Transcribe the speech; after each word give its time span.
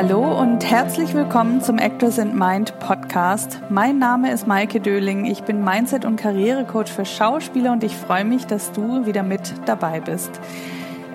Hallo 0.00 0.40
und 0.40 0.64
herzlich 0.64 1.12
willkommen 1.12 1.60
zum 1.60 1.78
Actors 1.78 2.20
and 2.20 2.32
Mind 2.32 2.78
Podcast. 2.78 3.60
Mein 3.68 3.98
Name 3.98 4.30
ist 4.30 4.46
Maike 4.46 4.78
Döling. 4.78 5.24
Ich 5.24 5.42
bin 5.42 5.64
Mindset- 5.64 6.04
und 6.04 6.14
Karrierecoach 6.14 6.86
für 6.86 7.04
Schauspieler 7.04 7.72
und 7.72 7.82
ich 7.82 7.96
freue 7.96 8.24
mich, 8.24 8.46
dass 8.46 8.70
du 8.70 9.06
wieder 9.06 9.24
mit 9.24 9.54
dabei 9.66 9.98
bist. 9.98 10.30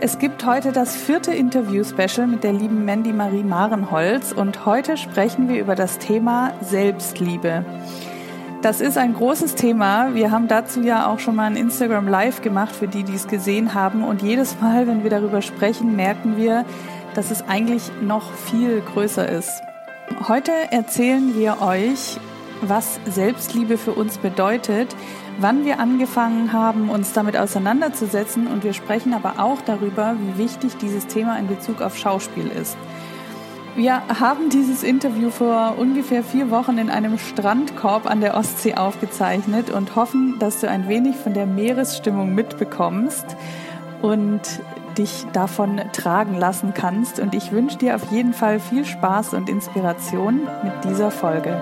Es 0.01 0.19
gibt 0.19 0.45
heute 0.45 0.73
das 0.73 0.97
vierte 0.97 1.31
Interview-Special 1.31 2.27
mit 2.27 2.43
der 2.43 2.51
lieben 2.51 2.83
Mandy 2.83 3.13
Marie 3.13 3.43
Marenholz 3.43 4.33
und 4.33 4.65
heute 4.65 4.97
sprechen 4.97 5.47
wir 5.47 5.61
über 5.61 5.75
das 5.75 5.97
Thema 5.97 6.51
Selbstliebe. 6.59 7.63
Das 8.63 8.81
ist 8.81 8.97
ein 8.97 9.13
großes 9.13 9.55
Thema. 9.55 10.13
Wir 10.13 10.29
haben 10.29 10.49
dazu 10.49 10.81
ja 10.81 11.07
auch 11.07 11.19
schon 11.19 11.37
mal 11.37 11.45
ein 11.45 11.55
Instagram 11.55 12.09
Live 12.09 12.41
gemacht 12.41 12.75
für 12.75 12.89
die, 12.89 13.03
die 13.03 13.15
es 13.15 13.29
gesehen 13.29 13.75
haben. 13.75 14.03
Und 14.03 14.21
jedes 14.21 14.59
Mal, 14.59 14.87
wenn 14.87 15.03
wir 15.03 15.09
darüber 15.09 15.41
sprechen, 15.41 15.95
merken 15.95 16.35
wir, 16.35 16.65
dass 17.15 17.31
es 17.31 17.41
eigentlich 17.47 17.91
noch 18.01 18.31
viel 18.31 18.81
größer 18.81 19.27
ist. 19.27 19.61
Heute 20.27 20.51
erzählen 20.71 21.35
wir 21.37 21.61
euch, 21.61 22.17
was 22.61 22.99
Selbstliebe 23.05 23.77
für 23.77 23.91
uns 23.91 24.17
bedeutet, 24.17 24.95
wann 25.39 25.65
wir 25.65 25.79
angefangen 25.79 26.53
haben, 26.53 26.89
uns 26.89 27.13
damit 27.13 27.37
auseinanderzusetzen 27.37 28.47
und 28.47 28.63
wir 28.63 28.73
sprechen 28.73 29.13
aber 29.13 29.35
auch 29.39 29.61
darüber, 29.61 30.15
wie 30.19 30.43
wichtig 30.43 30.77
dieses 30.77 31.07
Thema 31.07 31.37
in 31.37 31.47
Bezug 31.47 31.81
auf 31.81 31.97
Schauspiel 31.97 32.47
ist. 32.47 32.77
Wir 33.75 34.07
haben 34.07 34.49
dieses 34.49 34.83
Interview 34.83 35.31
vor 35.31 35.75
ungefähr 35.79 36.23
vier 36.23 36.51
Wochen 36.51 36.77
in 36.77 36.91
einem 36.91 37.17
Strandkorb 37.17 38.05
an 38.05 38.21
der 38.21 38.37
Ostsee 38.37 38.75
aufgezeichnet 38.75 39.71
und 39.71 39.95
hoffen, 39.95 40.37
dass 40.37 40.61
du 40.61 40.69
ein 40.69 40.87
wenig 40.87 41.15
von 41.15 41.33
der 41.33 41.47
Meeresstimmung 41.47 42.35
mitbekommst 42.35 43.25
und 44.03 44.41
dich 44.97 45.25
davon 45.33 45.81
tragen 45.91 46.35
lassen 46.35 46.73
kannst. 46.73 47.19
Und 47.19 47.35
ich 47.35 47.51
wünsche 47.51 47.77
dir 47.77 47.95
auf 47.95 48.11
jeden 48.11 48.33
Fall 48.33 48.59
viel 48.59 48.85
Spaß 48.85 49.33
und 49.33 49.49
Inspiration 49.49 50.47
mit 50.63 50.83
dieser 50.83 51.11
Folge. 51.11 51.61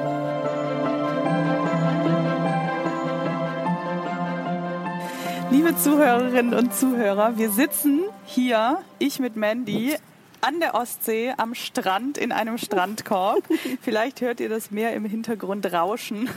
Liebe 5.52 5.76
Zuhörerinnen 5.76 6.54
und 6.54 6.74
Zuhörer, 6.74 7.38
wir 7.38 7.50
sitzen 7.52 8.02
hier, 8.26 8.78
ich 9.00 9.20
mit 9.20 9.36
Mandy, 9.36 9.96
an 10.42 10.60
der 10.60 10.76
Ostsee 10.76 11.34
am 11.38 11.54
Strand 11.54 12.18
in 12.18 12.32
einem 12.32 12.58
Strandkorb. 12.58 13.44
Vielleicht 13.82 14.22
hört 14.22 14.40
ihr 14.40 14.50
das 14.50 14.72
Meer 14.72 14.94
im 14.94 15.06
Hintergrund 15.06 15.72
rauschen. 15.72 16.30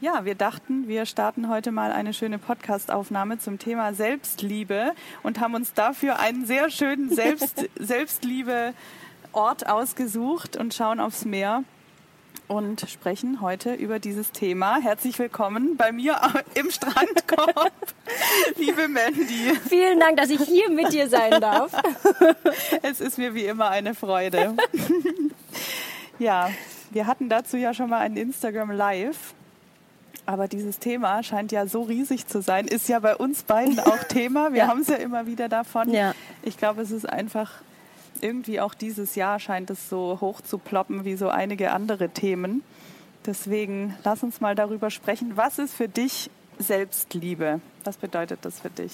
Ja, 0.00 0.24
wir 0.24 0.34
dachten, 0.34 0.88
wir 0.88 1.06
starten 1.06 1.48
heute 1.48 1.72
mal 1.72 1.92
eine 1.92 2.12
schöne 2.12 2.38
Podcastaufnahme 2.38 3.38
zum 3.38 3.58
Thema 3.58 3.94
Selbstliebe 3.94 4.92
und 5.22 5.40
haben 5.40 5.54
uns 5.54 5.72
dafür 5.72 6.18
einen 6.18 6.46
sehr 6.46 6.70
schönen 6.70 7.10
Selbst 7.14 7.68
Selbstliebe-Ort 7.78 9.68
ausgesucht 9.68 10.56
und 10.56 10.74
schauen 10.74 11.00
aufs 11.00 11.24
Meer 11.24 11.64
und 12.48 12.80
sprechen 12.90 13.40
heute 13.40 13.74
über 13.74 13.98
dieses 13.98 14.32
Thema. 14.32 14.78
Herzlich 14.80 15.18
willkommen 15.18 15.76
bei 15.76 15.92
mir 15.92 16.20
im 16.54 16.70
Strandkorb, 16.70 17.72
liebe 18.56 18.88
Mandy. 18.88 19.52
Vielen 19.68 20.00
Dank, 20.00 20.16
dass 20.16 20.30
ich 20.30 20.40
hier 20.42 20.70
mit 20.70 20.92
dir 20.92 21.08
sein 21.08 21.40
darf. 21.40 21.72
Es 22.82 23.00
ist 23.00 23.16
mir 23.16 23.34
wie 23.34 23.44
immer 23.44 23.70
eine 23.70 23.94
Freude. 23.94 24.54
Ja, 26.18 26.50
wir 26.94 27.06
hatten 27.06 27.28
dazu 27.28 27.56
ja 27.56 27.74
schon 27.74 27.90
mal 27.90 28.00
ein 28.00 28.16
Instagram 28.16 28.70
Live 28.70 29.34
aber 30.26 30.48
dieses 30.48 30.78
Thema 30.78 31.22
scheint 31.22 31.52
ja 31.52 31.66
so 31.66 31.82
riesig 31.82 32.26
zu 32.26 32.40
sein, 32.40 32.66
ist 32.66 32.88
ja 32.88 32.98
bei 32.98 33.16
uns 33.16 33.42
beiden 33.42 33.78
auch 33.78 34.04
Thema. 34.08 34.52
Wir 34.52 34.60
ja. 34.60 34.66
haben 34.68 34.80
es 34.80 34.88
ja 34.88 34.96
immer 34.96 35.26
wieder 35.26 35.48
davon. 35.48 35.90
Ja. 35.90 36.14
Ich 36.42 36.56
glaube, 36.56 36.82
es 36.82 36.90
ist 36.90 37.08
einfach 37.08 37.50
irgendwie 38.20 38.60
auch 38.60 38.74
dieses 38.74 39.16
Jahr 39.16 39.38
scheint 39.38 39.70
es 39.70 39.88
so 39.88 40.18
hoch 40.20 40.40
zu 40.40 40.58
ploppen 40.58 41.04
wie 41.04 41.16
so 41.16 41.28
einige 41.28 41.72
andere 41.72 42.08
Themen. 42.08 42.62
Deswegen 43.26 43.94
lass 44.04 44.22
uns 44.22 44.40
mal 44.40 44.54
darüber 44.54 44.90
sprechen. 44.90 45.36
Was 45.36 45.58
ist 45.58 45.74
für 45.74 45.88
dich 45.88 46.30
Selbstliebe? 46.58 47.60
Was 47.84 47.96
bedeutet 47.96 48.40
das 48.42 48.60
für 48.60 48.70
dich? 48.70 48.92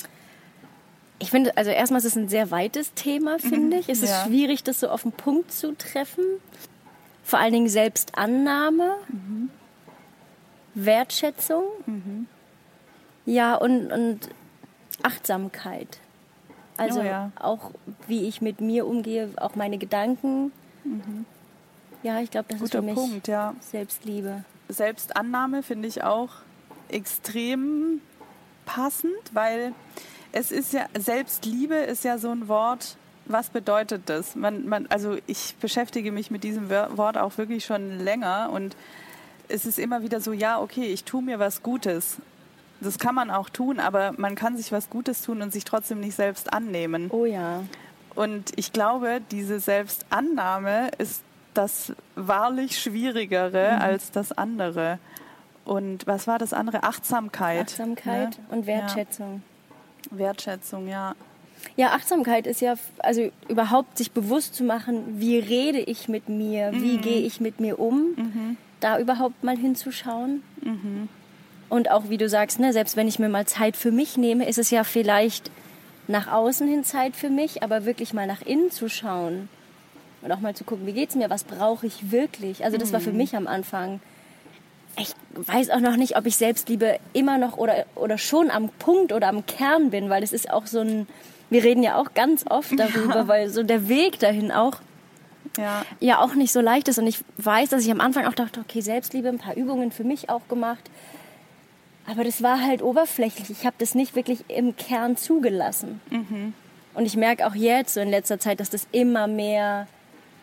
Ich 1.20 1.30
finde, 1.30 1.56
also 1.56 1.70
erstmal 1.70 1.98
ist 1.98 2.06
es 2.06 2.16
ein 2.16 2.28
sehr 2.28 2.50
weites 2.50 2.94
Thema, 2.94 3.38
finde 3.38 3.76
mhm. 3.76 3.82
ich. 3.82 3.88
Es 3.88 4.02
ist 4.02 4.10
ja. 4.10 4.24
schwierig, 4.24 4.64
das 4.64 4.80
so 4.80 4.88
auf 4.88 5.02
den 5.02 5.12
Punkt 5.12 5.52
zu 5.52 5.76
treffen. 5.76 6.24
Vor 7.30 7.38
allen 7.38 7.52
Dingen 7.52 7.68
Selbstannahme. 7.68 8.96
Mhm. 9.06 9.50
Wertschätzung. 10.74 11.62
Mhm. 11.86 12.26
Ja, 13.24 13.54
und, 13.54 13.92
und 13.92 14.30
Achtsamkeit. 15.04 16.00
Also 16.76 16.98
oh, 16.98 17.04
ja. 17.04 17.30
auch 17.38 17.70
wie 18.08 18.26
ich 18.26 18.40
mit 18.40 18.60
mir 18.60 18.84
umgehe, 18.84 19.28
auch 19.36 19.54
meine 19.54 19.78
Gedanken. 19.78 20.50
Mhm. 20.82 21.24
Ja, 22.02 22.18
ich 22.18 22.32
glaube, 22.32 22.48
das 22.48 22.58
Guter 22.58 22.64
ist 22.64 22.72
für 22.72 22.82
mich 22.82 22.94
Punkt, 22.96 23.28
ja. 23.28 23.54
Selbstliebe. 23.60 24.42
Selbstannahme 24.68 25.62
finde 25.62 25.86
ich 25.86 26.02
auch 26.02 26.30
extrem 26.88 28.00
passend, 28.66 29.12
weil 29.32 29.72
es 30.32 30.50
ist 30.50 30.72
ja, 30.72 30.86
Selbstliebe 30.98 31.76
ist 31.76 32.02
ja 32.02 32.18
so 32.18 32.30
ein 32.30 32.48
Wort, 32.48 32.96
was 33.32 33.50
bedeutet 33.50 34.02
das? 34.06 34.34
Man, 34.34 34.68
man, 34.68 34.86
also 34.88 35.16
ich 35.26 35.54
beschäftige 35.60 36.12
mich 36.12 36.30
mit 36.30 36.44
diesem 36.44 36.70
Wort 36.70 37.16
auch 37.16 37.38
wirklich 37.38 37.64
schon 37.64 37.98
länger 37.98 38.50
und 38.52 38.76
es 39.48 39.66
ist 39.66 39.78
immer 39.78 40.02
wieder 40.02 40.20
so, 40.20 40.32
ja, 40.32 40.60
okay, 40.60 40.84
ich 40.84 41.04
tue 41.04 41.22
mir 41.22 41.38
was 41.38 41.62
Gutes. 41.62 42.18
Das 42.80 42.98
kann 42.98 43.14
man 43.14 43.30
auch 43.30 43.50
tun, 43.50 43.78
aber 43.78 44.12
man 44.16 44.36
kann 44.36 44.56
sich 44.56 44.72
was 44.72 44.88
Gutes 44.88 45.22
tun 45.22 45.42
und 45.42 45.52
sich 45.52 45.64
trotzdem 45.64 46.00
nicht 46.00 46.14
selbst 46.14 46.52
annehmen. 46.52 47.10
Oh 47.10 47.26
ja. 47.26 47.64
Und 48.14 48.52
ich 48.56 48.72
glaube, 48.72 49.20
diese 49.30 49.60
Selbstannahme 49.60 50.90
ist 50.98 51.22
das 51.54 51.92
wahrlich 52.14 52.80
Schwierigere 52.80 53.74
mhm. 53.76 53.82
als 53.82 54.10
das 54.12 54.32
andere. 54.32 54.98
Und 55.64 56.06
was 56.06 56.26
war 56.26 56.38
das 56.38 56.52
andere? 56.52 56.84
Achtsamkeit. 56.84 57.68
Achtsamkeit 57.68 58.38
ne? 58.38 58.44
und 58.50 58.66
Wertschätzung. 58.66 59.42
Ja. 60.10 60.18
Wertschätzung, 60.18 60.88
ja. 60.88 61.14
Ja, 61.76 61.88
Achtsamkeit 61.88 62.46
ist 62.46 62.60
ja, 62.60 62.74
also 62.98 63.30
überhaupt 63.48 63.98
sich 63.98 64.12
bewusst 64.12 64.54
zu 64.54 64.64
machen, 64.64 65.20
wie 65.20 65.38
rede 65.38 65.78
ich 65.78 66.08
mit 66.08 66.28
mir, 66.28 66.72
mhm. 66.72 66.82
wie 66.82 66.96
gehe 66.98 67.20
ich 67.20 67.40
mit 67.40 67.60
mir 67.60 67.78
um. 67.78 68.14
Mhm 68.16 68.56
da 68.80 68.98
überhaupt 68.98 69.44
mal 69.44 69.56
hinzuschauen. 69.56 70.42
Mhm. 70.62 71.08
Und 71.68 71.90
auch, 71.90 72.08
wie 72.08 72.16
du 72.16 72.28
sagst, 72.28 72.58
ne, 72.58 72.72
selbst 72.72 72.96
wenn 72.96 73.06
ich 73.06 73.18
mir 73.18 73.28
mal 73.28 73.46
Zeit 73.46 73.76
für 73.76 73.92
mich 73.92 74.16
nehme, 74.16 74.48
ist 74.48 74.58
es 74.58 74.70
ja 74.70 74.82
vielleicht 74.82 75.50
nach 76.08 76.26
außen 76.26 76.66
hin 76.66 76.82
Zeit 76.82 77.14
für 77.14 77.30
mich, 77.30 77.62
aber 77.62 77.84
wirklich 77.84 78.12
mal 78.12 78.26
nach 78.26 78.42
innen 78.42 78.70
zu 78.70 78.88
schauen 78.88 79.48
und 80.22 80.32
auch 80.32 80.40
mal 80.40 80.54
zu 80.54 80.64
gucken, 80.64 80.86
wie 80.86 80.92
geht 80.92 81.10
es 81.10 81.14
mir, 81.14 81.30
was 81.30 81.44
brauche 81.44 81.86
ich 81.86 82.10
wirklich. 82.10 82.64
Also 82.64 82.76
das 82.76 82.92
war 82.92 83.00
für 83.00 83.12
mhm. 83.12 83.18
mich 83.18 83.36
am 83.36 83.46
Anfang. 83.46 84.00
Ich 84.98 85.14
weiß 85.34 85.70
auch 85.70 85.78
noch 85.78 85.96
nicht, 85.96 86.16
ob 86.16 86.26
ich 86.26 86.36
Selbstliebe 86.36 86.98
immer 87.12 87.38
noch 87.38 87.56
oder, 87.56 87.86
oder 87.94 88.18
schon 88.18 88.50
am 88.50 88.70
Punkt 88.70 89.12
oder 89.12 89.28
am 89.28 89.46
Kern 89.46 89.90
bin, 89.90 90.10
weil 90.10 90.24
es 90.24 90.32
ist 90.32 90.50
auch 90.50 90.66
so 90.66 90.80
ein, 90.80 91.06
wir 91.50 91.64
reden 91.64 91.82
ja 91.82 91.96
auch 91.96 92.14
ganz 92.14 92.44
oft 92.48 92.78
darüber, 92.78 93.16
ja. 93.16 93.28
weil 93.28 93.50
so 93.50 93.62
der 93.62 93.88
Weg 93.88 94.18
dahin 94.18 94.52
auch 94.52 94.80
ja. 95.58 95.84
ja 95.98 96.18
auch 96.20 96.34
nicht 96.34 96.52
so 96.52 96.60
leicht 96.60 96.88
ist. 96.88 96.98
Und 96.98 97.06
ich 97.06 97.18
weiß, 97.38 97.70
dass 97.70 97.84
ich 97.84 97.90
am 97.90 98.00
Anfang 98.00 98.26
auch 98.26 98.34
dachte, 98.34 98.60
okay, 98.60 98.80
Selbstliebe, 98.80 99.28
ein 99.28 99.38
paar 99.38 99.56
Übungen 99.56 99.90
für 99.90 100.04
mich 100.04 100.30
auch 100.30 100.46
gemacht. 100.48 100.90
Aber 102.06 102.24
das 102.24 102.42
war 102.42 102.62
halt 102.62 102.82
oberflächlich. 102.82 103.50
Ich 103.50 103.66
habe 103.66 103.76
das 103.78 103.94
nicht 103.94 104.16
wirklich 104.16 104.44
im 104.48 104.76
Kern 104.76 105.16
zugelassen. 105.16 106.00
Mhm. 106.10 106.54
Und 106.94 107.06
ich 107.06 107.16
merke 107.16 107.46
auch 107.46 107.54
jetzt, 107.54 107.94
so 107.94 108.00
in 108.00 108.10
letzter 108.10 108.40
Zeit, 108.40 108.58
dass 108.60 108.70
das 108.70 108.86
immer 108.90 109.26
mehr, 109.26 109.86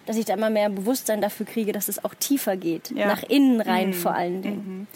dass 0.06 0.16
ich 0.18 0.26
da 0.26 0.34
immer 0.34 0.50
mehr 0.50 0.70
Bewusstsein 0.70 1.20
dafür 1.20 1.46
kriege, 1.46 1.74
dass 1.74 1.90
es 1.90 2.04
auch 2.06 2.14
tiefer 2.14 2.56
geht. 2.56 2.92
Ja. 2.92 3.08
Nach 3.08 3.24
innen 3.24 3.60
rein 3.60 3.90
mhm. 3.90 3.94
vor 3.94 4.14
allen 4.14 4.42
Dingen. 4.42 4.78
Mhm. 4.80 4.88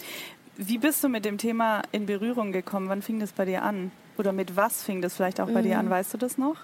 Wie 0.56 0.78
bist 0.78 1.02
du 1.02 1.08
mit 1.08 1.24
dem 1.24 1.38
Thema 1.38 1.82
in 1.92 2.06
Berührung 2.06 2.52
gekommen? 2.52 2.88
Wann 2.88 3.02
fing 3.02 3.20
das 3.20 3.32
bei 3.32 3.44
dir 3.44 3.62
an? 3.62 3.90
Oder 4.18 4.32
mit 4.32 4.56
was 4.56 4.82
fing 4.82 5.00
das 5.00 5.14
vielleicht 5.14 5.40
auch 5.40 5.48
bei 5.48 5.62
dir 5.62 5.78
an? 5.78 5.86
Mhm. 5.86 5.90
Weißt 5.90 6.12
du 6.12 6.18
das 6.18 6.36
noch? 6.36 6.56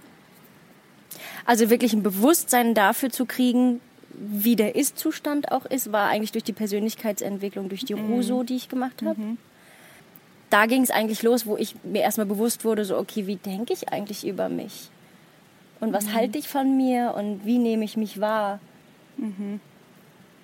Also 1.47 1.71
wirklich 1.71 1.95
ein 1.95 2.03
Bewusstsein 2.03 2.75
dafür 2.75 3.11
zu 3.11 3.25
kriegen, 3.25 3.81
wie 4.11 4.57
der 4.57 4.75
Ist-Zustand 4.75 5.53
auch 5.53 5.65
ist, 5.65 5.93
war 5.93 6.09
eigentlich 6.09 6.33
durch 6.33 6.45
die 6.45 6.53
Persönlichkeitsentwicklung, 6.53 7.69
durch 7.69 7.85
die 7.85 7.95
mhm. 7.95 8.13
Ruso, 8.13 8.43
die 8.43 8.57
ich 8.57 8.69
gemacht 8.69 9.03
habe. 9.03 9.21
Mhm. 9.21 9.39
Da 10.51 10.67
ging 10.67 10.83
es 10.83 10.91
eigentlich 10.91 11.23
los, 11.23 11.47
wo 11.47 11.57
ich 11.57 11.75
mir 11.83 12.03
erstmal 12.03 12.27
bewusst 12.27 12.65
wurde, 12.65 12.85
so, 12.85 12.99
okay, 12.99 13.27
wie 13.27 13.37
denke 13.37 13.73
ich 13.73 13.91
eigentlich 13.91 14.27
über 14.27 14.49
mich? 14.49 14.91
Und 15.81 15.93
was 15.93 16.07
mhm. 16.07 16.15
halte 16.15 16.39
ich 16.39 16.49
von 16.49 16.77
mir 16.77 17.15
und 17.17 17.45
wie 17.45 17.59
nehme 17.59 17.85
ich 17.85 17.97
mich 17.97 18.21
wahr? 18.21 18.61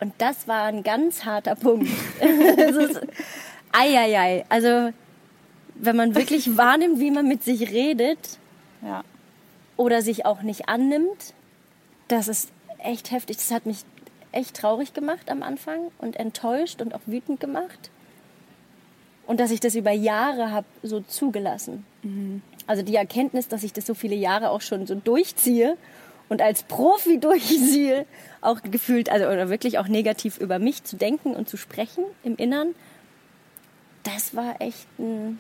Und 0.01 0.13
das 0.19 0.49
war 0.49 0.65
ein 0.65 0.83
ganz 0.83 1.25
harter 1.25 1.55
Punkt. 1.55 1.89
Eieiei. 3.73 4.45
Also, 4.49 4.93
wenn 5.75 5.97
man 5.97 6.15
wirklich 6.15 6.57
wahrnimmt, 6.57 7.01
wie 7.01 7.11
man 7.11 7.27
mit 7.27 7.43
sich 7.43 7.71
redet, 7.71 8.39
ja 8.83 9.03
oder 9.77 10.03
sich 10.03 10.27
auch 10.27 10.43
nicht 10.43 10.69
annimmt. 10.69 11.35
Das 12.09 12.29
ist 12.29 12.51
echt 12.79 13.11
heftig. 13.11 13.37
Das 13.37 13.51
hat 13.51 13.67
mich 13.67 13.79
echt 14.33 14.57
traurig 14.57 14.95
gemacht 14.95 15.31
am 15.31 15.43
Anfang 15.43 15.91
und 15.99 16.17
enttäuscht 16.17 16.81
und 16.83 16.95
auch 16.95 17.01
wütend 17.07 17.41
gemacht. 17.41 17.91
Und 19.27 19.41
dass 19.41 19.51
ich 19.51 19.61
das 19.61 19.75
über 19.75 19.91
Jahre 19.91 20.51
habe 20.51 20.67
so 20.83 21.01
zugelassen. 21.01 21.85
Mhm. 22.03 22.43
Also 22.67 22.83
die 22.83 22.95
Erkenntnis, 22.95 23.49
dass 23.49 23.63
ich 23.63 23.73
das 23.73 23.87
so 23.87 23.95
viele 23.95 24.15
Jahre 24.15 24.51
auch 24.51 24.61
schon 24.61 24.87
so 24.87 24.95
durchziehe 24.95 25.77
und 26.29 26.43
als 26.43 26.63
Profi 26.63 27.19
durchziehe, 27.21 28.07
auch 28.41 28.61
gefühlt, 28.63 29.11
also 29.11 29.27
oder 29.27 29.49
wirklich 29.49 29.79
auch 29.79 29.89
negativ 29.89 30.39
über 30.39 30.59
mich 30.59 30.85
zu 30.85 30.97
denken 30.97 31.35
und 31.35 31.49
zu 31.49 31.57
sprechen 31.57 32.05
im 32.23 32.37
Innern, 32.37 32.75
das 34.03 34.35
war 34.37 34.61
echt 34.61 34.87
eine 34.99 35.37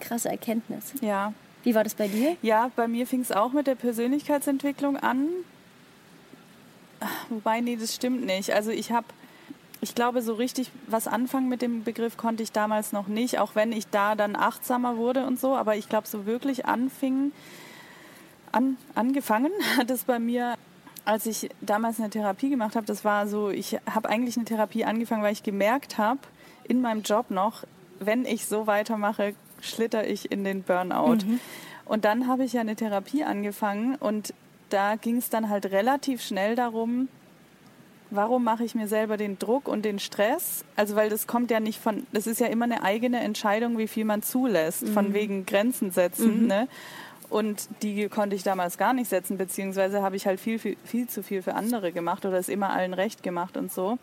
krasse 0.00 0.28
Erkenntnis. 0.28 0.94
Ja. 1.00 1.32
Wie 1.62 1.74
war 1.74 1.84
das 1.84 1.94
bei 1.94 2.08
dir? 2.08 2.36
Ja, 2.42 2.70
bei 2.76 2.86
mir 2.86 3.06
fing 3.06 3.20
es 3.20 3.32
auch 3.32 3.52
mit 3.52 3.66
der 3.66 3.74
Persönlichkeitsentwicklung 3.74 4.96
an. 4.96 5.28
Wobei, 7.28 7.60
nee, 7.60 7.76
das 7.76 7.94
stimmt 7.94 8.24
nicht. 8.24 8.52
Also 8.52 8.70
ich 8.70 8.92
habe, 8.92 9.06
ich 9.80 9.94
glaube, 9.94 10.22
so 10.22 10.34
richtig 10.34 10.70
was 10.86 11.08
anfangen 11.08 11.48
mit 11.48 11.62
dem 11.62 11.82
Begriff 11.82 12.16
konnte 12.16 12.42
ich 12.42 12.52
damals 12.52 12.92
noch 12.92 13.08
nicht, 13.08 13.38
auch 13.38 13.54
wenn 13.54 13.72
ich 13.72 13.88
da 13.88 14.14
dann 14.14 14.36
achtsamer 14.36 14.96
wurde 14.96 15.26
und 15.26 15.40
so. 15.40 15.56
Aber 15.56 15.76
ich 15.76 15.88
glaube, 15.88 16.06
so 16.06 16.24
wirklich 16.24 16.66
anfing, 16.66 17.32
an, 18.56 18.76
angefangen 18.94 19.52
hat 19.76 19.90
es 19.90 20.04
bei 20.04 20.18
mir, 20.18 20.54
als 21.04 21.26
ich 21.26 21.50
damals 21.60 22.00
eine 22.00 22.10
Therapie 22.10 22.50
gemacht 22.50 22.74
habe. 22.74 22.86
Das 22.86 23.04
war 23.04 23.28
so, 23.28 23.50
ich 23.50 23.78
habe 23.88 24.08
eigentlich 24.08 24.36
eine 24.36 24.44
Therapie 24.44 24.84
angefangen, 24.84 25.22
weil 25.22 25.32
ich 25.32 25.42
gemerkt 25.42 25.98
habe, 25.98 26.20
in 26.64 26.80
meinem 26.80 27.02
Job 27.02 27.30
noch, 27.30 27.64
wenn 28.00 28.24
ich 28.24 28.46
so 28.46 28.66
weitermache, 28.66 29.34
schlitter 29.60 30.06
ich 30.06 30.32
in 30.32 30.42
den 30.42 30.62
Burnout. 30.62 31.24
Mhm. 31.24 31.40
Und 31.84 32.04
dann 32.04 32.26
habe 32.26 32.44
ich 32.44 32.54
ja 32.54 32.62
eine 32.62 32.74
Therapie 32.74 33.22
angefangen 33.22 33.94
und 33.94 34.34
da 34.70 34.96
ging 34.96 35.18
es 35.18 35.30
dann 35.30 35.48
halt 35.48 35.66
relativ 35.66 36.20
schnell 36.22 36.56
darum, 36.56 37.08
warum 38.10 38.42
mache 38.42 38.64
ich 38.64 38.74
mir 38.74 38.88
selber 38.88 39.16
den 39.16 39.38
Druck 39.38 39.68
und 39.68 39.84
den 39.84 40.00
Stress? 40.00 40.64
Also 40.74 40.96
weil 40.96 41.08
das 41.08 41.28
kommt 41.28 41.52
ja 41.52 41.60
nicht 41.60 41.80
von, 41.80 42.06
das 42.12 42.26
ist 42.26 42.40
ja 42.40 42.48
immer 42.48 42.64
eine 42.64 42.82
eigene 42.82 43.20
Entscheidung, 43.20 43.78
wie 43.78 43.86
viel 43.86 44.04
man 44.04 44.22
zulässt, 44.22 44.82
mhm. 44.82 44.92
von 44.92 45.14
wegen 45.14 45.46
Grenzen 45.46 45.92
setzen. 45.92 46.42
Mhm. 46.42 46.46
Ne? 46.48 46.68
Und 47.28 47.68
die 47.82 48.08
konnte 48.08 48.36
ich 48.36 48.42
damals 48.42 48.78
gar 48.78 48.92
nicht 48.92 49.08
setzen, 49.08 49.36
beziehungsweise 49.36 50.02
habe 50.02 50.16
ich 50.16 50.26
halt 50.26 50.38
viel, 50.38 50.58
viel, 50.58 50.76
viel 50.84 51.08
zu 51.08 51.22
viel 51.22 51.42
für 51.42 51.54
andere 51.54 51.92
gemacht 51.92 52.24
oder 52.24 52.38
es 52.38 52.48
immer 52.48 52.70
allen 52.70 52.94
recht 52.94 53.22
gemacht 53.22 53.56
und 53.56 53.72
so. 53.72 53.98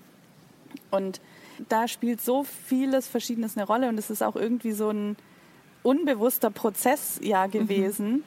Und 0.92 1.22
da 1.70 1.88
spielt 1.88 2.22
so 2.22 2.44
vieles 2.44 3.08
Verschiedenes 3.08 3.56
eine 3.58 3.66
Rolle 3.66 3.90
und 3.90 3.98
es 3.98 4.10
ist 4.10 4.24
auch 4.24 4.36
irgendwie 4.36 4.72
so 4.74 4.90
ein 4.90 5.16
unbewusster 5.84 6.50
Prozess 6.50 7.20
ja 7.24 7.48
mhm. 7.48 7.52
gewesen. 7.52 8.12
Mhm. 8.12 8.24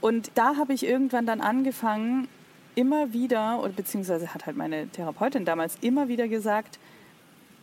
Und 0.00 0.30
da 0.34 0.56
habe 0.56 0.74
ich 0.74 0.84
irgendwann 0.84 1.24
dann 1.24 1.40
angefangen, 1.40 2.28
immer 2.74 3.12
wieder, 3.12 3.60
oder 3.60 3.72
beziehungsweise 3.72 4.34
hat 4.34 4.46
halt 4.46 4.56
meine 4.56 4.88
Therapeutin 4.88 5.44
damals 5.44 5.78
immer 5.80 6.08
wieder 6.08 6.28
gesagt, 6.28 6.78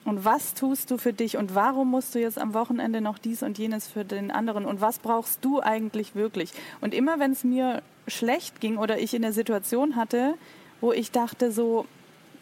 und 0.03 0.25
was 0.25 0.53
tust 0.53 0.89
du 0.89 0.97
für 0.97 1.13
dich 1.13 1.37
und 1.37 1.53
warum 1.53 1.91
musst 1.91 2.15
du 2.15 2.19
jetzt 2.19 2.39
am 2.39 2.53
Wochenende 2.53 3.01
noch 3.01 3.17
dies 3.19 3.43
und 3.43 3.57
jenes 3.57 3.87
für 3.87 4.03
den 4.03 4.31
anderen 4.31 4.65
und 4.65 4.81
was 4.81 4.99
brauchst 4.99 5.45
du 5.45 5.61
eigentlich 5.61 6.15
wirklich? 6.15 6.51
Und 6.81 6.93
immer 6.93 7.19
wenn 7.19 7.31
es 7.31 7.43
mir 7.43 7.83
schlecht 8.07 8.59
ging 8.61 8.77
oder 8.77 8.99
ich 8.99 9.13
in 9.13 9.21
der 9.21 9.33
Situation 9.33 9.95
hatte, 9.95 10.33
wo 10.81 10.91
ich 10.91 11.11
dachte 11.11 11.51
so, 11.51 11.85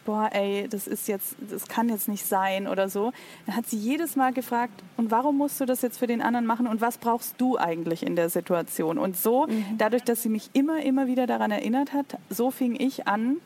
boah, 0.06 0.30
ey, 0.32 0.66
das 0.68 0.86
ist 0.86 1.08
jetzt, 1.08 1.36
das 1.50 1.68
kann 1.68 1.88
jetzt 1.88 2.08
nicht 2.08 2.24
sein 2.24 2.66
oder 2.66 2.88
so, 2.88 3.12
dann 3.46 3.56
hat 3.56 3.66
sie 3.66 3.76
jedes 3.76 4.16
Mal 4.16 4.32
gefragt, 4.32 4.82
und 4.96 5.10
warum 5.10 5.36
musst 5.36 5.60
du 5.60 5.66
das 5.66 5.82
jetzt 5.82 5.98
für 5.98 6.06
den 6.06 6.22
anderen 6.22 6.46
machen 6.46 6.66
und 6.66 6.80
was 6.80 6.98
brauchst 6.98 7.34
du 7.38 7.58
eigentlich 7.58 8.02
in 8.02 8.16
der 8.16 8.30
Situation? 8.30 8.98
Und 8.98 9.16
so, 9.16 9.46
mhm. 9.46 9.64
dadurch, 9.76 10.02
dass 10.02 10.22
sie 10.22 10.28
mich 10.30 10.50
immer, 10.54 10.82
immer 10.82 11.06
wieder 11.06 11.26
daran 11.26 11.50
erinnert 11.50 11.92
hat, 11.92 12.18
so 12.30 12.50
fing 12.50 12.76
ich 12.78 13.06
an, 13.06 13.36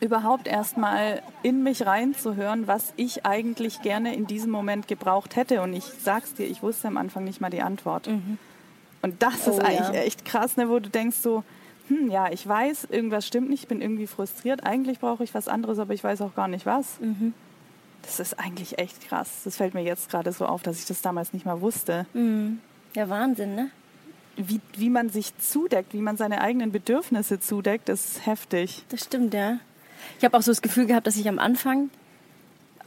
überhaupt 0.00 0.48
erstmal 0.48 1.22
in 1.42 1.62
mich 1.62 1.84
reinzuhören, 1.84 2.66
was 2.66 2.92
ich 2.96 3.26
eigentlich 3.26 3.82
gerne 3.82 4.14
in 4.14 4.26
diesem 4.26 4.50
Moment 4.50 4.88
gebraucht 4.88 5.36
hätte. 5.36 5.60
Und 5.62 5.74
ich 5.74 5.84
sag's 5.84 6.34
dir, 6.34 6.46
ich 6.46 6.62
wusste 6.62 6.88
am 6.88 6.96
Anfang 6.96 7.24
nicht 7.24 7.40
mal 7.40 7.50
die 7.50 7.62
Antwort. 7.62 8.06
Mhm. 8.06 8.38
Und 9.02 9.22
das 9.22 9.46
oh, 9.46 9.50
ist 9.50 9.60
eigentlich 9.60 9.96
ja. 9.96 10.02
echt 10.02 10.24
krass, 10.24 10.56
ne, 10.56 10.68
wo 10.68 10.78
du 10.78 10.88
denkst 10.88 11.16
so, 11.18 11.44
hm, 11.88 12.10
ja, 12.10 12.30
ich 12.30 12.46
weiß, 12.46 12.88
irgendwas 12.90 13.26
stimmt 13.26 13.50
nicht, 13.50 13.62
ich 13.62 13.68
bin 13.68 13.80
irgendwie 13.80 14.06
frustriert. 14.06 14.64
Eigentlich 14.64 15.00
brauche 15.00 15.24
ich 15.24 15.34
was 15.34 15.48
anderes, 15.48 15.78
aber 15.78 15.92
ich 15.92 16.04
weiß 16.04 16.22
auch 16.22 16.34
gar 16.34 16.48
nicht 16.48 16.66
was. 16.66 17.00
Mhm. 17.00 17.34
Das 18.02 18.20
ist 18.20 18.38
eigentlich 18.38 18.78
echt 18.78 19.06
krass. 19.06 19.42
Das 19.44 19.56
fällt 19.56 19.74
mir 19.74 19.82
jetzt 19.82 20.10
gerade 20.10 20.32
so 20.32 20.46
auf, 20.46 20.62
dass 20.62 20.78
ich 20.78 20.86
das 20.86 21.02
damals 21.02 21.32
nicht 21.32 21.44
mal 21.44 21.60
wusste. 21.60 22.06
Mhm. 22.14 22.60
Ja, 22.94 23.08
Wahnsinn, 23.08 23.54
ne? 23.54 23.70
Wie, 24.36 24.60
wie 24.74 24.88
man 24.88 25.10
sich 25.10 25.36
zudeckt, 25.38 25.92
wie 25.92 26.00
man 26.00 26.16
seine 26.16 26.40
eigenen 26.40 26.72
Bedürfnisse 26.72 27.40
zudeckt, 27.40 27.88
ist 27.88 28.24
heftig. 28.24 28.84
Das 28.88 29.04
stimmt, 29.04 29.34
ja. 29.34 29.58
Ich 30.18 30.24
habe 30.24 30.36
auch 30.36 30.42
so 30.42 30.50
das 30.50 30.62
Gefühl 30.62 30.86
gehabt, 30.86 31.06
dass 31.06 31.16
ich 31.16 31.28
am 31.28 31.38
Anfang, 31.38 31.90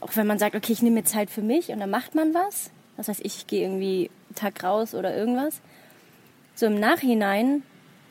auch 0.00 0.14
wenn 0.16 0.26
man 0.26 0.38
sagt, 0.38 0.54
okay, 0.54 0.72
ich 0.72 0.82
nehme 0.82 0.96
mir 0.96 1.04
Zeit 1.04 1.30
für 1.30 1.42
mich 1.42 1.70
und 1.70 1.80
dann 1.80 1.90
macht 1.90 2.14
man 2.14 2.34
was, 2.34 2.70
das 2.96 3.08
heißt, 3.08 3.20
ich 3.24 3.46
gehe 3.46 3.62
irgendwie 3.62 4.10
einen 4.28 4.34
Tag 4.36 4.62
raus 4.62 4.94
oder 4.94 5.16
irgendwas, 5.16 5.60
so 6.54 6.66
im 6.66 6.78
Nachhinein 6.78 7.62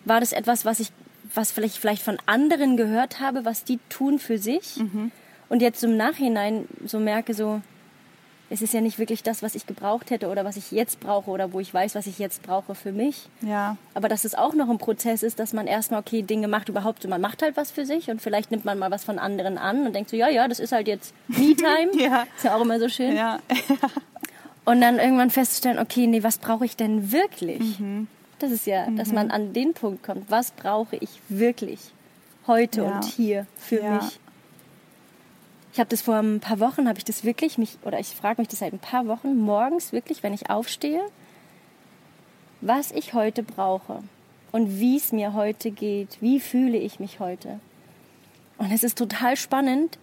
war 0.05 0.19
das 0.19 0.33
etwas, 0.33 0.65
was 0.65 0.79
ich, 0.79 0.89
was 1.33 1.51
vielleicht, 1.51 1.77
vielleicht 1.77 2.03
von 2.03 2.17
anderen 2.25 2.77
gehört 2.77 3.19
habe, 3.19 3.45
was 3.45 3.63
die 3.63 3.79
tun 3.89 4.19
für 4.19 4.37
sich. 4.37 4.77
Mhm. 4.77 5.11
Und 5.49 5.61
jetzt 5.61 5.83
im 5.83 5.95
Nachhinein 5.95 6.67
so 6.85 6.99
merke, 6.99 7.33
so, 7.33 7.61
es 8.53 8.61
ist 8.61 8.71
ja 8.71 8.81
nicht 8.81 8.99
wirklich 8.99 9.23
das, 9.23 9.41
was 9.41 9.55
ich 9.55 9.65
gebraucht 9.65 10.11
hätte 10.11 10.29
oder 10.29 10.45
was 10.45 10.57
ich 10.57 10.69
jetzt 10.69 10.99
brauche 10.99 11.31
oder 11.31 11.53
wo 11.53 11.59
ich 11.59 11.73
weiß, 11.73 11.95
was 11.95 12.05
ich 12.05 12.19
jetzt 12.19 12.43
brauche 12.43 12.75
für 12.75 12.91
mich. 12.91 13.27
Ja. 13.41 13.77
Aber 13.95 14.07
dass 14.09 14.25
es 14.25 14.35
auch 14.35 14.53
noch 14.53 14.69
ein 14.69 14.77
Prozess 14.77 15.23
ist, 15.23 15.39
dass 15.39 15.53
man 15.53 15.65
erstmal, 15.65 16.01
okay, 16.01 16.21
Dinge 16.21 16.47
macht 16.47 16.69
überhaupt 16.69 17.01
so, 17.01 17.09
man 17.09 17.19
macht 17.19 17.41
halt 17.41 17.57
was 17.57 17.71
für 17.71 17.87
sich 17.87 18.11
und 18.11 18.21
vielleicht 18.21 18.51
nimmt 18.51 18.63
man 18.63 18.77
mal 18.77 18.91
was 18.91 19.05
von 19.05 19.17
anderen 19.17 19.57
an 19.57 19.87
und 19.87 19.95
denkt 19.95 20.11
so, 20.11 20.15
ja, 20.15 20.29
ja, 20.29 20.47
das 20.47 20.59
ist 20.59 20.71
halt 20.71 20.87
jetzt 20.87 21.15
Me-Time. 21.29 21.99
ja. 21.99 22.27
Ist 22.37 22.43
ja 22.43 22.55
auch 22.55 22.61
immer 22.61 22.79
so 22.79 22.89
schön. 22.89 23.15
Ja. 23.15 23.39
und 24.65 24.81
dann 24.81 24.99
irgendwann 24.99 25.31
festzustellen, 25.31 25.79
okay, 25.79 26.05
nee, 26.05 26.21
was 26.21 26.37
brauche 26.37 26.63
ich 26.63 26.77
denn 26.77 27.11
wirklich? 27.11 27.79
Mhm. 27.79 28.07
Das 28.37 28.51
ist 28.51 28.67
ja, 28.67 28.87
mhm. 28.87 28.97
dass 28.97 29.11
man 29.11 29.31
an 29.31 29.53
den 29.53 29.73
Punkt 29.73 30.03
kommt, 30.03 30.29
was 30.29 30.51
brauche 30.51 30.95
ich 30.97 31.09
wirklich 31.27 31.79
heute 32.45 32.81
ja. 32.81 32.97
und 32.97 33.05
hier 33.05 33.47
für 33.57 33.81
ja. 33.81 33.95
mich? 33.95 34.19
Ich 35.73 35.79
habe 35.79 35.89
das 35.89 36.03
vor 36.03 36.17
ein 36.17 36.39
paar 36.39 36.59
Wochen, 36.59 36.87
habe 36.87 36.99
ich 36.99 37.03
das 37.03 37.23
wirklich, 37.23 37.57
mich, 37.57 37.79
oder 37.83 37.99
ich 37.99 38.09
frage 38.09 38.39
mich 38.39 38.47
das 38.47 38.59
seit 38.59 38.73
ein 38.73 38.79
paar 38.79 39.07
Wochen, 39.07 39.35
morgens 39.35 39.91
wirklich, 39.91 40.21
wenn 40.21 40.31
ich 40.31 40.51
aufstehe, 40.51 41.01
was 42.61 42.91
ich 42.91 43.15
heute 43.15 43.41
brauche 43.41 44.03
und 44.51 44.79
wie 44.79 44.97
es 44.97 45.11
mir 45.11 45.33
heute 45.33 45.71
geht, 45.71 46.19
wie 46.21 46.39
fühle 46.39 46.77
ich 46.77 46.99
mich 46.99 47.19
heute. 47.19 47.59
Und 48.59 48.71
es 48.71 48.83
ist 48.83 48.99
total 48.99 49.35
spannend, 49.35 49.97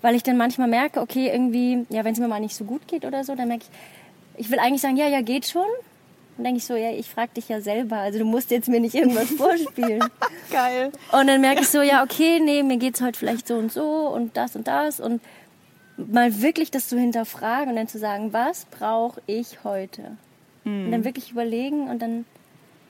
weil 0.00 0.14
ich 0.14 0.22
dann 0.22 0.38
manchmal 0.38 0.68
merke, 0.68 1.02
okay, 1.02 1.28
irgendwie, 1.30 1.84
ja, 1.90 2.04
wenn 2.04 2.14
es 2.14 2.18
mir 2.18 2.26
mal 2.26 2.40
nicht 2.40 2.56
so 2.56 2.64
gut 2.64 2.88
geht 2.88 3.04
oder 3.04 3.22
so, 3.22 3.34
dann 3.34 3.48
merke 3.48 3.66
ich, 4.34 4.46
ich 4.46 4.50
will 4.50 4.60
eigentlich 4.60 4.80
sagen, 4.80 4.96
ja, 4.96 5.08
ja, 5.08 5.20
geht 5.20 5.44
schon. 5.46 5.68
Und 6.38 6.44
denke 6.44 6.58
ich 6.58 6.64
so, 6.64 6.74
ja, 6.74 6.90
ich 6.90 7.10
frage 7.10 7.32
dich 7.36 7.48
ja 7.48 7.60
selber, 7.60 7.96
also 7.98 8.18
du 8.18 8.24
musst 8.24 8.50
jetzt 8.50 8.68
mir 8.68 8.80
nicht 8.80 8.94
irgendwas 8.94 9.30
vorspielen. 9.36 10.02
Geil. 10.50 10.90
Und 11.12 11.26
dann 11.26 11.40
merke 11.40 11.62
ich 11.62 11.68
so, 11.68 11.82
ja, 11.82 12.02
okay, 12.02 12.40
nee, 12.40 12.62
mir 12.62 12.78
geht 12.78 12.94
es 12.94 13.02
heute 13.02 13.18
vielleicht 13.18 13.46
so 13.46 13.54
und 13.56 13.70
so 13.70 14.08
und 14.08 14.36
das 14.36 14.56
und 14.56 14.66
das 14.66 14.98
und 14.98 15.20
mal 15.96 16.40
wirklich 16.40 16.70
das 16.70 16.88
zu 16.88 16.98
hinterfragen 16.98 17.70
und 17.70 17.76
dann 17.76 17.88
zu 17.88 17.98
sagen, 17.98 18.32
was 18.32 18.64
brauche 18.64 19.20
ich 19.26 19.62
heute? 19.64 20.16
Mhm. 20.64 20.86
Und 20.86 20.92
dann 20.92 21.04
wirklich 21.04 21.32
überlegen 21.32 21.88
und 21.88 22.00
dann, 22.00 22.24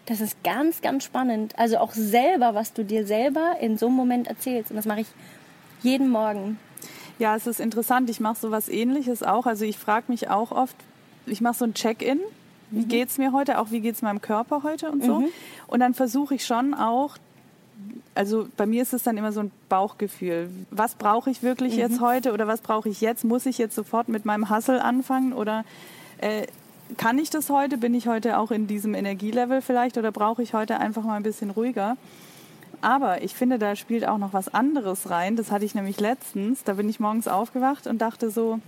das 0.07 0.21
ist 0.21 0.43
ganz, 0.45 0.81
ganz 0.81 1.05
spannend. 1.05 1.59
Also 1.59 1.79
auch 1.79 1.93
selber, 1.93 2.55
was 2.55 2.73
du 2.73 2.85
dir 2.85 3.07
selber 3.07 3.57
in 3.61 3.77
so 3.77 3.87
einem 3.87 3.97
Moment 3.97 4.29
erzählst. 4.29 4.71
Und 4.71 4.77
das 4.77 4.87
mache 4.87 5.01
ich 5.01 5.09
jeden 5.83 6.11
Morgen. 6.11 6.59
Ja, 7.19 7.35
es 7.37 7.47
ist 7.47 7.61
interessant. 7.61 8.09
Ich 8.09 8.21
mache 8.21 8.39
so 8.39 8.51
was 8.51 8.69
ähnliches 8.69 9.23
auch. 9.23 9.47
Also 9.47 9.65
ich 9.65 9.79
frage 9.79 10.07
mich 10.09 10.31
auch 10.31 10.53
oft, 10.53 10.77
ich 11.27 11.41
mache 11.41 11.55
so 11.55 11.65
ein 11.65 11.75
Check-in 11.75 12.21
wie 12.73 12.81
mhm. 12.81 12.89
geht 12.89 13.09
es 13.09 13.19
mir 13.19 13.33
heute, 13.33 13.59
auch 13.59 13.71
wie 13.71 13.81
geht 13.81 13.95
es 13.95 14.03
meinem 14.03 14.21
Körper 14.21 14.63
heute 14.63 14.91
und 14.91 15.05
so. 15.05 15.21
Mhm. 15.21 15.29
Und 15.69 15.81
dann 15.81 15.95
versuche 15.95 16.35
ich 16.35 16.45
schon 16.45 16.75
auch, 16.75 17.17
also 18.15 18.49
bei 18.57 18.67
mir 18.67 18.83
ist 18.83 18.93
es 18.93 19.03
dann 19.03 19.17
immer 19.17 19.33
so 19.33 19.41
ein 19.41 19.51
Bauchgefühl. 19.69 20.51
Was 20.71 20.95
brauche 20.95 21.31
ich 21.31 21.43
wirklich 21.43 21.75
mhm. 21.75 21.81
jetzt 21.81 22.01
heute 22.01 22.33
oder 22.33 22.47
was 22.47 22.61
brauche 22.61 22.89
ich 22.89 23.01
jetzt? 23.01 23.25
Muss 23.25 23.47
ich 23.47 23.59
jetzt 23.59 23.75
sofort 23.75 24.09
mit 24.09 24.25
meinem 24.25 24.51
Hustle 24.51 24.83
anfangen 24.83 25.33
oder 25.33 25.65
äh, 26.19 26.47
kann 26.97 27.19
ich 27.19 27.31
das 27.31 27.51
heute? 27.51 27.79
Bin 27.79 27.95
ich 27.95 28.07
heute 28.07 28.39
auch 28.39 28.51
in 28.51 28.67
diesem 28.67 28.95
Energielevel 28.95 29.63
vielleicht 29.63 29.97
oder 29.99 30.13
brauche 30.13 30.43
ich 30.43 30.55
heute 30.55 30.79
einfach 30.79 31.05
mal 31.05 31.15
ein 31.15 31.23
bisschen 31.23 31.51
ruhiger? 31.51 31.97
Aber 32.81 33.23
ich 33.23 33.35
finde, 33.35 33.59
da 33.59 33.77
spielt 33.77 34.07
auch 34.07 34.19
noch 34.19 34.33
was 34.33 34.53
anderes 34.53 35.09
rein. 35.09 35.37
Das 35.37 35.51
hatte 35.51 35.65
ich 35.65 35.75
nämlich 35.75 36.01
letztens. 36.01 36.65
Da 36.65 36.75
bin 36.75 36.89
ich 36.89 36.99
morgens 36.99 37.29
aufgewacht 37.29 37.87
und 37.87 37.99
dachte 38.03 38.31
so, 38.31 38.59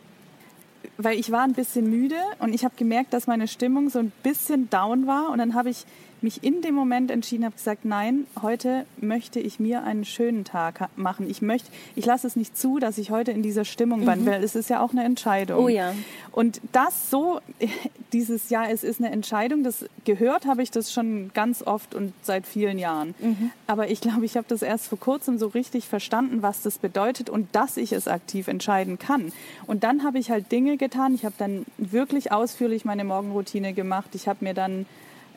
weil 0.99 1.19
ich 1.19 1.31
war 1.31 1.43
ein 1.43 1.53
bisschen 1.53 1.89
müde 1.91 2.17
und 2.39 2.55
ich 2.55 2.65
habe 2.65 2.75
gemerkt, 2.77 3.13
dass 3.13 3.27
meine 3.27 3.49
Stimmung 3.49 3.91
so 3.91 3.99
ein 3.99 4.13
bisschen 4.23 4.71
down 4.71 5.07
war. 5.07 5.31
Und 5.31 5.39
dann 5.39 5.55
habe 5.55 5.71
ich 5.71 5.85
mich 6.25 6.43
in 6.43 6.63
dem 6.63 6.75
Moment 6.75 7.11
entschieden, 7.11 7.45
habe 7.45 7.55
gesagt, 7.55 7.85
nein, 7.85 8.27
heute 8.43 8.87
möchte 9.01 9.39
ich 9.39 9.61
mir 9.61 9.85
einen 9.85 10.05
schönen 10.05 10.45
Tag 10.45 10.89
machen. 10.97 11.31
Ich 11.31 11.43
möchte, 11.43 11.71
ich 11.95 12.07
lasse 12.07 12.27
es 12.27 12.35
nicht 12.35 12.59
zu, 12.59 12.79
dass 12.81 12.99
ich 12.99 13.11
heute 13.11 13.31
in 13.31 13.43
dieser 13.43 13.65
Stimmung 13.65 14.05
bin, 14.05 14.23
mhm. 14.23 14.27
weil 14.27 14.43
es 14.43 14.57
ist 14.57 14.71
ja 14.71 14.81
auch 14.81 14.91
eine 14.91 15.05
Entscheidung. 15.05 15.65
Oh 15.65 15.69
ja. 15.69 15.95
Und 16.33 16.61
das 16.73 17.11
so, 17.11 17.41
dieses 18.13 18.51
Jahr, 18.51 18.71
es 18.71 18.83
ist 18.83 19.01
eine 19.01 19.13
Entscheidung, 19.13 19.63
das 19.63 19.85
gehört 20.05 20.47
habe 20.47 20.63
ich 20.63 20.71
das 20.71 20.93
schon 20.93 21.31
ganz 21.35 21.63
oft 21.63 21.95
und 21.95 22.13
seit 22.23 22.47
vielen 22.47 22.79
Jahren. 22.79 23.15
Mhm. 23.21 23.51
Aber 23.67 23.91
ich 23.91 24.01
glaube, 24.01 24.25
ich 24.25 24.37
habe 24.37 24.47
das 24.49 24.63
erst 24.63 24.89
vor 24.89 24.99
kurzem 24.99 25.39
so 25.39 25.49
richtig 25.49 25.87
verstanden, 25.87 26.43
was 26.43 26.63
das 26.63 26.79
bedeutet 26.79 27.29
und 27.31 27.55
dass 27.55 27.77
ich 27.77 27.93
es 27.93 28.09
aktiv 28.09 28.49
entscheiden 28.49 28.99
kann. 28.99 29.31
Und 29.67 29.85
dann 29.85 30.03
habe 30.03 30.19
ich 30.19 30.31
halt 30.31 30.51
Dinge 30.51 30.79
getan. 30.79 31.15
Ich 31.15 31.25
habe 31.25 31.35
dann 31.37 31.67
wirklich 31.77 32.33
ausführlich 32.33 32.85
meine 32.85 33.05
Morgenroutine 33.05 33.75
gemacht. 33.75 34.15
Ich 34.15 34.27
habe 34.27 34.43
mir 34.45 34.55
dann 34.55 34.87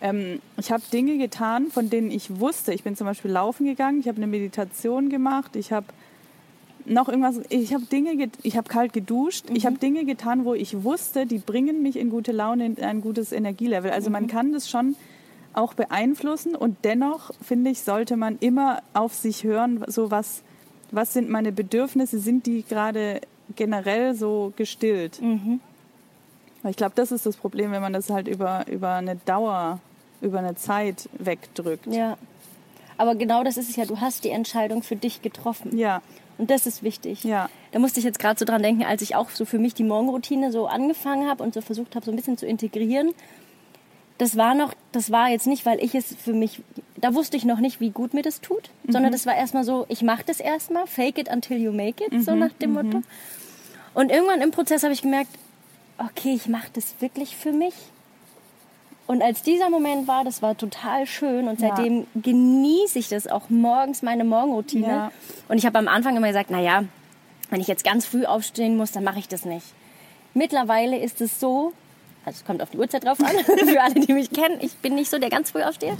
Ähm, 0.02 0.42
ich 0.58 0.72
habe 0.72 0.84
Dinge 0.92 1.18
getan, 1.18 1.68
von 1.68 1.90
denen 1.90 2.12
ich 2.12 2.40
wusste. 2.40 2.74
Ich 2.74 2.84
bin 2.84 2.96
zum 2.96 3.08
Beispiel 3.08 3.32
laufen 3.32 3.66
gegangen, 3.66 4.00
ich 4.00 4.08
habe 4.08 4.18
eine 4.18 4.28
Meditation 4.28 5.10
gemacht, 5.10 5.56
ich 5.56 5.72
habe 5.72 5.88
noch 6.86 7.10
irgendwas. 7.10 7.42
Ich 7.50 7.74
habe 7.74 7.86
Dinge, 7.86 8.30
ich 8.44 8.56
habe 8.56 8.70
kalt 8.70 8.94
geduscht. 8.94 9.50
Mhm. 9.50 9.56
Ich 9.56 9.66
habe 9.66 9.78
Dinge 9.78 10.06
getan, 10.06 10.46
wo 10.46 10.54
ich 10.54 10.84
wusste, 10.84 11.26
die 11.26 11.40
bringen 11.40 11.82
mich 11.82 11.98
in 11.98 12.10
gute 12.10 12.32
Laune, 12.32 12.66
in 12.66 12.84
ein 12.84 13.02
gutes 13.02 13.32
Energielevel. 13.32 13.92
Also 13.92 14.10
mhm. 14.10 14.14
man 14.14 14.28
kann 14.28 14.54
das 14.54 14.70
schon 14.70 14.96
auch 15.54 15.74
beeinflussen 15.74 16.56
und 16.56 16.78
dennoch 16.84 17.32
finde 17.42 17.72
ich 17.72 17.82
sollte 17.82 18.16
man 18.16 18.38
immer 18.40 18.84
auf 18.94 19.16
sich 19.16 19.44
hören, 19.44 19.84
so 19.88 20.12
was 20.12 20.44
was 20.92 21.14
sind 21.14 21.30
meine 21.30 21.52
Bedürfnisse, 21.52 22.20
sind 22.20 22.46
die 22.46 22.64
gerade 22.64 23.22
generell 23.56 24.16
so 24.16 24.54
gestillt? 24.56 25.22
Mhm. 25.22 25.60
Ich 26.68 26.76
glaube, 26.76 26.94
das 26.96 27.12
ist 27.12 27.26
das 27.26 27.38
Problem, 27.38 27.72
wenn 27.72 27.82
man 27.82 27.94
das 27.94 28.10
halt 28.10 28.28
über, 28.28 28.66
über 28.68 28.94
eine 28.96 29.16
Dauer, 29.16 29.80
über 30.22 30.40
eine 30.40 30.56
Zeit 30.56 31.10
wegdrückt. 31.18 31.88
Ja. 31.88 32.18
Aber 32.98 33.16
genau 33.16 33.44
das 33.44 33.58
ist 33.58 33.70
es 33.70 33.76
ja, 33.76 33.86
du 33.86 34.02
hast 34.02 34.24
die 34.24 34.30
Entscheidung 34.30 34.84
für 34.84 34.96
dich 34.96 35.22
getroffen. 35.22 35.78
Ja. 35.78 36.02
Und 36.38 36.52
das 36.52 36.68
ist 36.68 36.84
wichtig. 36.84 37.24
Ja. 37.24 37.50
Da 37.72 37.80
musste 37.80 38.00
ich 38.00 38.06
jetzt 38.06 38.20
gerade 38.20 38.38
so 38.40 38.46
dran 38.46 38.62
denken, 38.62 38.84
als 38.84 39.02
ich 39.02 39.16
auch 39.16 39.30
so 39.30 39.46
für 39.46 39.60
mich 39.60 39.74
die 39.74 39.84
Morgenroutine 39.84 40.52
so 40.52 40.68
angefangen 40.68 41.28
habe 41.28 41.44
und 41.44 41.54
so 41.54 41.62
versucht 41.62 41.96
habe, 41.96 42.06
so 42.06 42.12
ein 42.12 42.16
bisschen 42.16 42.38
zu 42.38 42.46
integrieren. 42.46 43.12
Das 44.18 44.36
war 44.36 44.56
noch, 44.56 44.74
das 44.92 45.12
war 45.12 45.30
jetzt 45.30 45.46
nicht, 45.46 45.66
weil 45.66 45.84
ich 45.84 45.94
es 45.94 46.16
für 46.16 46.34
mich, 46.34 46.62
da 46.96 47.14
wusste 47.14 47.38
ich 47.38 47.46
noch 47.46 47.60
nicht, 47.60 47.80
wie 47.80 47.92
gut 47.92 48.16
mir 48.16 48.24
das 48.24 48.42
tut, 48.42 48.70
mhm. 48.84 48.92
sondern 48.92 49.12
das 49.12 49.28
war 49.28 49.36
erstmal 49.36 49.64
so, 49.64 49.86
ich 49.90 50.02
mache 50.02 50.24
das 50.26 50.40
erstmal, 50.40 50.88
fake 50.88 51.20
it 51.20 51.30
until 51.30 51.58
you 51.58 51.72
make 51.72 52.04
it, 52.04 52.12
mhm. 52.12 52.22
so 52.22 52.36
nach 52.36 52.52
dem 52.54 52.74
Motto. 52.74 52.98
Mhm. 52.98 53.04
Und 53.94 54.12
irgendwann 54.12 54.42
im 54.42 54.52
Prozess 54.52 54.84
habe 54.84 54.94
ich 54.94 55.04
gemerkt, 55.04 55.30
okay, 55.98 56.34
ich 56.34 56.48
mache 56.48 56.70
das 56.74 56.96
wirklich 57.00 57.36
für 57.36 57.52
mich. 57.52 57.74
Und 59.08 59.22
als 59.22 59.42
dieser 59.42 59.70
Moment 59.70 60.08
war, 60.08 60.26
das 60.26 60.42
war 60.42 60.58
total 60.58 61.08
schön 61.08 61.48
und 61.48 61.62
seitdem 61.62 62.00
ja. 62.00 62.06
genieße 62.22 63.00
ich 63.00 63.08
das 63.08 63.28
auch 63.28 63.50
morgens, 63.50 64.02
meine 64.02 64.26
Morgenroutine. 64.26 64.88
Ja. 64.88 65.12
Und 65.48 65.58
ich 65.58 65.66
habe 65.66 65.80
am 65.80 65.88
Anfang 65.88 66.18
immer 66.18 66.28
gesagt, 66.28 66.52
naja, 66.52 66.84
wenn 67.50 67.62
ich 67.62 67.68
jetzt 67.68 67.86
ganz 67.86 68.06
früh 68.06 68.26
aufstehen 68.26 68.76
muss, 68.76 68.92
dann 68.92 69.06
mache 69.06 69.20
ich 69.20 69.30
das 69.30 69.46
nicht. 69.46 69.66
Mittlerweile 70.34 71.00
ist 71.00 71.22
es 71.22 71.40
so, 71.40 71.72
also 72.26 72.38
es 72.38 72.46
kommt 72.46 72.62
auf 72.62 72.72
die 72.72 72.78
Uhrzeit 72.78 73.06
drauf 73.06 73.20
an, 73.22 73.32
für 73.66 73.82
alle, 73.82 73.96
die 73.96 74.12
mich 74.12 74.32
kennen, 74.32 74.58
ich 74.60 74.76
bin 74.76 74.96
nicht 74.96 75.10
so 75.10 75.20
der 75.20 75.30
ganz 75.30 75.52
früh 75.52 75.64
aufsteher, 75.64 75.98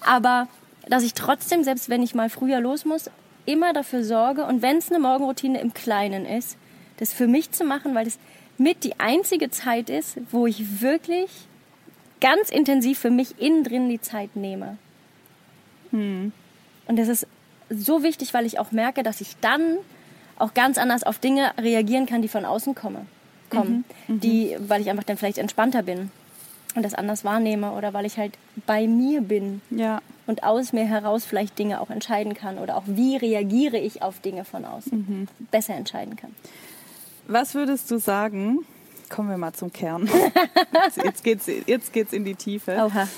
aber 0.00 0.46
dass 0.88 1.02
ich 1.02 1.14
trotzdem, 1.14 1.64
selbst 1.64 1.88
wenn 1.88 2.02
ich 2.02 2.14
mal 2.14 2.30
früher 2.30 2.60
los 2.60 2.84
muss, 2.84 3.10
immer 3.44 3.72
dafür 3.72 4.04
sorge 4.04 4.44
und 4.44 4.62
wenn 4.62 4.76
es 4.76 4.90
eine 4.90 5.00
Morgenroutine 5.00 5.60
im 5.60 5.74
Kleinen 5.74 6.24
ist, 6.24 6.56
das 6.98 7.12
für 7.12 7.26
mich 7.26 7.50
zu 7.50 7.64
machen, 7.64 7.96
weil 7.96 8.04
das 8.04 8.18
mit 8.56 8.84
die 8.84 8.98
einzige 9.00 9.50
Zeit 9.50 9.90
ist, 9.90 10.18
wo 10.30 10.46
ich 10.46 10.80
wirklich 10.80 11.30
ganz 12.20 12.50
intensiv 12.50 12.98
für 12.98 13.10
mich 13.10 13.40
innen 13.40 13.64
drin 13.64 13.88
die 13.88 14.00
Zeit 14.00 14.36
nehme. 14.36 14.78
Hm. 15.90 16.32
Und 16.86 16.98
das 16.98 17.08
ist 17.08 17.26
so 17.68 18.02
wichtig, 18.02 18.34
weil 18.34 18.46
ich 18.46 18.58
auch 18.58 18.72
merke, 18.72 19.02
dass 19.02 19.20
ich 19.20 19.36
dann 19.40 19.78
auch 20.38 20.54
ganz 20.54 20.78
anders 20.78 21.02
auf 21.02 21.18
Dinge 21.18 21.52
reagieren 21.58 22.06
kann, 22.06 22.22
die 22.22 22.28
von 22.28 22.44
außen 22.44 22.74
komme, 22.74 23.06
kommen. 23.50 23.84
Mhm. 24.06 24.14
Mhm. 24.14 24.20
Die, 24.20 24.56
weil 24.58 24.80
ich 24.80 24.90
einfach 24.90 25.04
dann 25.04 25.16
vielleicht 25.16 25.38
entspannter 25.38 25.82
bin 25.82 26.10
und 26.74 26.82
das 26.84 26.94
anders 26.94 27.24
wahrnehme 27.24 27.72
oder 27.72 27.94
weil 27.94 28.04
ich 28.04 28.18
halt 28.18 28.34
bei 28.66 28.86
mir 28.86 29.22
bin 29.22 29.62
ja. 29.70 30.00
und 30.26 30.44
aus 30.44 30.72
mir 30.72 30.84
heraus 30.84 31.24
vielleicht 31.24 31.58
Dinge 31.58 31.80
auch 31.80 31.90
entscheiden 31.90 32.34
kann 32.34 32.58
oder 32.58 32.76
auch 32.76 32.84
wie 32.86 33.16
reagiere 33.16 33.78
ich 33.78 34.02
auf 34.02 34.20
Dinge 34.20 34.44
von 34.44 34.64
außen 34.64 34.98
mhm. 34.98 35.28
besser 35.50 35.74
entscheiden 35.74 36.16
kann. 36.16 36.34
Was 37.26 37.54
würdest 37.54 37.90
du 37.90 37.98
sagen, 37.98 38.58
kommen 39.10 39.28
wir 39.30 39.38
mal 39.38 39.52
zum 39.52 39.72
Kern. 39.72 40.08
jetzt 41.04 41.24
geht's, 41.24 41.48
jetzt 41.66 41.92
geht's 41.92 42.12
in 42.12 42.24
die 42.24 42.34
Tiefe. 42.34 42.72
Oha. 42.72 43.08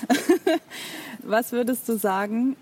Was 1.23 1.51
würdest 1.51 1.87
du 1.89 1.97
sagen, 1.97 2.55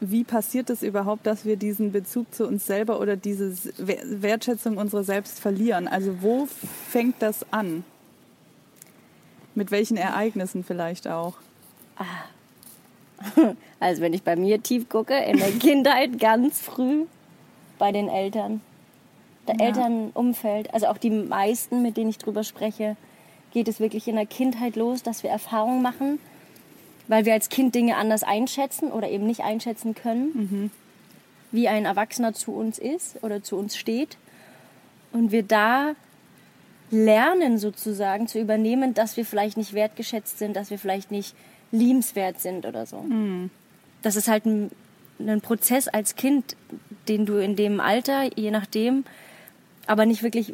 wie 0.00 0.24
passiert 0.24 0.70
es 0.70 0.82
überhaupt, 0.82 1.26
dass 1.26 1.44
wir 1.44 1.56
diesen 1.56 1.92
Bezug 1.92 2.34
zu 2.34 2.46
uns 2.46 2.66
selber 2.66 3.00
oder 3.00 3.16
diese 3.16 3.54
Wertschätzung 3.78 4.76
unserer 4.76 5.04
selbst 5.04 5.40
verlieren? 5.40 5.88
Also 5.88 6.22
wo 6.22 6.46
fängt 6.90 7.22
das 7.22 7.46
an? 7.52 7.84
Mit 9.54 9.70
welchen 9.70 9.96
Ereignissen 9.96 10.64
vielleicht 10.64 11.08
auch? 11.08 11.34
Ah. 11.96 12.04
Also 13.80 14.00
wenn 14.00 14.14
ich 14.14 14.22
bei 14.22 14.34
mir 14.34 14.62
tief 14.62 14.88
gucke, 14.88 15.14
in 15.14 15.36
der 15.36 15.50
Kindheit 15.52 16.18
ganz 16.18 16.58
früh 16.58 17.04
bei 17.78 17.92
den 17.92 18.08
Eltern 18.08 18.62
der 19.46 19.56
ja. 19.56 19.66
Elternumfeld, 19.66 20.72
also 20.72 20.86
auch 20.86 20.98
die 20.98 21.10
meisten, 21.10 21.82
mit 21.82 21.96
denen 21.96 22.10
ich 22.10 22.18
drüber 22.18 22.44
spreche, 22.44 22.96
geht 23.52 23.68
es 23.68 23.80
wirklich 23.80 24.08
in 24.08 24.16
der 24.16 24.26
Kindheit 24.26 24.76
los, 24.76 25.02
dass 25.02 25.22
wir 25.22 25.30
Erfahrungen 25.30 25.82
machen, 25.82 26.18
weil 27.08 27.24
wir 27.24 27.32
als 27.32 27.48
Kind 27.48 27.74
Dinge 27.74 27.96
anders 27.96 28.22
einschätzen 28.22 28.90
oder 28.90 29.08
eben 29.08 29.26
nicht 29.26 29.42
einschätzen 29.42 29.94
können, 29.94 30.30
mhm. 30.34 30.70
wie 31.52 31.68
ein 31.68 31.84
Erwachsener 31.84 32.34
zu 32.34 32.52
uns 32.52 32.78
ist 32.78 33.22
oder 33.22 33.42
zu 33.42 33.56
uns 33.56 33.76
steht. 33.76 34.16
Und 35.12 35.30
wir 35.30 35.44
da 35.44 35.94
lernen 36.90 37.58
sozusagen 37.58 38.26
zu 38.26 38.40
übernehmen, 38.40 38.94
dass 38.94 39.16
wir 39.16 39.24
vielleicht 39.24 39.56
nicht 39.56 39.72
wertgeschätzt 39.72 40.38
sind, 40.38 40.56
dass 40.56 40.70
wir 40.70 40.78
vielleicht 40.78 41.10
nicht 41.10 41.34
liebenswert 41.70 42.40
sind 42.40 42.66
oder 42.66 42.86
so. 42.86 42.98
Mhm. 42.98 43.50
Das 44.02 44.16
ist 44.16 44.28
halt 44.28 44.46
ein, 44.46 44.70
ein 45.18 45.40
Prozess 45.40 45.88
als 45.88 46.16
Kind, 46.16 46.56
den 47.08 47.26
du 47.26 47.36
in 47.36 47.56
dem 47.56 47.80
Alter, 47.80 48.36
je 48.36 48.50
nachdem, 48.50 49.04
aber 49.86 50.06
nicht 50.06 50.22
wirklich 50.22 50.52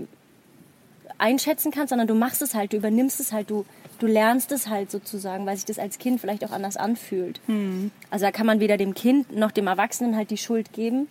einschätzen 1.18 1.70
kannst, 1.70 1.90
sondern 1.90 2.08
du 2.08 2.14
machst 2.14 2.42
es 2.42 2.54
halt, 2.54 2.72
du 2.72 2.78
übernimmst 2.78 3.20
es 3.20 3.32
halt, 3.32 3.50
du, 3.50 3.66
du 3.98 4.06
lernst 4.06 4.52
es 4.52 4.68
halt 4.68 4.90
sozusagen, 4.90 5.46
weil 5.46 5.56
sich 5.56 5.66
das 5.66 5.78
als 5.78 5.98
Kind 5.98 6.20
vielleicht 6.20 6.44
auch 6.44 6.52
anders 6.52 6.76
anfühlt. 6.76 7.40
Hm. 7.46 7.90
Also 8.10 8.24
da 8.24 8.32
kann 8.32 8.46
man 8.46 8.60
weder 8.60 8.76
dem 8.76 8.94
Kind 8.94 9.36
noch 9.36 9.50
dem 9.50 9.66
Erwachsenen 9.66 10.16
halt 10.16 10.30
die 10.30 10.38
Schuld 10.38 10.72
geben, 10.72 11.08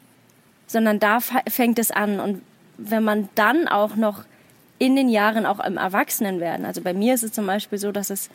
sondern 0.68 1.00
da 1.00 1.20
fängt 1.20 1.80
es 1.80 1.92
an. 1.92 2.20
Und 2.20 2.42
wenn 2.78 3.04
man 3.04 3.30
dann 3.36 3.68
auch 3.68 3.96
noch 3.96 4.24
in 4.80 4.96
den 4.96 5.10
Jahren 5.10 5.46
auch 5.46 5.60
im 5.60 5.78
Erwachsenenwerden, 5.78 6.66
also 6.66 6.82
bei 6.82 6.94
mir 6.94 7.14
ist 7.14 7.24
es 7.24 7.32
zum 7.32 7.46
Beispiel 7.46 7.78
so, 7.78 7.92
dass 7.92 8.10
es 8.10 8.30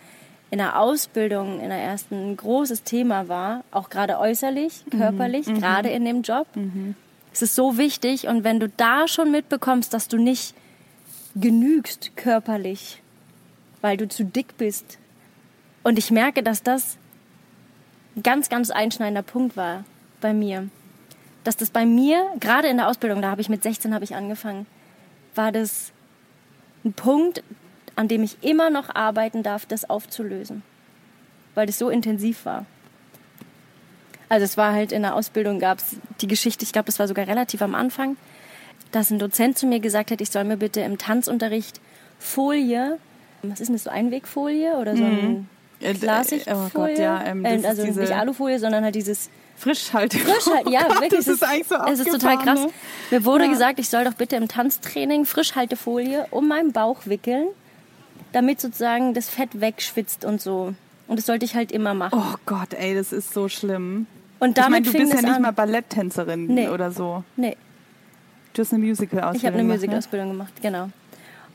in 0.50 0.58
der 0.58 0.78
Ausbildung, 0.78 1.60
in 1.60 1.70
der 1.70 1.78
ersten 1.78 2.30
ein 2.30 2.36
großes 2.36 2.84
Thema 2.84 3.28
war, 3.28 3.64
auch 3.72 3.90
gerade 3.90 4.18
äußerlich, 4.18 4.84
mhm. 4.86 4.98
körperlich, 4.98 5.46
mhm. 5.46 5.58
gerade 5.58 5.88
in 5.88 6.04
dem 6.04 6.22
Job. 6.22 6.46
Mhm. 6.54 6.94
Es 7.34 7.42
ist 7.42 7.56
so 7.56 7.78
wichtig 7.78 8.28
und 8.28 8.44
wenn 8.44 8.60
du 8.60 8.68
da 8.68 9.08
schon 9.08 9.32
mitbekommst, 9.32 9.92
dass 9.92 10.06
du 10.06 10.18
nicht 10.18 10.54
genügst 11.34 12.16
körperlich, 12.16 13.02
weil 13.80 13.96
du 13.96 14.08
zu 14.08 14.24
dick 14.24 14.56
bist. 14.56 14.98
Und 15.82 15.98
ich 15.98 16.12
merke, 16.12 16.44
dass 16.44 16.62
das 16.62 16.96
ein 18.14 18.22
ganz, 18.22 18.48
ganz 18.48 18.70
einschneidender 18.70 19.22
Punkt 19.22 19.56
war 19.56 19.84
bei 20.20 20.32
mir. 20.32 20.68
Dass 21.42 21.56
das 21.56 21.70
bei 21.70 21.84
mir, 21.84 22.24
gerade 22.38 22.68
in 22.68 22.76
der 22.76 22.88
Ausbildung, 22.88 23.20
da 23.20 23.32
habe 23.32 23.40
ich 23.40 23.48
mit 23.48 23.64
16 23.64 23.92
habe 23.92 24.04
ich 24.04 24.14
angefangen, 24.14 24.66
war 25.34 25.50
das 25.50 25.90
ein 26.84 26.92
Punkt, 26.92 27.42
an 27.96 28.06
dem 28.06 28.22
ich 28.22 28.44
immer 28.44 28.70
noch 28.70 28.94
arbeiten 28.94 29.42
darf, 29.42 29.66
das 29.66 29.90
aufzulösen. 29.90 30.62
Weil 31.56 31.66
das 31.66 31.80
so 31.80 31.90
intensiv 31.90 32.44
war. 32.44 32.64
Also 34.28 34.44
es 34.44 34.56
war 34.56 34.72
halt 34.72 34.92
in 34.92 35.02
der 35.02 35.14
Ausbildung 35.14 35.58
gab 35.58 35.78
es 35.78 35.96
die 36.20 36.26
Geschichte, 36.26 36.64
ich 36.64 36.72
glaube, 36.72 36.86
das 36.86 36.98
war 36.98 37.08
sogar 37.08 37.26
relativ 37.26 37.62
am 37.62 37.74
Anfang, 37.74 38.16
dass 38.92 39.10
ein 39.10 39.18
Dozent 39.18 39.58
zu 39.58 39.66
mir 39.66 39.80
gesagt 39.80 40.10
hat, 40.10 40.20
ich 40.20 40.30
soll 40.30 40.44
mir 40.44 40.56
bitte 40.56 40.80
im 40.80 40.98
Tanzunterricht 40.98 41.80
Folie, 42.18 42.98
was 43.42 43.60
ist 43.60 43.68
denn 43.68 43.74
das, 43.76 43.84
so 43.84 43.90
Einwegfolie 43.90 44.76
oder 44.76 44.96
so 44.96 45.04
ein 45.04 45.48
mhm. 45.80 46.00
Klarsichtfolie? 46.00 46.66
Oh 46.66 46.70
Gott, 46.72 46.98
ja, 46.98 47.24
ähm, 47.24 47.44
also 47.44 47.84
nicht 47.84 48.12
Alufolie, 48.12 48.58
sondern 48.58 48.84
halt 48.84 48.94
dieses 48.94 49.28
Frischhalte. 49.56 50.18
Frischhalte, 50.18 50.70
ja, 50.72 50.86
oh 50.88 51.00
wirklich. 51.00 51.24
Das 51.24 51.28
ist, 51.28 51.42
eigentlich 51.42 51.68
so 51.68 51.76
Es 51.76 52.00
ist 52.00 52.10
total 52.10 52.38
krass. 52.38 52.60
Ne? 52.60 52.70
Mir 53.10 53.24
wurde 53.24 53.44
ja. 53.44 53.50
gesagt, 53.50 53.78
ich 53.78 53.88
soll 53.88 54.04
doch 54.04 54.14
bitte 54.14 54.36
im 54.36 54.48
Tanztraining 54.48 55.24
Frischhaltefolie 55.24 56.26
um 56.30 56.48
meinen 56.48 56.72
Bauch 56.72 57.06
wickeln, 57.06 57.48
damit 58.32 58.60
sozusagen 58.60 59.14
das 59.14 59.28
Fett 59.28 59.60
wegschwitzt 59.60 60.24
und 60.24 60.40
so. 60.40 60.74
Und 61.06 61.18
das 61.18 61.26
sollte 61.26 61.44
ich 61.44 61.54
halt 61.54 61.70
immer 61.70 61.94
machen. 61.94 62.18
Oh 62.18 62.36
Gott, 62.46 62.74
ey, 62.74 62.94
das 62.94 63.12
ist 63.12 63.32
so 63.32 63.48
schlimm. 63.48 64.06
Und 64.44 64.58
damit 64.58 64.86
ich 64.86 64.92
meine, 64.92 65.04
du 65.04 65.10
bist 65.10 65.14
ja 65.14 65.26
nicht 65.26 65.36
an. 65.36 65.42
mal 65.42 65.52
Balletttänzerin 65.52 66.46
nee. 66.46 66.68
oder 66.68 66.92
so. 66.92 67.24
Nee. 67.34 67.56
Du 68.52 68.60
hast 68.60 68.74
eine 68.74 68.84
Musical-Ausbildung 68.84 69.36
Ich 69.40 69.46
habe 69.46 69.58
eine 69.58 69.64
Musical-Ausbildung 69.72 70.28
gemacht, 70.28 70.52
genau. 70.60 70.90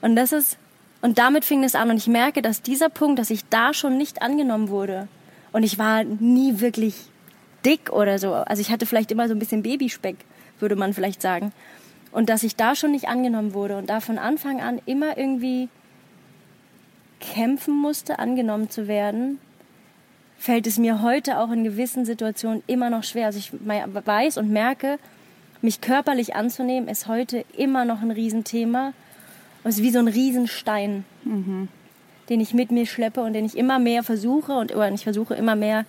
Und 0.01 0.15
das 0.15 0.31
ist, 0.31 0.57
und 1.01 1.19
damit 1.19 1.45
fing 1.45 1.63
es 1.63 1.75
an. 1.75 1.91
Und 1.91 1.97
ich 1.97 2.07
merke, 2.07 2.41
dass 2.41 2.63
dieser 2.63 2.89
Punkt, 2.89 3.19
dass 3.19 3.29
ich 3.29 3.45
da 3.47 3.75
schon 3.75 3.99
nicht 3.99 4.23
angenommen 4.23 4.69
wurde. 4.69 5.07
Und 5.51 5.61
ich 5.61 5.77
war 5.77 6.03
nie 6.03 6.61
wirklich 6.61 6.95
dick 7.63 7.91
oder 7.91 8.17
so. 8.17 8.33
Also 8.33 8.59
ich 8.59 8.71
hatte 8.71 8.87
vielleicht 8.87 9.11
immer 9.11 9.27
so 9.27 9.35
ein 9.35 9.39
bisschen 9.39 9.61
Babyspeck, 9.61 10.17
würde 10.59 10.75
man 10.75 10.95
vielleicht 10.95 11.21
sagen. 11.21 11.51
Und 12.11 12.29
dass 12.29 12.41
ich 12.41 12.55
da 12.55 12.73
schon 12.73 12.89
nicht 12.89 13.07
angenommen 13.07 13.53
wurde 13.53 13.77
und 13.77 13.87
da 13.91 13.99
von 13.99 14.17
Anfang 14.17 14.61
an 14.61 14.81
immer 14.87 15.15
irgendwie 15.15 15.69
kämpfen 17.19 17.75
musste, 17.75 18.17
angenommen 18.17 18.71
zu 18.71 18.87
werden 18.87 19.37
fällt 20.39 20.65
es 20.65 20.77
mir 20.77 21.01
heute 21.01 21.37
auch 21.37 21.51
in 21.51 21.63
gewissen 21.63 22.05
Situationen 22.05 22.63
immer 22.65 22.89
noch 22.89 23.03
schwer. 23.03 23.27
Also 23.27 23.37
ich 23.37 23.51
weiß 23.53 24.37
und 24.37 24.49
merke, 24.49 24.97
mich 25.61 25.81
körperlich 25.81 26.35
anzunehmen, 26.35 26.87
ist 26.87 27.07
heute 27.07 27.45
immer 27.55 27.83
noch 27.83 28.01
ein 28.01 28.09
Riesenthema. 28.09 28.93
Und 29.63 29.69
es 29.69 29.75
ist 29.75 29.83
wie 29.83 29.91
so 29.91 29.99
ein 29.99 30.07
Riesenstein, 30.07 31.03
mhm. 31.25 31.67
den 32.29 32.39
ich 32.39 32.53
mit 32.53 32.71
mir 32.71 32.85
schleppe 32.85 33.21
und 33.21 33.33
den 33.33 33.45
ich 33.45 33.57
immer 33.57 33.79
mehr 33.79 34.01
versuche 34.01 34.53
und 34.53 34.73
oder 34.73 34.89
ich 34.91 35.03
versuche 35.03 35.35
immer 35.35 35.57
mehr 35.57 35.85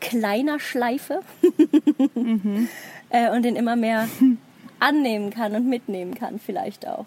kleiner 0.00 0.58
schleife 0.58 1.20
mhm. 2.14 2.68
äh, 3.10 3.30
und 3.30 3.44
den 3.44 3.54
immer 3.54 3.76
mehr 3.76 4.08
annehmen 4.80 5.30
kann 5.30 5.54
und 5.54 5.68
mitnehmen 5.68 6.14
kann 6.14 6.40
vielleicht 6.40 6.88
auch. 6.88 7.06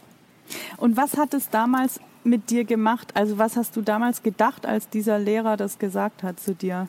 Und 0.77 0.95
was 0.95 1.17
hat 1.17 1.33
es 1.33 1.49
damals 1.49 1.99
mit 2.23 2.49
dir 2.49 2.63
gemacht? 2.63 3.09
Also 3.15 3.37
was 3.37 3.55
hast 3.55 3.75
du 3.75 3.81
damals 3.81 4.23
gedacht, 4.23 4.65
als 4.65 4.89
dieser 4.89 5.19
Lehrer 5.19 5.57
das 5.57 5.79
gesagt 5.79 6.23
hat 6.23 6.39
zu 6.39 6.53
dir? 6.53 6.87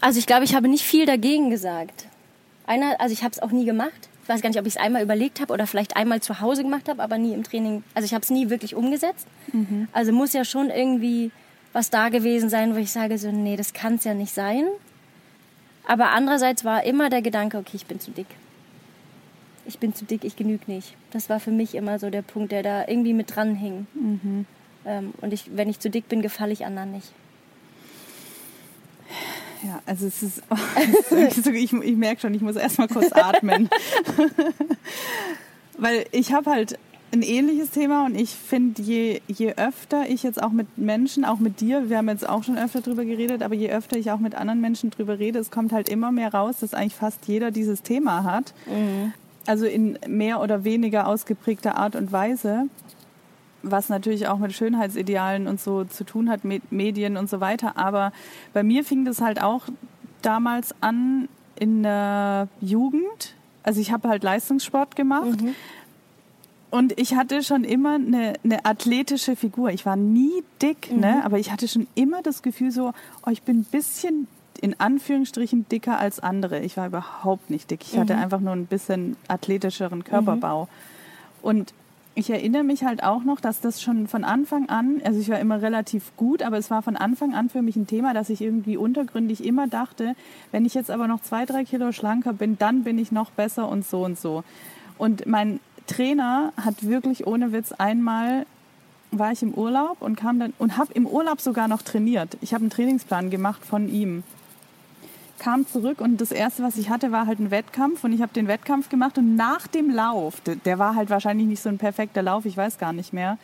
Also 0.00 0.18
ich 0.18 0.26
glaube, 0.26 0.44
ich 0.44 0.54
habe 0.54 0.68
nicht 0.68 0.84
viel 0.84 1.06
dagegen 1.06 1.50
gesagt. 1.50 2.06
Einer, 2.66 3.00
also 3.00 3.12
ich 3.12 3.22
habe 3.22 3.32
es 3.32 3.40
auch 3.40 3.50
nie 3.50 3.64
gemacht. 3.64 4.08
Ich 4.22 4.28
weiß 4.28 4.40
gar 4.40 4.48
nicht, 4.48 4.58
ob 4.58 4.66
ich 4.66 4.76
es 4.76 4.80
einmal 4.80 5.02
überlegt 5.02 5.40
habe 5.40 5.52
oder 5.52 5.66
vielleicht 5.66 5.96
einmal 5.96 6.22
zu 6.22 6.40
Hause 6.40 6.62
gemacht 6.62 6.88
habe, 6.88 7.02
aber 7.02 7.18
nie 7.18 7.34
im 7.34 7.44
Training. 7.44 7.84
Also 7.94 8.06
ich 8.06 8.14
habe 8.14 8.22
es 8.22 8.30
nie 8.30 8.48
wirklich 8.48 8.74
umgesetzt. 8.74 9.26
Mhm. 9.52 9.88
Also 9.92 10.12
muss 10.12 10.32
ja 10.32 10.44
schon 10.44 10.70
irgendwie 10.70 11.30
was 11.74 11.90
da 11.90 12.08
gewesen 12.08 12.48
sein, 12.48 12.74
wo 12.74 12.78
ich 12.78 12.92
sage 12.92 13.18
so, 13.18 13.30
nee, 13.30 13.56
das 13.56 13.74
kann 13.74 13.96
es 13.96 14.04
ja 14.04 14.14
nicht 14.14 14.32
sein. 14.32 14.64
Aber 15.86 16.10
andererseits 16.10 16.64
war 16.64 16.84
immer 16.84 17.10
der 17.10 17.20
Gedanke, 17.20 17.58
okay, 17.58 17.72
ich 17.74 17.84
bin 17.84 18.00
zu 18.00 18.12
dick. 18.12 18.28
Ich 19.66 19.78
bin 19.78 19.94
zu 19.94 20.04
dick, 20.04 20.24
ich 20.24 20.36
genüge 20.36 20.64
nicht. 20.66 20.94
Das 21.10 21.28
war 21.28 21.40
für 21.40 21.50
mich 21.50 21.74
immer 21.74 21.98
so 21.98 22.10
der 22.10 22.22
Punkt, 22.22 22.52
der 22.52 22.62
da 22.62 22.86
irgendwie 22.86 23.14
mit 23.14 23.34
dran 23.34 23.54
hing. 23.54 23.86
Mhm. 23.94 24.46
Ähm, 24.84 25.14
und 25.20 25.32
ich, 25.32 25.50
wenn 25.54 25.68
ich 25.68 25.80
zu 25.80 25.90
dick 25.90 26.08
bin, 26.08 26.22
gefalle 26.22 26.52
ich 26.52 26.66
anderen 26.66 26.92
nicht. 26.92 27.12
Ja, 29.62 29.80
also 29.86 30.06
es 30.06 30.22
ist, 30.22 30.42
oh, 30.50 30.56
ich, 31.52 31.72
ich 31.72 31.96
merke 31.96 32.20
schon, 32.20 32.34
ich 32.34 32.42
muss 32.42 32.56
erstmal 32.56 32.88
kurz 32.88 33.12
atmen. 33.12 33.70
Weil 35.78 36.04
ich 36.12 36.32
habe 36.32 36.50
halt 36.50 36.78
ein 37.12 37.22
ähnliches 37.22 37.70
Thema 37.70 38.06
und 38.06 38.14
ich 38.16 38.30
finde, 38.30 38.82
je, 38.82 39.20
je 39.28 39.54
öfter 39.54 40.08
ich 40.08 40.22
jetzt 40.22 40.42
auch 40.42 40.50
mit 40.50 40.76
Menschen, 40.76 41.24
auch 41.24 41.38
mit 41.38 41.60
dir, 41.60 41.88
wir 41.88 41.98
haben 41.98 42.08
jetzt 42.08 42.28
auch 42.28 42.42
schon 42.42 42.58
öfter 42.58 42.80
drüber 42.80 43.04
geredet, 43.04 43.42
aber 43.42 43.54
je 43.54 43.70
öfter 43.70 43.96
ich 43.96 44.10
auch 44.10 44.18
mit 44.18 44.34
anderen 44.34 44.60
Menschen 44.60 44.90
drüber 44.90 45.18
rede, 45.18 45.38
es 45.38 45.50
kommt 45.50 45.72
halt 45.72 45.88
immer 45.88 46.12
mehr 46.12 46.34
raus, 46.34 46.56
dass 46.60 46.74
eigentlich 46.74 46.94
fast 46.94 47.26
jeder 47.26 47.50
dieses 47.50 47.82
Thema 47.82 48.24
hat. 48.24 48.52
Mhm. 48.66 49.12
Also 49.46 49.66
in 49.66 49.98
mehr 50.06 50.40
oder 50.40 50.64
weniger 50.64 51.06
ausgeprägter 51.06 51.76
Art 51.76 51.96
und 51.96 52.12
Weise 52.12 52.68
was 53.64 53.88
natürlich 53.88 54.28
auch 54.28 54.38
mit 54.38 54.52
Schönheitsidealen 54.52 55.46
und 55.46 55.60
so 55.60 55.84
zu 55.84 56.04
tun 56.04 56.30
hat, 56.30 56.44
mit 56.44 56.70
Medien 56.70 57.16
und 57.16 57.28
so 57.28 57.40
weiter. 57.40 57.76
Aber 57.76 58.12
bei 58.52 58.62
mir 58.62 58.84
fing 58.84 59.04
das 59.04 59.20
halt 59.20 59.42
auch 59.42 59.62
damals 60.22 60.74
an 60.80 61.28
in 61.56 61.82
der 61.82 62.48
Jugend. 62.60 63.34
Also 63.62 63.80
ich 63.80 63.92
habe 63.92 64.08
halt 64.08 64.22
Leistungssport 64.22 64.96
gemacht. 64.96 65.40
Mhm. 65.40 65.54
Und 66.70 66.98
ich 66.98 67.14
hatte 67.14 67.42
schon 67.42 67.62
immer 67.62 67.94
eine, 67.94 68.34
eine, 68.42 68.64
athletische 68.64 69.36
Figur. 69.36 69.70
Ich 69.70 69.86
war 69.86 69.94
nie 69.94 70.42
dick, 70.60 70.90
ne? 70.90 70.94
mhm. 70.94 71.00
ne? 71.00 71.24
aber 71.24 71.38
ich 71.38 71.52
hatte 71.52 71.68
schon 71.68 71.86
immer 71.94 72.22
das 72.22 72.42
Gefühl 72.42 72.72
so, 72.72 72.92
oh, 73.24 73.30
ich 73.30 73.42
bin 73.42 73.60
ein 73.60 73.64
bisschen 73.64 74.26
in 74.58 74.78
Anführungsstrichen 74.78 75.68
dicker 75.68 75.98
als 75.98 76.20
andere. 76.20 76.60
Ich 76.60 76.76
war 76.76 76.86
überhaupt 76.86 77.50
nicht 77.50 77.70
dick. 77.70 77.82
Ich 77.82 77.94
mhm. 77.94 78.00
hatte 78.00 78.16
einfach 78.16 78.40
nur 78.40 78.52
ein 78.52 78.66
bisschen 78.66 79.16
athletischeren 79.28 80.04
Körperbau. 80.04 80.64
Mhm. 80.64 80.68
Und 81.42 81.74
ich 82.16 82.30
erinnere 82.30 82.62
mich 82.62 82.84
halt 82.84 83.02
auch 83.02 83.24
noch, 83.24 83.40
dass 83.40 83.60
das 83.60 83.82
schon 83.82 84.06
von 84.06 84.22
Anfang 84.22 84.68
an, 84.68 85.00
also 85.04 85.18
ich 85.18 85.28
war 85.28 85.40
immer 85.40 85.60
relativ 85.60 86.16
gut, 86.16 86.42
aber 86.42 86.58
es 86.58 86.70
war 86.70 86.80
von 86.80 86.96
Anfang 86.96 87.34
an 87.34 87.48
für 87.48 87.60
mich 87.60 87.74
ein 87.74 87.88
Thema, 87.88 88.14
dass 88.14 88.30
ich 88.30 88.40
irgendwie 88.40 88.76
untergründig 88.76 89.44
immer 89.44 89.66
dachte, 89.66 90.14
wenn 90.52 90.64
ich 90.64 90.74
jetzt 90.74 90.90
aber 90.90 91.08
noch 91.08 91.22
zwei, 91.22 91.44
drei 91.44 91.64
Kilo 91.64 91.90
schlanker 91.90 92.32
bin, 92.32 92.56
dann 92.56 92.84
bin 92.84 92.98
ich 92.98 93.10
noch 93.10 93.30
besser 93.32 93.68
und 93.68 93.84
so 93.84 94.04
und 94.04 94.18
so. 94.18 94.44
Und 94.96 95.26
mein 95.26 95.58
Trainer 95.88 96.52
hat 96.56 96.86
wirklich 96.86 97.26
ohne 97.26 97.52
Witz 97.52 97.72
einmal 97.72 98.46
war 99.10 99.32
ich 99.32 99.42
im 99.42 99.54
Urlaub 99.54 99.98
und 100.00 100.16
kam 100.16 100.38
dann 100.40 100.52
und 100.58 100.76
habe 100.76 100.92
im 100.92 101.06
Urlaub 101.06 101.40
sogar 101.40 101.68
noch 101.68 101.82
trainiert. 101.82 102.36
Ich 102.40 102.52
habe 102.52 102.62
einen 102.62 102.70
Trainingsplan 102.70 103.30
gemacht 103.30 103.64
von 103.64 103.88
ihm 103.88 104.24
kam 105.44 105.66
zurück 105.66 106.00
und 106.00 106.22
das 106.22 106.32
erste, 106.32 106.62
was 106.62 106.78
ich 106.78 106.88
hatte, 106.88 107.12
war 107.12 107.26
halt 107.26 107.38
ein 107.38 107.50
Wettkampf 107.50 108.02
und 108.02 108.14
ich 108.14 108.22
habe 108.22 108.32
den 108.32 108.48
Wettkampf 108.48 108.88
gemacht 108.88 109.18
und 109.18 109.36
nach 109.36 109.66
dem 109.66 109.90
Lauf, 109.90 110.40
der 110.40 110.78
war 110.78 110.94
halt 110.94 111.10
wahrscheinlich 111.10 111.46
nicht 111.46 111.60
so 111.60 111.68
ein 111.68 111.76
perfekter 111.76 112.22
Lauf, 112.22 112.46
ich 112.46 112.56
weiß 112.56 112.78
gar 112.78 112.94
nicht 112.94 113.12
mehr, 113.12 113.36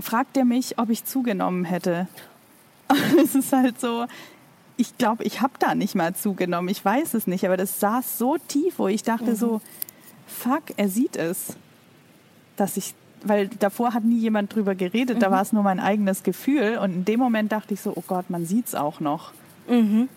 fragt 0.00 0.36
er 0.36 0.44
mich, 0.44 0.78
ob 0.78 0.90
ich 0.90 1.04
zugenommen 1.04 1.64
hätte. 1.64 2.08
es 3.22 3.36
ist 3.36 3.52
halt 3.52 3.80
so, 3.80 4.06
ich 4.76 4.98
glaube, 4.98 5.22
ich 5.22 5.40
habe 5.40 5.52
da 5.60 5.76
nicht 5.76 5.94
mal 5.94 6.12
zugenommen, 6.12 6.68
ich 6.68 6.84
weiß 6.84 7.14
es 7.14 7.28
nicht, 7.28 7.46
aber 7.46 7.56
das 7.56 7.78
saß 7.78 8.18
so 8.18 8.36
tief, 8.48 8.80
wo 8.80 8.88
ich 8.88 9.04
dachte 9.04 9.30
mhm. 9.30 9.36
so, 9.36 9.60
fuck, 10.26 10.64
er 10.76 10.88
sieht 10.88 11.16
es, 11.16 11.54
dass 12.56 12.76
ich 12.76 12.94
weil 13.24 13.46
davor 13.46 13.94
hat 13.94 14.02
nie 14.02 14.18
jemand 14.18 14.52
drüber 14.52 14.74
geredet, 14.74 15.18
mhm. 15.18 15.20
da 15.20 15.30
war 15.30 15.42
es 15.42 15.52
nur 15.52 15.62
mein 15.62 15.78
eigenes 15.78 16.24
Gefühl 16.24 16.78
und 16.82 16.92
in 16.92 17.04
dem 17.04 17.20
Moment 17.20 17.52
dachte 17.52 17.74
ich 17.74 17.80
so, 17.80 17.92
oh 17.94 18.02
Gott, 18.04 18.28
man 18.30 18.44
sieht 18.44 18.66
es 18.66 18.74
auch 18.74 18.98
noch. 18.98 19.30
Mhm. 19.68 20.08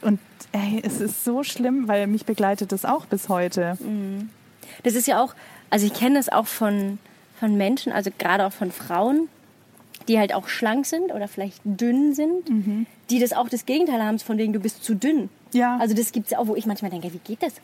Und 0.00 0.18
ey, 0.52 0.80
es 0.84 1.00
ist 1.00 1.24
so 1.24 1.42
schlimm, 1.42 1.88
weil 1.88 2.06
mich 2.06 2.24
begleitet 2.24 2.72
das 2.72 2.84
auch 2.84 3.06
bis 3.06 3.28
heute. 3.28 3.76
Mhm. 3.80 4.30
Das 4.82 4.94
ist 4.94 5.06
ja 5.06 5.22
auch, 5.22 5.34
also 5.70 5.86
ich 5.86 5.92
kenne 5.92 6.16
das 6.16 6.28
auch 6.28 6.46
von, 6.46 6.98
von 7.38 7.56
Menschen, 7.56 7.92
also 7.92 8.10
gerade 8.16 8.46
auch 8.46 8.52
von 8.52 8.72
Frauen, 8.72 9.28
die 10.08 10.18
halt 10.18 10.34
auch 10.34 10.48
schlank 10.48 10.86
sind 10.86 11.12
oder 11.12 11.28
vielleicht 11.28 11.60
dünn 11.64 12.14
sind, 12.14 12.48
mhm. 12.48 12.86
die 13.10 13.20
das 13.20 13.32
auch 13.32 13.48
das 13.48 13.66
Gegenteil 13.66 14.02
haben, 14.02 14.18
von 14.18 14.38
wegen 14.38 14.52
du 14.52 14.60
bist 14.60 14.84
zu 14.84 14.94
dünn. 14.94 15.28
Ja. 15.52 15.78
Also 15.78 15.94
das 15.94 16.12
gibt 16.12 16.26
es 16.26 16.32
ja 16.32 16.38
auch, 16.38 16.46
wo 16.46 16.56
ich 16.56 16.66
manchmal 16.66 16.90
denke, 16.90 17.12
wie 17.12 17.18
geht 17.18 17.42
das? 17.42 17.54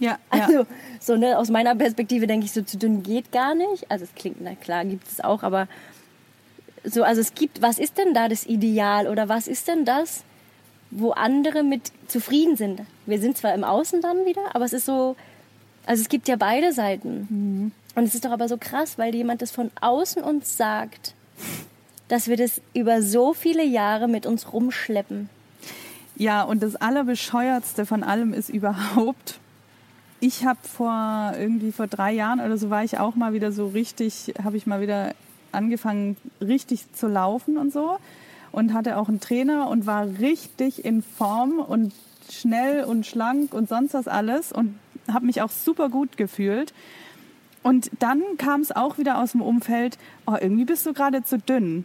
Ja. 0.00 0.18
Also 0.30 0.52
ja. 0.52 0.66
so 1.00 1.16
ne, 1.16 1.38
aus 1.38 1.48
meiner 1.48 1.74
Perspektive 1.74 2.26
denke 2.26 2.46
ich, 2.46 2.52
so 2.52 2.62
zu 2.62 2.76
dünn 2.76 3.02
geht 3.02 3.32
gar 3.32 3.54
nicht. 3.54 3.90
Also 3.90 4.04
es 4.04 4.14
klingt, 4.14 4.40
na 4.40 4.54
klar, 4.54 4.84
gibt 4.84 5.08
es 5.08 5.20
auch, 5.20 5.42
aber 5.42 5.68
so, 6.84 7.02
also 7.02 7.20
es 7.20 7.34
gibt, 7.34 7.62
was 7.62 7.78
ist 7.78 7.98
denn 7.98 8.14
da 8.14 8.28
das 8.28 8.46
Ideal 8.46 9.08
oder 9.08 9.28
was 9.28 9.48
ist 9.48 9.66
denn 9.68 9.84
das, 9.84 10.22
wo 10.90 11.10
andere 11.10 11.62
mit 11.62 11.92
zufrieden 12.08 12.56
sind. 12.56 12.82
Wir 13.06 13.20
sind 13.20 13.36
zwar 13.36 13.54
im 13.54 13.64
Außen 13.64 14.00
dann 14.00 14.24
wieder, 14.24 14.54
aber 14.54 14.64
es 14.64 14.72
ist 14.72 14.86
so, 14.86 15.16
also 15.84 16.00
es 16.00 16.08
gibt 16.08 16.28
ja 16.28 16.36
beide 16.36 16.72
Seiten. 16.72 17.26
Mhm. 17.28 17.72
Und 17.94 18.04
es 18.04 18.14
ist 18.14 18.24
doch 18.24 18.30
aber 18.30 18.48
so 18.48 18.56
krass, 18.58 18.98
weil 18.98 19.14
jemand 19.14 19.42
das 19.42 19.50
von 19.50 19.70
außen 19.80 20.22
uns 20.22 20.56
sagt, 20.56 21.14
dass 22.08 22.28
wir 22.28 22.36
das 22.36 22.60
über 22.74 23.02
so 23.02 23.32
viele 23.32 23.64
Jahre 23.64 24.06
mit 24.06 24.26
uns 24.26 24.52
rumschleppen. 24.52 25.28
Ja, 26.16 26.42
und 26.42 26.62
das 26.62 26.76
Allerbescheuertste 26.76 27.84
von 27.84 28.02
allem 28.02 28.32
ist 28.32 28.48
überhaupt, 28.48 29.38
ich 30.20 30.46
habe 30.46 30.58
vor 30.62 31.34
irgendwie 31.38 31.72
vor 31.72 31.86
drei 31.86 32.12
Jahren 32.12 32.40
oder 32.40 32.56
so 32.56 32.70
war 32.70 32.84
ich 32.84 32.98
auch 32.98 33.16
mal 33.16 33.32
wieder 33.34 33.52
so 33.52 33.68
richtig, 33.68 34.32
habe 34.42 34.56
ich 34.56 34.66
mal 34.66 34.80
wieder 34.80 35.14
angefangen, 35.52 36.16
richtig 36.40 36.90
zu 36.92 37.06
laufen 37.06 37.58
und 37.58 37.72
so 37.72 37.98
und 38.52 38.72
hatte 38.72 38.96
auch 38.96 39.08
einen 39.08 39.20
Trainer 39.20 39.68
und 39.68 39.86
war 39.86 40.06
richtig 40.18 40.84
in 40.84 41.02
Form 41.02 41.58
und 41.58 41.92
schnell 42.30 42.84
und 42.84 43.06
schlank 43.06 43.54
und 43.54 43.68
sonst 43.68 43.94
was 43.94 44.08
alles 44.08 44.52
und 44.52 44.78
habe 45.08 45.26
mich 45.26 45.42
auch 45.42 45.50
super 45.50 45.88
gut 45.88 46.16
gefühlt. 46.16 46.72
Und 47.62 47.90
dann 47.98 48.22
kam 48.38 48.60
es 48.60 48.70
auch 48.70 48.98
wieder 48.98 49.18
aus 49.18 49.32
dem 49.32 49.42
Umfeld, 49.42 49.98
oh, 50.26 50.36
irgendwie 50.40 50.64
bist 50.64 50.86
du 50.86 50.92
gerade 50.92 51.24
zu 51.24 51.38
dünn. 51.38 51.84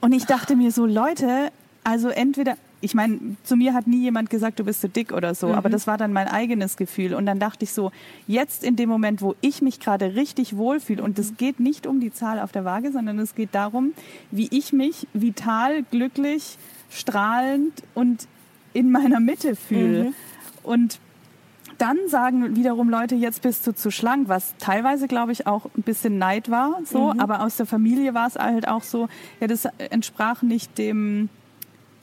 Und 0.00 0.12
ich 0.12 0.26
dachte 0.26 0.56
mir 0.56 0.72
so, 0.72 0.86
Leute, 0.86 1.50
also 1.84 2.08
entweder 2.08 2.56
ich 2.84 2.94
meine, 2.94 3.18
zu 3.44 3.56
mir 3.56 3.72
hat 3.72 3.86
nie 3.86 4.02
jemand 4.02 4.28
gesagt, 4.28 4.58
du 4.60 4.64
bist 4.64 4.82
zu 4.82 4.88
dick 4.88 5.12
oder 5.12 5.34
so, 5.34 5.48
mhm. 5.48 5.54
aber 5.54 5.70
das 5.70 5.86
war 5.86 5.96
dann 5.96 6.12
mein 6.12 6.28
eigenes 6.28 6.76
Gefühl. 6.76 7.14
Und 7.14 7.24
dann 7.24 7.38
dachte 7.38 7.64
ich 7.64 7.72
so, 7.72 7.92
jetzt 8.26 8.62
in 8.62 8.76
dem 8.76 8.90
Moment, 8.90 9.22
wo 9.22 9.34
ich 9.40 9.62
mich 9.62 9.80
gerade 9.80 10.14
richtig 10.14 10.56
wohlfühle, 10.56 11.02
und 11.02 11.18
es 11.18 11.36
geht 11.36 11.60
nicht 11.60 11.86
um 11.86 12.00
die 12.00 12.12
Zahl 12.12 12.38
auf 12.38 12.52
der 12.52 12.64
Waage, 12.64 12.92
sondern 12.92 13.18
es 13.18 13.34
geht 13.34 13.54
darum, 13.54 13.94
wie 14.30 14.48
ich 14.50 14.72
mich 14.72 15.06
vital, 15.14 15.82
glücklich, 15.90 16.58
strahlend 16.90 17.82
und 17.94 18.28
in 18.74 18.90
meiner 18.90 19.20
Mitte 19.20 19.56
fühle. 19.56 20.04
Mhm. 20.04 20.14
Und 20.62 21.00
dann 21.78 21.96
sagen 22.06 22.54
wiederum 22.54 22.90
Leute, 22.90 23.14
jetzt 23.14 23.42
bist 23.42 23.66
du 23.66 23.74
zu 23.74 23.90
schlank, 23.90 24.28
was 24.28 24.54
teilweise, 24.58 25.08
glaube 25.08 25.32
ich, 25.32 25.46
auch 25.46 25.66
ein 25.76 25.82
bisschen 25.82 26.18
Neid 26.18 26.50
war, 26.50 26.78
so, 26.84 27.14
mhm. 27.14 27.20
aber 27.20 27.42
aus 27.42 27.56
der 27.56 27.66
Familie 27.66 28.14
war 28.14 28.26
es 28.26 28.36
halt 28.36 28.68
auch 28.68 28.82
so, 28.82 29.08
ja, 29.40 29.46
das 29.46 29.66
entsprach 29.90 30.42
nicht 30.42 30.76
dem, 30.78 31.30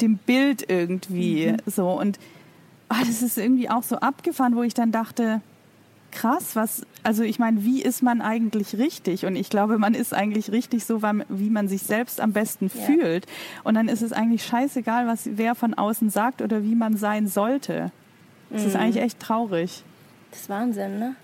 dem 0.01 0.17
Bild 0.17 0.69
irgendwie 0.69 1.51
mhm. 1.51 1.57
so. 1.65 1.89
Und 1.89 2.19
oh, 2.89 2.99
das 2.99 3.21
ist 3.21 3.37
irgendwie 3.37 3.69
auch 3.69 3.83
so 3.83 3.97
abgefahren, 3.97 4.55
wo 4.55 4.63
ich 4.63 4.73
dann 4.73 4.91
dachte, 4.91 5.41
krass, 6.11 6.55
was, 6.55 6.85
also 7.03 7.23
ich 7.23 7.39
meine, 7.39 7.63
wie 7.63 7.81
ist 7.81 8.03
man 8.03 8.21
eigentlich 8.21 8.77
richtig? 8.77 9.25
Und 9.25 9.35
ich 9.35 9.49
glaube, 9.49 9.77
man 9.77 9.93
ist 9.93 10.13
eigentlich 10.13 10.51
richtig 10.51 10.85
so, 10.85 11.01
wie 11.01 11.49
man 11.49 11.67
sich 11.67 11.83
selbst 11.83 12.19
am 12.19 12.33
besten 12.33 12.69
ja. 12.73 12.81
fühlt. 12.85 13.25
Und 13.63 13.75
dann 13.75 13.87
ist 13.87 14.01
es 14.01 14.13
eigentlich 14.13 14.45
scheißegal, 14.45 15.07
was 15.07 15.29
wer 15.33 15.55
von 15.55 15.73
außen 15.73 16.09
sagt 16.09 16.41
oder 16.41 16.63
wie 16.63 16.75
man 16.75 16.97
sein 16.97 17.27
sollte. 17.27 17.91
Das 18.49 18.63
mhm. 18.63 18.67
ist 18.67 18.75
eigentlich 18.75 19.03
echt 19.03 19.19
traurig. 19.19 19.83
Das 20.31 20.41
ist 20.41 20.49
Wahnsinn, 20.49 20.99
ne? 20.99 21.15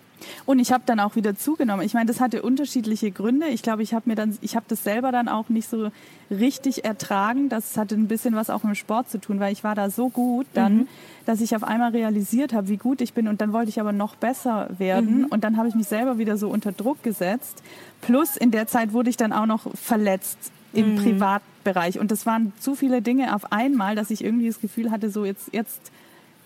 Und 0.46 0.60
ich 0.60 0.72
habe 0.72 0.84
dann 0.86 1.00
auch 1.00 1.16
wieder 1.16 1.36
zugenommen. 1.36 1.86
Ich 1.86 1.94
meine, 1.94 2.06
das 2.06 2.20
hatte 2.20 2.42
unterschiedliche 2.42 3.12
Gründe. 3.12 3.48
Ich 3.48 3.62
glaube, 3.62 3.84
ich 3.84 3.94
habe 3.94 4.10
mir 4.10 4.16
dann, 4.16 4.38
ich 4.42 4.56
habe 4.56 4.66
das 4.68 4.84
selber 4.84 5.12
dann 5.12 5.28
auch 5.28 5.50
nicht 5.50 5.70
so 5.70 5.90
richtig 6.30 6.86
ertragen. 6.86 7.50
Das 7.50 7.78
hatte 7.78 7.96
ein 7.96 8.08
bisschen 8.08 8.36
was 8.36 8.50
auch 8.50 8.64
mit 8.64 8.74
dem 8.74 8.76
Sport 8.76 9.10
zu 9.10 9.20
tun, 9.20 9.40
weil 9.40 9.54
ich 9.54 9.64
war 9.64 9.76
da 9.76 9.90
so 9.90 10.10
gut 10.10 10.48
dann, 10.54 10.78
mhm. 10.78 10.88
dass 11.26 11.42
ich 11.42 11.56
auf 11.56 11.64
einmal 11.64 11.92
realisiert 11.92 12.54
habe, 12.54 12.68
wie 12.68 12.78
gut 12.78 13.02
ich 13.02 13.14
bin. 13.14 13.28
Und 13.28 13.42
dann 13.42 13.54
wollte 13.54 13.70
ich 13.70 13.80
aber 13.80 13.94
noch 13.94 14.16
besser 14.16 14.70
werden. 14.78 15.20
Mhm. 15.22 15.26
Und 15.26 15.44
dann 15.44 15.58
habe 15.58 15.68
ich 15.68 15.76
mich 15.76 15.88
selber 15.88 16.18
wieder 16.18 16.38
so 16.38 16.50
unter 16.50 16.72
Druck 16.72 17.04
gesetzt. 17.04 17.64
Plus 18.02 18.38
in 18.38 18.52
der 18.52 18.68
Zeit 18.68 18.94
wurde 18.94 19.10
ich 19.10 19.18
dann 19.18 19.34
auch 19.34 19.46
noch 19.46 19.74
verletzt 19.76 20.52
im 20.74 20.94
mhm. 20.94 20.98
Privatbereich. 20.98 22.00
Und 22.00 22.12
das 22.12 22.26
waren 22.26 22.54
zu 22.60 22.76
viele 22.76 23.02
Dinge 23.02 23.36
auf 23.36 23.52
einmal, 23.52 23.96
dass 23.96 24.10
ich 24.12 24.24
irgendwie 24.24 24.48
das 24.48 24.60
Gefühl 24.60 24.92
hatte, 24.92 25.10
so 25.10 25.26
jetzt, 25.26 25.54
jetzt, 25.54 25.92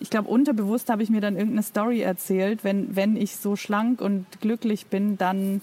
ich 0.01 0.09
glaube, 0.09 0.29
unterbewusst 0.29 0.89
habe 0.89 1.03
ich 1.03 1.09
mir 1.09 1.21
dann 1.21 1.35
irgendeine 1.35 1.63
Story 1.63 2.01
erzählt, 2.01 2.63
wenn, 2.63 2.95
wenn 2.95 3.15
ich 3.15 3.35
so 3.35 3.55
schlank 3.55 4.01
und 4.01 4.25
glücklich 4.41 4.87
bin, 4.87 5.17
dann 5.17 5.61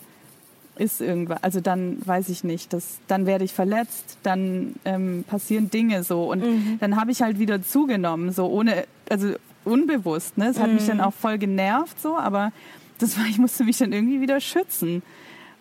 ist 0.76 1.00
irgendwas, 1.00 1.42
also 1.42 1.60
dann 1.60 1.98
weiß 2.06 2.28
ich 2.28 2.44
nicht, 2.44 2.72
das, 2.72 3.00
dann 3.08 3.26
werde 3.26 3.44
ich 3.44 3.52
verletzt, 3.52 4.16
dann 4.22 4.76
ähm, 4.84 5.24
passieren 5.26 5.70
Dinge 5.70 6.04
so 6.04 6.30
und 6.30 6.44
mhm. 6.44 6.78
dann 6.78 6.94
habe 6.94 7.10
ich 7.10 7.20
halt 7.20 7.40
wieder 7.40 7.60
zugenommen, 7.62 8.30
so 8.30 8.46
ohne, 8.46 8.84
also 9.10 9.34
unbewusst, 9.64 10.38
ne? 10.38 10.48
Es 10.48 10.60
hat 10.60 10.68
mhm. 10.68 10.74
mich 10.74 10.86
dann 10.86 11.00
auch 11.00 11.12
voll 11.12 11.38
genervt 11.38 12.00
so, 12.00 12.16
aber 12.16 12.52
das 12.98 13.18
war, 13.18 13.26
ich 13.28 13.38
musste 13.38 13.64
mich 13.64 13.78
dann 13.78 13.92
irgendwie 13.92 14.20
wieder 14.20 14.40
schützen 14.40 15.02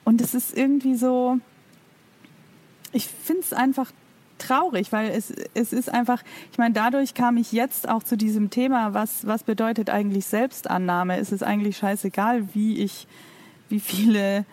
und 0.04 0.22
es 0.22 0.36
ist 0.36 0.56
irgendwie 0.56 0.96
so, 0.96 1.40
ich 2.94 3.08
finde 3.08 3.42
es 3.42 3.54
einfach 3.54 3.92
traurig, 4.38 4.92
weil 4.92 5.10
es, 5.10 5.34
es 5.54 5.74
ist 5.74 5.90
einfach, 5.90 6.24
ich 6.52 6.58
meine, 6.58 6.74
dadurch 6.74 7.14
kam 7.14 7.38
ich 7.38 7.52
jetzt 7.52 7.88
auch 7.90 8.04
zu 8.04 8.18
diesem 8.18 8.50
Thema, 8.50 8.94
was, 8.94 9.26
was 9.26 9.44
bedeutet 9.44 9.90
eigentlich 9.90 10.26
Selbstannahme? 10.26 11.18
Es 11.18 11.32
ist 11.32 11.44
eigentlich 11.44 11.78
scheißegal, 11.78 12.54
wie 12.54 12.80
ich, 12.80 13.08
wie 13.70 13.80
viele 13.80 14.46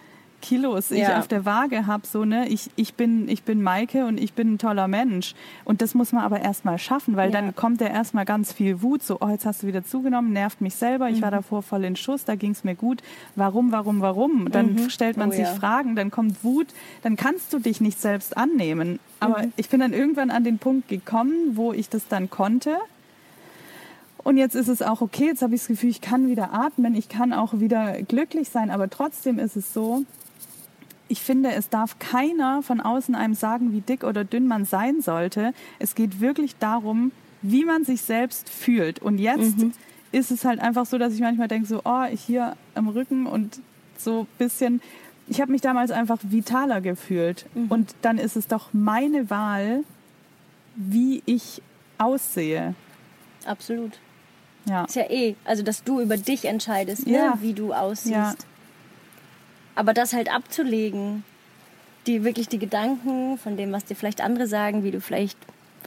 Kilos 0.45 0.91
ich 0.91 1.01
ja. 1.01 1.19
auf 1.19 1.27
der 1.27 1.47
Waage 1.47 1.87
habe, 1.87 2.07
so, 2.07 2.27
ne, 2.27 2.47
ich, 2.49 2.71
ich 2.77 2.95
bin, 2.95 3.31
ich 3.31 3.45
bin 3.45 3.63
Maike 3.63 4.05
und 4.05 4.21
ich 4.21 4.35
bin 4.35 4.55
ein 4.55 4.59
toller 4.59 4.89
Mensch. 4.89 5.35
Und 5.65 5.81
das 5.81 5.95
muss 5.95 6.13
man 6.13 6.23
aber 6.23 6.41
erstmal 6.41 6.79
schaffen, 6.79 7.17
weil 7.17 7.33
ja. 7.33 7.41
dann 7.41 7.57
kommt 7.57 7.81
ja 7.81 7.87
erstmal 7.87 8.27
ganz 8.27 8.53
viel 8.53 8.83
Wut, 8.83 9.03
so, 9.03 9.19
oh, 9.23 9.29
jetzt 9.29 9.47
hast 9.47 9.63
du 9.63 9.67
wieder 9.67 9.85
zugenommen, 9.85 10.35
nervt 10.35 10.61
mich 10.61 10.75
selber, 10.75 11.09
ich 11.09 11.19
mhm. 11.19 11.23
war 11.23 11.31
davor 11.31 11.63
voll 11.63 11.85
in 11.85 11.97
Schuss, 11.97 12.27
da 12.27 12.35
ging 12.35 12.51
es 12.51 12.63
mir 12.63 12.75
gut. 12.75 13.03
Warum, 13.37 13.73
warum, 13.73 14.03
warum? 14.03 14.51
Dann 14.51 14.75
mhm. 14.75 14.91
stellt 14.91 15.17
man 15.17 15.31
oh, 15.31 15.33
sich 15.33 15.41
ja. 15.41 15.55
Fragen, 15.55 15.97
dann 15.97 16.11
kommt 16.11 16.45
Wut, 16.45 16.67
dann 17.03 17.17
kannst 17.17 17.51
du 17.55 17.59
dich 17.59 17.81
nicht 17.81 17.99
selbst 17.99 18.37
annehmen. 18.37 19.01
Aber 19.21 19.45
mhm. 19.45 19.53
ich 19.57 19.71
bin 19.71 19.81
dann 19.81 19.95
irgendwann 19.95 20.31
an 20.31 20.45
den 20.45 20.59
Punkt 20.59 20.89
gekommen, 20.89 21.57
wo 21.57 21.73
ich 21.73 21.89
das 21.89 22.07
dann 22.07 22.29
konnte. 22.29 22.77
Und 24.19 24.37
jetzt 24.37 24.55
ist 24.55 24.69
es 24.69 24.83
auch 24.83 25.01
okay, 25.01 25.27
jetzt 25.27 25.41
habe 25.41 25.55
ich 25.55 25.63
das 25.63 25.69
Gefühl, 25.69 25.91
ich 25.91 26.03
kann 26.03 26.29
wieder 26.29 26.53
atmen, 26.53 26.95
ich 26.95 27.09
kann 27.09 27.33
auch 27.33 27.61
wieder 27.61 28.03
glücklich 28.03 28.51
sein, 28.51 28.71
aber 28.71 28.91
trotzdem 28.91 29.39
ist 29.39 29.57
es 29.57 29.73
so, 29.73 30.05
ich 31.09 31.21
finde, 31.21 31.53
es 31.53 31.69
darf 31.69 31.99
keiner 31.99 32.63
von 32.63 32.81
außen 32.81 33.15
einem 33.15 33.35
sagen, 33.35 33.73
wie 33.73 33.81
dick 33.81 34.05
oder 34.05 34.25
dünn 34.25 34.47
man 34.47 34.65
sein 34.65 35.01
sollte. 35.03 35.53
Es 35.79 35.95
geht 35.95 36.21
wirklich 36.21 36.57
darum, 36.57 37.13
wie 37.43 37.65
man 37.65 37.85
sich 37.85 38.03
selbst 38.03 38.49
fühlt. 38.49 39.01
Und 39.01 39.19
jetzt 39.19 39.59
mhm. 39.59 39.73
ist 40.13 40.31
es 40.31 40.45
halt 40.45 40.61
einfach 40.61 40.87
so, 40.87 40.97
dass 40.97 41.13
ich 41.13 41.21
manchmal 41.21 41.49
denke, 41.49 41.69
so, 41.69 41.83
oh, 41.85 42.05
ich 42.11 42.23
hier 42.23 42.57
am 42.75 42.89
Rücken 42.89 43.27
und 43.27 43.61
so 43.99 44.21
ein 44.21 44.27
bisschen. 44.39 44.81
Ich 45.27 45.41
habe 45.41 45.53
mich 45.53 45.61
damals 45.61 45.91
einfach 45.91 46.19
vitaler 46.23 46.81
gefühlt. 46.81 47.47
Mhm. 47.55 47.67
Und 47.69 47.95
dann 48.03 48.19
ist 48.19 48.37
es 48.37 48.47
doch 48.47 48.71
meine 48.73 49.29
Wahl, 49.29 49.85
wie 50.75 51.23
ich 51.27 51.61
aussehe. 51.99 52.75
Absolut. 53.45 53.99
Ja. 54.67 54.85
Ist 54.85 54.97
ja 54.97 55.11
eh, 55.11 55.37
also 55.45 55.63
dass 55.63 55.85
du 55.85 56.01
über 56.01 56.17
dich 56.17 56.47
entscheidest, 56.47 57.07
ne, 57.07 57.19
ja. 57.19 57.39
wie 57.43 57.53
du 57.53 57.75
aussiehst. 57.75 58.11
Ja. 58.11 58.35
Aber 59.75 59.95
das 59.95 60.13
halt 60.13 60.33
abzulegen, 60.33 61.25
die 62.07 62.25
wirklich 62.25 62.49
die 62.49 62.59
Gedanken 62.59 63.39
von 63.39 63.57
dem, 63.57 63.73
was 63.73 63.85
dir 63.85 63.97
vielleicht 63.97 64.21
andere 64.21 64.47
sagen, 64.47 64.85
wie 64.85 64.91
du 64.91 65.01
vielleicht 65.01 65.39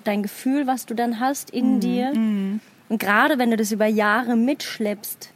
dein 0.04 0.24
Gefühl, 0.24 0.68
was 0.68 0.86
du 0.86 0.94
dann 0.94 1.20
hast 1.20 1.50
in 1.50 1.76
mhm. 1.76 1.80
dir. 1.80 2.14
Mhm. 2.14 2.60
Und 2.90 3.00
gerade 3.00 3.38
wenn 3.38 3.52
du 3.52 3.58
das 3.58 3.72
über 3.72 3.86
Jahre 3.86 4.36
mitschleppst, 4.36 5.30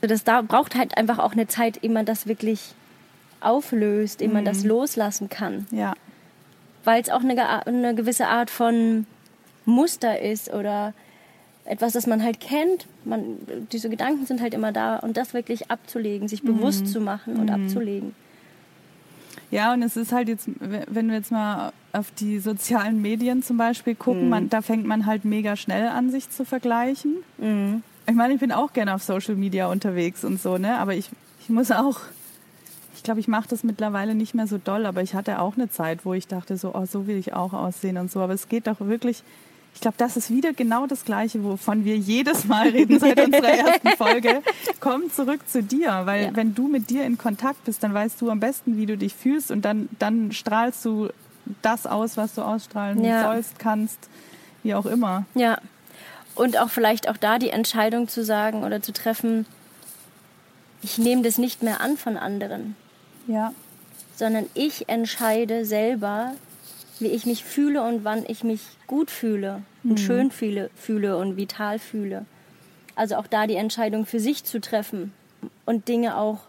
das 0.00 0.24
da 0.24 0.42
braucht 0.42 0.74
halt 0.74 0.96
einfach 0.96 1.18
auch 1.18 1.32
eine 1.32 1.48
Zeit, 1.48 1.82
ehe 1.82 1.90
man 1.90 2.06
das 2.06 2.26
wirklich 2.26 2.74
auflöst, 3.40 4.20
ehe 4.20 4.28
mhm. 4.28 4.34
man 4.34 4.44
das 4.44 4.64
loslassen 4.64 5.28
kann. 5.28 5.66
Ja. 5.70 5.94
Weil 6.84 7.02
es 7.02 7.10
auch 7.10 7.20
eine, 7.20 7.66
eine 7.66 7.94
gewisse 7.94 8.28
Art 8.28 8.50
von 8.50 9.06
Muster 9.64 10.20
ist 10.20 10.52
oder 10.52 10.94
etwas, 11.68 11.92
das 11.92 12.06
man 12.06 12.22
halt 12.22 12.40
kennt. 12.40 12.86
Man, 13.04 13.36
diese 13.72 13.90
Gedanken 13.90 14.26
sind 14.26 14.40
halt 14.40 14.54
immer 14.54 14.72
da 14.72 14.96
und 14.96 15.16
das 15.16 15.34
wirklich 15.34 15.70
abzulegen, 15.70 16.28
sich 16.28 16.42
bewusst 16.42 16.82
mhm. 16.82 16.86
zu 16.86 17.00
machen 17.00 17.36
und 17.36 17.46
mhm. 17.46 17.64
abzulegen. 17.64 18.14
Ja, 19.50 19.72
und 19.72 19.82
es 19.82 19.96
ist 19.96 20.12
halt 20.12 20.28
jetzt, 20.28 20.48
wenn 20.58 21.08
wir 21.08 21.16
jetzt 21.16 21.32
mal 21.32 21.72
auf 21.92 22.10
die 22.10 22.38
sozialen 22.38 23.00
Medien 23.00 23.42
zum 23.42 23.56
Beispiel 23.56 23.94
gucken, 23.94 24.24
mhm. 24.24 24.28
man, 24.28 24.48
da 24.50 24.62
fängt 24.62 24.86
man 24.86 25.06
halt 25.06 25.24
mega 25.24 25.56
schnell 25.56 25.88
an, 25.88 26.10
sich 26.10 26.28
zu 26.30 26.44
vergleichen. 26.44 27.16
Mhm. 27.38 27.82
Ich 28.06 28.14
meine, 28.14 28.34
ich 28.34 28.40
bin 28.40 28.52
auch 28.52 28.72
gerne 28.72 28.94
auf 28.94 29.02
Social 29.02 29.36
Media 29.36 29.66
unterwegs 29.66 30.24
und 30.24 30.40
so, 30.40 30.58
ne? 30.58 30.78
Aber 30.78 30.94
ich, 30.94 31.10
ich 31.40 31.50
muss 31.50 31.70
auch, 31.70 32.00
ich 32.94 33.02
glaube, 33.02 33.20
ich 33.20 33.28
mache 33.28 33.48
das 33.48 33.64
mittlerweile 33.64 34.14
nicht 34.14 34.34
mehr 34.34 34.46
so 34.46 34.58
doll, 34.58 34.86
aber 34.86 35.02
ich 35.02 35.14
hatte 35.14 35.40
auch 35.40 35.56
eine 35.56 35.70
Zeit, 35.70 36.04
wo 36.04 36.14
ich 36.14 36.26
dachte, 36.26 36.56
so, 36.56 36.74
oh, 36.74 36.86
so 36.86 37.06
will 37.06 37.16
ich 37.16 37.34
auch 37.34 37.52
aussehen 37.52 37.98
und 37.98 38.10
so. 38.10 38.20
Aber 38.20 38.32
es 38.32 38.48
geht 38.48 38.66
doch 38.66 38.80
wirklich 38.80 39.22
ich 39.78 39.82
glaube, 39.82 39.96
das 39.96 40.16
ist 40.16 40.28
wieder 40.28 40.54
genau 40.54 40.88
das 40.88 41.04
Gleiche, 41.04 41.44
wovon 41.44 41.84
wir 41.84 41.96
jedes 41.96 42.46
Mal 42.46 42.70
reden 42.70 42.98
seit 42.98 43.20
unserer 43.24 43.50
ersten 43.50 43.90
Folge. 43.90 44.42
Komm 44.80 45.08
zurück 45.12 45.48
zu 45.48 45.62
dir, 45.62 46.00
weil 46.02 46.24
ja. 46.24 46.30
wenn 46.34 46.52
du 46.52 46.66
mit 46.66 46.90
dir 46.90 47.04
in 47.04 47.16
Kontakt 47.16 47.64
bist, 47.64 47.84
dann 47.84 47.94
weißt 47.94 48.20
du 48.20 48.28
am 48.28 48.40
besten, 48.40 48.76
wie 48.76 48.86
du 48.86 48.98
dich 48.98 49.14
fühlst 49.14 49.52
und 49.52 49.64
dann, 49.64 49.88
dann 50.00 50.32
strahlst 50.32 50.84
du 50.84 51.10
das 51.62 51.86
aus, 51.86 52.16
was 52.16 52.34
du 52.34 52.42
ausstrahlen 52.42 53.04
ja. 53.04 53.22
sollst, 53.22 53.60
kannst, 53.60 54.08
wie 54.64 54.74
auch 54.74 54.84
immer. 54.84 55.26
Ja. 55.36 55.58
Und 56.34 56.58
auch 56.58 56.70
vielleicht 56.70 57.08
auch 57.08 57.16
da 57.16 57.38
die 57.38 57.50
Entscheidung 57.50 58.08
zu 58.08 58.24
sagen 58.24 58.64
oder 58.64 58.82
zu 58.82 58.92
treffen, 58.92 59.46
ich 60.82 60.98
nehme 60.98 61.22
das 61.22 61.38
nicht 61.38 61.62
mehr 61.62 61.80
an 61.80 61.96
von 61.96 62.16
anderen. 62.16 62.74
Ja. 63.28 63.52
Sondern 64.16 64.46
ich 64.54 64.88
entscheide 64.88 65.64
selber, 65.64 66.32
wie 66.98 67.06
ich 67.06 67.26
mich 67.26 67.44
fühle 67.44 67.84
und 67.84 68.02
wann 68.02 68.24
ich 68.26 68.42
mich 68.42 68.62
gut 68.88 69.12
fühle 69.12 69.62
und 69.84 69.92
mhm. 69.92 69.96
schön 69.98 70.30
fühle, 70.30 70.70
fühle 70.74 71.16
und 71.16 71.36
vital 71.36 71.78
fühle. 71.78 72.26
Also 72.94 73.16
auch 73.16 73.26
da 73.26 73.46
die 73.46 73.56
Entscheidung 73.56 74.06
für 74.06 74.20
sich 74.20 74.44
zu 74.44 74.60
treffen 74.60 75.12
und 75.66 75.88
Dinge 75.88 76.16
auch 76.16 76.40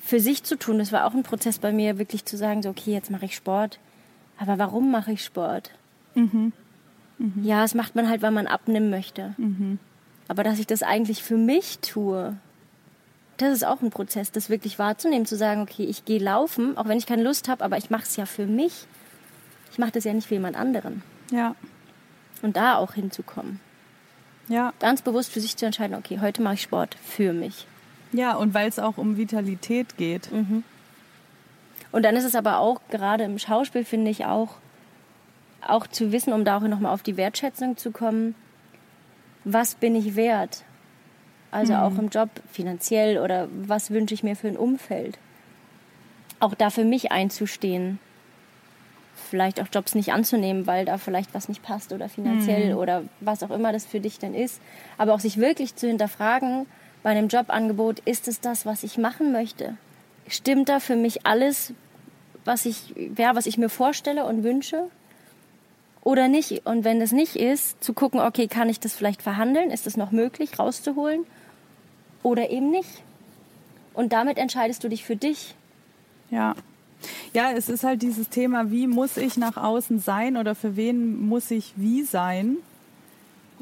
für 0.00 0.18
sich 0.18 0.42
zu 0.42 0.56
tun. 0.56 0.78
Das 0.78 0.90
war 0.90 1.06
auch 1.06 1.14
ein 1.14 1.22
Prozess 1.22 1.58
bei 1.58 1.72
mir, 1.72 1.98
wirklich 1.98 2.24
zu 2.24 2.36
sagen, 2.36 2.62
so, 2.62 2.70
okay, 2.70 2.92
jetzt 2.92 3.10
mache 3.10 3.26
ich 3.26 3.36
Sport. 3.36 3.78
Aber 4.38 4.58
warum 4.58 4.90
mache 4.90 5.12
ich 5.12 5.24
Sport? 5.24 5.70
Mhm. 6.14 6.52
Mhm. 7.18 7.44
Ja, 7.44 7.62
das 7.62 7.74
macht 7.74 7.94
man 7.94 8.08
halt, 8.08 8.22
weil 8.22 8.32
man 8.32 8.48
abnehmen 8.48 8.90
möchte. 8.90 9.34
Mhm. 9.36 9.78
Aber 10.26 10.42
dass 10.42 10.58
ich 10.58 10.66
das 10.66 10.82
eigentlich 10.82 11.22
für 11.22 11.36
mich 11.36 11.78
tue, 11.78 12.36
das 13.36 13.52
ist 13.52 13.64
auch 13.64 13.82
ein 13.82 13.90
Prozess, 13.90 14.32
das 14.32 14.50
wirklich 14.50 14.78
wahrzunehmen, 14.78 15.26
zu 15.26 15.36
sagen, 15.36 15.62
okay, 15.62 15.84
ich 15.84 16.04
gehe 16.04 16.18
laufen, 16.18 16.76
auch 16.76 16.88
wenn 16.88 16.98
ich 16.98 17.06
keine 17.06 17.22
Lust 17.22 17.48
habe, 17.48 17.64
aber 17.64 17.76
ich 17.76 17.90
mache 17.90 18.02
es 18.02 18.16
ja 18.16 18.26
für 18.26 18.46
mich 18.46 18.86
ich 19.72 19.78
mache 19.78 19.92
das 19.92 20.04
ja 20.04 20.12
nicht 20.12 20.28
für 20.28 20.34
jemand 20.34 20.56
anderen. 20.56 21.02
Ja. 21.30 21.56
Und 22.42 22.56
da 22.56 22.76
auch 22.76 22.94
hinzukommen. 22.94 23.60
Ja. 24.48 24.72
Ganz 24.80 25.02
bewusst 25.02 25.32
für 25.32 25.40
sich 25.40 25.56
zu 25.56 25.64
entscheiden, 25.64 25.96
okay, 25.96 26.18
heute 26.20 26.42
mache 26.42 26.54
ich 26.54 26.62
Sport 26.62 26.96
für 27.02 27.32
mich. 27.32 27.66
Ja, 28.12 28.34
und 28.34 28.52
weil 28.52 28.68
es 28.68 28.78
auch 28.78 28.98
um 28.98 29.16
Vitalität 29.16 29.96
geht. 29.96 30.30
Mhm. 30.30 30.64
Und 31.92 32.04
dann 32.04 32.16
ist 32.16 32.24
es 32.24 32.34
aber 32.34 32.58
auch, 32.58 32.80
gerade 32.90 33.24
im 33.24 33.38
Schauspiel 33.38 33.84
finde 33.84 34.10
ich 34.10 34.24
auch, 34.24 34.56
auch 35.66 35.86
zu 35.86 36.12
wissen, 36.12 36.32
um 36.32 36.44
da 36.44 36.58
auch 36.58 36.62
nochmal 36.62 36.92
auf 36.92 37.02
die 37.02 37.16
Wertschätzung 37.16 37.76
zu 37.76 37.92
kommen, 37.92 38.34
was 39.44 39.74
bin 39.74 39.94
ich 39.94 40.16
wert? 40.16 40.64
Also 41.50 41.74
mhm. 41.74 41.80
auch 41.80 41.98
im 41.98 42.08
Job 42.08 42.30
finanziell 42.50 43.18
oder 43.18 43.48
was 43.52 43.90
wünsche 43.90 44.14
ich 44.14 44.22
mir 44.22 44.36
für 44.36 44.48
ein 44.48 44.56
Umfeld? 44.56 45.18
Auch 46.40 46.54
da 46.54 46.70
für 46.70 46.84
mich 46.84 47.12
einzustehen 47.12 47.98
vielleicht 49.32 49.62
auch 49.62 49.66
Jobs 49.72 49.94
nicht 49.94 50.12
anzunehmen, 50.12 50.66
weil 50.66 50.84
da 50.84 50.98
vielleicht 50.98 51.32
was 51.32 51.48
nicht 51.48 51.62
passt 51.62 51.94
oder 51.94 52.10
finanziell 52.10 52.74
mhm. 52.74 52.78
oder 52.78 53.02
was 53.20 53.42
auch 53.42 53.50
immer 53.50 53.72
das 53.72 53.86
für 53.86 53.98
dich 53.98 54.18
denn 54.18 54.34
ist. 54.34 54.60
Aber 54.98 55.14
auch 55.14 55.20
sich 55.20 55.38
wirklich 55.38 55.74
zu 55.74 55.86
hinterfragen 55.88 56.66
bei 57.02 57.10
einem 57.10 57.28
Jobangebot, 57.28 58.00
ist 58.00 58.28
es 58.28 58.40
das, 58.40 58.66
was 58.66 58.82
ich 58.82 58.98
machen 58.98 59.32
möchte? 59.32 59.74
Stimmt 60.28 60.68
da 60.68 60.80
für 60.80 60.96
mich 60.96 61.24
alles, 61.24 61.72
was 62.44 62.66
ich, 62.66 62.94
ja, 63.16 63.34
was 63.34 63.46
ich 63.46 63.56
mir 63.56 63.70
vorstelle 63.70 64.26
und 64.26 64.44
wünsche? 64.44 64.90
Oder 66.04 66.28
nicht? 66.28 66.66
Und 66.66 66.84
wenn 66.84 67.00
das 67.00 67.12
nicht 67.12 67.36
ist, 67.36 67.82
zu 67.82 67.94
gucken, 67.94 68.20
okay, 68.20 68.48
kann 68.48 68.68
ich 68.68 68.80
das 68.80 68.94
vielleicht 68.94 69.22
verhandeln? 69.22 69.70
Ist 69.70 69.86
es 69.86 69.96
noch 69.96 70.10
möglich, 70.10 70.58
rauszuholen? 70.58 71.24
Oder 72.22 72.50
eben 72.50 72.70
nicht? 72.70 73.02
Und 73.94 74.12
damit 74.12 74.36
entscheidest 74.36 74.84
du 74.84 74.90
dich 74.90 75.04
für 75.04 75.16
dich. 75.16 75.54
Ja, 76.30 76.54
ja, 77.32 77.52
es 77.52 77.68
ist 77.68 77.84
halt 77.84 78.02
dieses 78.02 78.28
Thema, 78.28 78.70
wie 78.70 78.86
muss 78.86 79.16
ich 79.16 79.36
nach 79.36 79.56
außen 79.56 79.98
sein 80.00 80.36
oder 80.36 80.54
für 80.54 80.76
wen 80.76 81.26
muss 81.26 81.50
ich 81.50 81.72
wie 81.76 82.02
sein? 82.02 82.56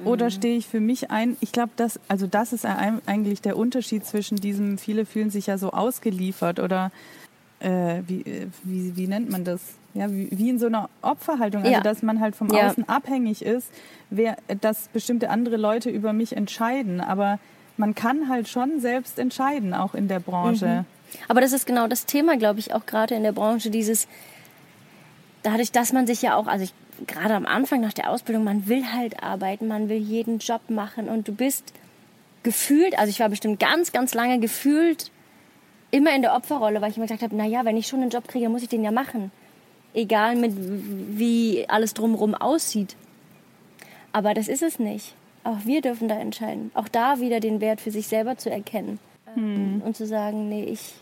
Oder 0.05 0.27
mhm. 0.27 0.31
stehe 0.31 0.57
ich 0.57 0.67
für 0.67 0.81
mich 0.81 1.11
ein? 1.11 1.37
Ich 1.41 1.53
glaube, 1.53 1.73
das, 1.77 2.01
also 2.09 2.27
das 2.27 2.53
ist 2.53 2.65
eigentlich 2.65 3.43
der 3.43 3.57
Unterschied 3.57 4.07
zwischen 4.07 4.37
diesem, 4.37 4.79
viele 4.79 5.05
fühlen 5.05 5.31
sich 5.31 5.47
ja 5.47 5.59
so 5.59 5.73
ausgeliefert 5.73 6.59
oder 6.59 6.91
äh, 7.61 8.03
wie, 8.07 8.23
äh, 8.23 8.47
wie, 8.65 8.97
wie 8.97 9.07
nennt 9.07 9.31
man 9.31 9.45
das? 9.45 9.61
Ja, 9.93 10.11
wie, 10.11 10.29
wie 10.31 10.49
in 10.49 10.59
so 10.59 10.67
einer 10.67 10.89
Opferhaltung, 11.03 11.63
also 11.63 11.73
ja. 11.73 11.81
dass 11.81 12.03
man 12.03 12.21
halt 12.21 12.37
vom 12.37 12.49
ja. 12.49 12.69
Außen 12.69 12.89
abhängig 12.89 13.43
ist, 13.43 13.69
wer, 14.09 14.37
dass 14.61 14.89
bestimmte 14.89 15.31
andere 15.31 15.57
Leute 15.57 15.91
über 15.91 16.13
mich 16.13 16.37
entscheiden. 16.37 17.01
Aber 17.01 17.39
man 17.77 17.95
kann 17.95 18.29
halt 18.29 18.49
schon 18.49 18.81
selbst 18.81 19.19
entscheiden, 19.19 19.75
auch 19.75 19.95
in 19.95 20.09
der 20.09 20.21
Branche. 20.21 20.67
Mhm. 20.67 21.00
Aber 21.29 21.41
das 21.41 21.53
ist 21.53 21.67
genau 21.67 21.87
das 21.87 22.07
Thema, 22.07 22.37
glaube 22.37 22.61
ich, 22.61 22.75
auch 22.75 22.87
gerade 22.87 23.15
in 23.15 23.23
der 23.23 23.33
Branche, 23.33 23.71
dieses 23.71 24.09
dadurch, 25.43 25.73
dass 25.73 25.93
man 25.93 26.07
sich 26.07 26.23
ja 26.23 26.37
auch, 26.37 26.47
also 26.47 26.65
ich, 26.65 26.75
gerade 27.07 27.35
am 27.35 27.47
Anfang 27.47 27.81
nach 27.81 27.93
der 27.93 28.11
Ausbildung, 28.11 28.45
man 28.45 28.69
will 28.69 28.85
halt 28.93 29.23
arbeiten, 29.23 29.69
man 29.69 29.89
will 29.89 29.99
jeden 29.99 30.39
Job 30.39 30.63
machen 30.69 31.09
und 31.09 31.29
du 31.29 31.33
bist 31.33 31.73
gefühlt, 32.43 32.99
also 32.99 33.11
ich 33.11 33.21
war 33.21 33.29
bestimmt 33.29 33.61
ganz, 33.61 33.93
ganz 33.93 34.15
lange 34.15 34.39
gefühlt 34.39 35.11
immer 35.91 36.15
in 36.15 36.23
der 36.23 36.35
Opferrolle, 36.35 36.81
weil 36.81 36.91
ich 36.91 36.97
immer 36.97 37.07
gesagt 37.07 37.23
habe, 37.23 37.37
naja, 37.37 37.65
wenn 37.65 37.77
ich 37.77 37.87
schon 37.87 38.01
einen 38.01 38.11
Job 38.11 38.29
kriege, 38.29 38.49
muss 38.49 38.63
ich 38.63 38.69
den 38.69 38.85
ja 38.85 38.93
machen. 38.93 39.33
Egal 39.93 40.37
mit 40.37 40.53
wie 40.57 41.65
alles 41.69 41.95
drumherum 41.95 42.35
aussieht. 42.35 42.95
Aber 44.13 44.35
das 44.35 44.47
ist 44.47 44.63
es 44.63 44.79
nicht. 44.79 45.15
Auch 45.43 45.59
wir 45.65 45.81
dürfen 45.81 46.09
da 46.09 46.19
entscheiden. 46.19 46.71
Auch 46.75 46.87
da 46.87 47.19
wieder 47.19 47.41
den 47.41 47.61
Wert 47.61 47.81
für 47.81 47.91
sich 47.91 48.07
selber 48.07 48.37
zu 48.37 48.51
erkennen. 48.51 49.01
Hm. 49.35 49.83
Und 49.83 49.97
zu 49.97 50.07
sagen, 50.07 50.49
nee, 50.49 50.65
ich, 50.65 50.95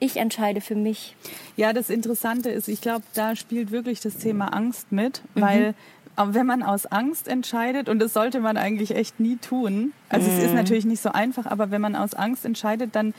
ich 0.00 0.16
entscheide 0.16 0.60
für 0.60 0.74
mich. 0.74 1.16
Ja, 1.56 1.72
das 1.72 1.90
Interessante 1.90 2.50
ist, 2.50 2.68
ich 2.68 2.80
glaube, 2.80 3.04
da 3.14 3.36
spielt 3.36 3.70
wirklich 3.70 4.00
das 4.00 4.16
Thema 4.16 4.48
Angst 4.48 4.92
mit, 4.92 5.22
mhm. 5.34 5.40
weil 5.40 5.74
wenn 6.16 6.46
man 6.46 6.62
aus 6.62 6.86
Angst 6.86 7.28
entscheidet, 7.28 7.88
und 7.88 7.98
das 7.98 8.12
sollte 8.12 8.40
man 8.40 8.56
eigentlich 8.56 8.94
echt 8.94 9.18
nie 9.18 9.36
tun, 9.36 9.92
also 10.08 10.28
mhm. 10.28 10.36
es 10.36 10.42
ist 10.44 10.50
mhm. 10.50 10.56
natürlich 10.56 10.84
nicht 10.84 11.02
so 11.02 11.10
einfach, 11.10 11.46
aber 11.46 11.70
wenn 11.70 11.80
man 11.80 11.96
aus 11.96 12.14
Angst 12.14 12.44
entscheidet, 12.44 12.94
dann 12.94 13.14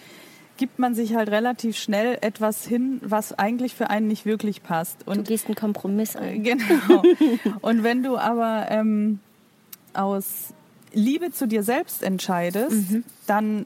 gibt 0.58 0.78
man 0.78 0.94
sich 0.94 1.16
halt 1.16 1.30
relativ 1.30 1.78
schnell 1.78 2.18
etwas 2.22 2.66
hin, 2.66 3.00
was 3.04 3.38
eigentlich 3.38 3.74
für 3.74 3.89
einen 3.89 4.08
nicht 4.08 4.26
wirklich 4.26 4.62
passt. 4.62 5.08
Und, 5.08 5.18
du 5.18 5.24
gehst 5.24 5.48
einen 5.48 5.56
Kompromiss 5.56 6.16
ein. 6.16 6.44
Genau. 6.44 7.04
und 7.62 7.84
wenn 7.84 8.04
du 8.04 8.18
aber 8.18 8.68
ähm, 8.70 9.20
aus 9.94 10.54
Liebe 10.94 11.32
zu 11.32 11.48
dir 11.48 11.63
selbst 11.63 12.04
entscheidest, 12.04 12.92
mhm. 12.92 13.04
dann 13.26 13.66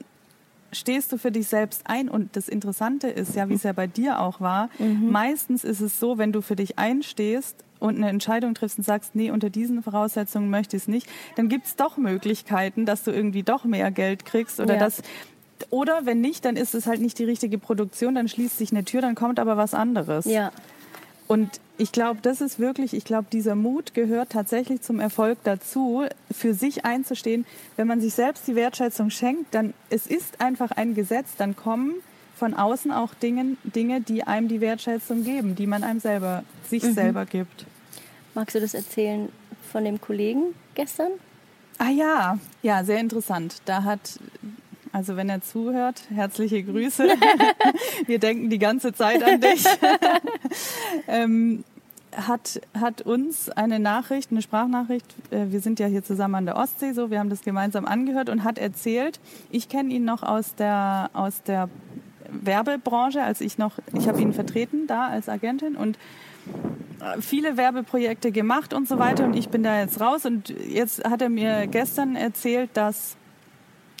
stehst 0.72 1.12
du 1.12 1.18
für 1.18 1.30
dich 1.30 1.48
selbst 1.48 1.82
ein. 1.84 2.08
Und 2.08 2.36
das 2.36 2.48
Interessante 2.48 3.08
ist 3.08 3.34
ja, 3.34 3.48
wie 3.48 3.54
es 3.54 3.62
ja 3.62 3.72
bei 3.72 3.86
dir 3.86 4.20
auch 4.20 4.40
war, 4.40 4.70
mhm. 4.78 5.10
meistens 5.10 5.64
ist 5.64 5.80
es 5.80 5.98
so, 5.98 6.18
wenn 6.18 6.32
du 6.32 6.40
für 6.40 6.56
dich 6.56 6.78
einstehst 6.78 7.64
und 7.78 7.96
eine 7.96 8.08
Entscheidung 8.08 8.54
triffst 8.54 8.78
und 8.78 8.84
sagst, 8.84 9.14
nee, 9.14 9.30
unter 9.30 9.50
diesen 9.50 9.82
Voraussetzungen 9.82 10.50
möchte 10.50 10.76
ich 10.76 10.82
es 10.84 10.88
nicht, 10.88 11.08
dann 11.36 11.48
gibt 11.48 11.66
es 11.66 11.76
doch 11.76 11.96
Möglichkeiten, 11.96 12.86
dass 12.86 13.04
du 13.04 13.10
irgendwie 13.10 13.42
doch 13.42 13.64
mehr 13.64 13.90
Geld 13.90 14.24
kriegst 14.24 14.60
oder 14.60 14.74
ja. 14.74 14.80
dass 14.80 15.02
oder 15.70 16.06
wenn 16.06 16.20
nicht, 16.20 16.44
dann 16.44 16.56
ist 16.56 16.74
es 16.74 16.86
halt 16.86 17.00
nicht 17.00 17.18
die 17.18 17.24
richtige 17.24 17.58
Produktion, 17.58 18.14
dann 18.14 18.28
schließt 18.28 18.58
sich 18.58 18.70
eine 18.70 18.84
Tür, 18.84 19.00
dann 19.00 19.16
kommt 19.16 19.40
aber 19.40 19.56
was 19.56 19.74
anderes. 19.74 20.24
Ja. 20.24 20.52
Und 21.28 21.60
ich 21.76 21.92
glaube, 21.92 22.20
das 22.22 22.40
ist 22.40 22.58
wirklich, 22.58 22.94
ich 22.94 23.04
glaube, 23.04 23.28
dieser 23.30 23.54
Mut 23.54 23.94
gehört 23.94 24.30
tatsächlich 24.30 24.80
zum 24.80 24.98
Erfolg 24.98 25.38
dazu, 25.44 26.04
für 26.30 26.54
sich 26.54 26.84
einzustehen. 26.84 27.44
Wenn 27.76 27.86
man 27.86 28.00
sich 28.00 28.14
selbst 28.14 28.48
die 28.48 28.56
Wertschätzung 28.56 29.10
schenkt, 29.10 29.54
dann 29.54 29.74
es 29.90 30.06
ist 30.06 30.40
einfach 30.40 30.72
ein 30.72 30.94
Gesetz, 30.94 31.36
dann 31.36 31.54
kommen 31.54 31.94
von 32.34 32.54
außen 32.54 32.90
auch 32.92 33.14
Dinge, 33.14 33.56
Dinge, 33.62 34.00
die 34.00 34.24
einem 34.24 34.48
die 34.48 34.60
Wertschätzung 34.60 35.22
geben, 35.22 35.54
die 35.54 35.66
man 35.66 35.84
einem 35.84 36.00
selber, 36.00 36.44
sich 36.68 36.82
mhm. 36.82 36.94
selber 36.94 37.26
gibt. 37.26 37.66
Magst 38.34 38.54
du 38.54 38.60
das 38.60 38.74
erzählen 38.74 39.28
von 39.70 39.84
dem 39.84 40.00
Kollegen 40.00 40.54
gestern? 40.74 41.10
Ah 41.78 41.90
ja, 41.90 42.38
ja, 42.62 42.84
sehr 42.84 42.98
interessant. 42.98 43.60
Da 43.66 43.84
hat 43.84 44.18
also 44.98 45.14
wenn 45.14 45.28
er 45.28 45.40
zuhört, 45.40 46.02
herzliche 46.12 46.60
Grüße. 46.60 47.06
Wir 48.06 48.18
denken 48.18 48.50
die 48.50 48.58
ganze 48.58 48.92
Zeit 48.92 49.22
an 49.22 49.40
dich. 49.40 49.64
ähm, 51.06 51.62
hat, 52.16 52.60
hat 52.76 53.02
uns 53.02 53.48
eine 53.48 53.78
Nachricht, 53.78 54.32
eine 54.32 54.42
Sprachnachricht, 54.42 55.06
äh, 55.30 55.52
wir 55.52 55.60
sind 55.60 55.78
ja 55.78 55.86
hier 55.86 56.02
zusammen 56.02 56.34
an 56.34 56.46
der 56.46 56.56
Ostsee, 56.56 56.94
so, 56.94 57.12
wir 57.12 57.20
haben 57.20 57.30
das 57.30 57.42
gemeinsam 57.42 57.84
angehört 57.84 58.28
und 58.28 58.42
hat 58.42 58.58
erzählt, 58.58 59.20
ich 59.50 59.68
kenne 59.68 59.94
ihn 59.94 60.04
noch 60.04 60.24
aus 60.24 60.56
der, 60.56 61.10
aus 61.12 61.44
der 61.44 61.68
Werbebranche, 62.28 63.22
als 63.22 63.40
ich 63.40 63.56
noch, 63.56 63.78
ich 63.92 64.08
habe 64.08 64.20
ihn 64.20 64.32
vertreten 64.32 64.88
da 64.88 65.06
als 65.06 65.28
Agentin 65.28 65.76
und 65.76 65.96
äh, 67.00 67.20
viele 67.20 67.56
Werbeprojekte 67.56 68.32
gemacht 68.32 68.74
und 68.74 68.88
so 68.88 68.98
weiter 68.98 69.26
und 69.26 69.36
ich 69.36 69.48
bin 69.48 69.62
da 69.62 69.78
jetzt 69.78 70.00
raus 70.00 70.26
und 70.26 70.48
jetzt 70.48 71.04
hat 71.04 71.22
er 71.22 71.28
mir 71.28 71.68
gestern 71.68 72.16
erzählt, 72.16 72.70
dass 72.72 73.17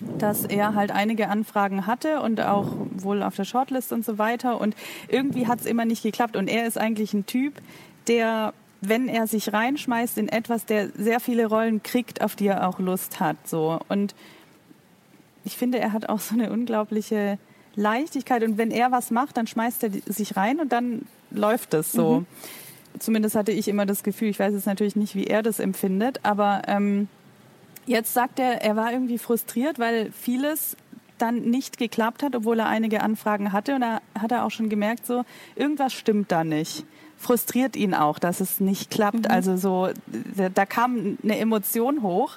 dass 0.00 0.44
er 0.44 0.74
halt 0.74 0.92
einige 0.92 1.28
Anfragen 1.28 1.86
hatte 1.86 2.20
und 2.20 2.40
auch 2.40 2.72
wohl 2.92 3.22
auf 3.22 3.34
der 3.36 3.44
Shortlist 3.44 3.92
und 3.92 4.04
so 4.04 4.18
weiter. 4.18 4.60
Und 4.60 4.76
irgendwie 5.08 5.46
hat 5.46 5.60
es 5.60 5.66
immer 5.66 5.84
nicht 5.84 6.02
geklappt. 6.02 6.36
Und 6.36 6.48
er 6.48 6.66
ist 6.66 6.78
eigentlich 6.78 7.14
ein 7.14 7.26
Typ, 7.26 7.54
der, 8.06 8.52
wenn 8.80 9.08
er 9.08 9.26
sich 9.26 9.52
reinschmeißt 9.52 10.18
in 10.18 10.28
etwas, 10.28 10.64
der 10.66 10.90
sehr 10.90 11.20
viele 11.20 11.46
Rollen 11.46 11.82
kriegt, 11.82 12.22
auf 12.22 12.36
die 12.36 12.46
er 12.46 12.68
auch 12.68 12.78
Lust 12.78 13.18
hat. 13.18 13.36
So. 13.48 13.80
Und 13.88 14.14
ich 15.44 15.56
finde, 15.56 15.78
er 15.78 15.92
hat 15.92 16.08
auch 16.08 16.20
so 16.20 16.34
eine 16.34 16.52
unglaubliche 16.52 17.38
Leichtigkeit. 17.74 18.44
Und 18.44 18.56
wenn 18.56 18.70
er 18.70 18.92
was 18.92 19.10
macht, 19.10 19.36
dann 19.36 19.46
schmeißt 19.46 19.82
er 19.82 19.90
sich 20.06 20.36
rein 20.36 20.60
und 20.60 20.72
dann 20.72 21.02
läuft 21.30 21.74
es 21.74 21.90
so. 21.92 22.20
Mhm. 22.20 22.26
Zumindest 23.00 23.36
hatte 23.36 23.52
ich 23.52 23.68
immer 23.68 23.86
das 23.86 24.02
Gefühl, 24.02 24.28
ich 24.28 24.38
weiß 24.38 24.54
jetzt 24.54 24.66
natürlich 24.66 24.96
nicht, 24.96 25.14
wie 25.14 25.24
er 25.24 25.42
das 25.42 25.60
empfindet, 25.60 26.20
aber 26.24 26.62
ähm, 26.66 27.08
Jetzt 27.88 28.12
sagt 28.12 28.38
er, 28.38 28.60
er 28.60 28.76
war 28.76 28.92
irgendwie 28.92 29.16
frustriert, 29.16 29.78
weil 29.78 30.12
vieles 30.12 30.76
dann 31.16 31.40
nicht 31.40 31.78
geklappt 31.78 32.22
hat, 32.22 32.36
obwohl 32.36 32.58
er 32.58 32.66
einige 32.66 33.02
Anfragen 33.02 33.50
hatte. 33.50 33.74
Und 33.74 33.80
da 33.80 34.02
hat 34.18 34.30
er 34.30 34.44
auch 34.44 34.50
schon 34.50 34.68
gemerkt, 34.68 35.06
so, 35.06 35.24
irgendwas 35.56 35.94
stimmt 35.94 36.30
da 36.30 36.44
nicht. 36.44 36.84
Frustriert 37.16 37.76
ihn 37.76 37.94
auch, 37.94 38.18
dass 38.18 38.40
es 38.40 38.60
nicht 38.60 38.90
klappt. 38.90 39.20
Mhm. 39.20 39.30
Also 39.30 39.56
so, 39.56 39.88
da 40.54 40.66
kam 40.66 41.16
eine 41.22 41.38
Emotion 41.38 42.02
hoch. 42.02 42.36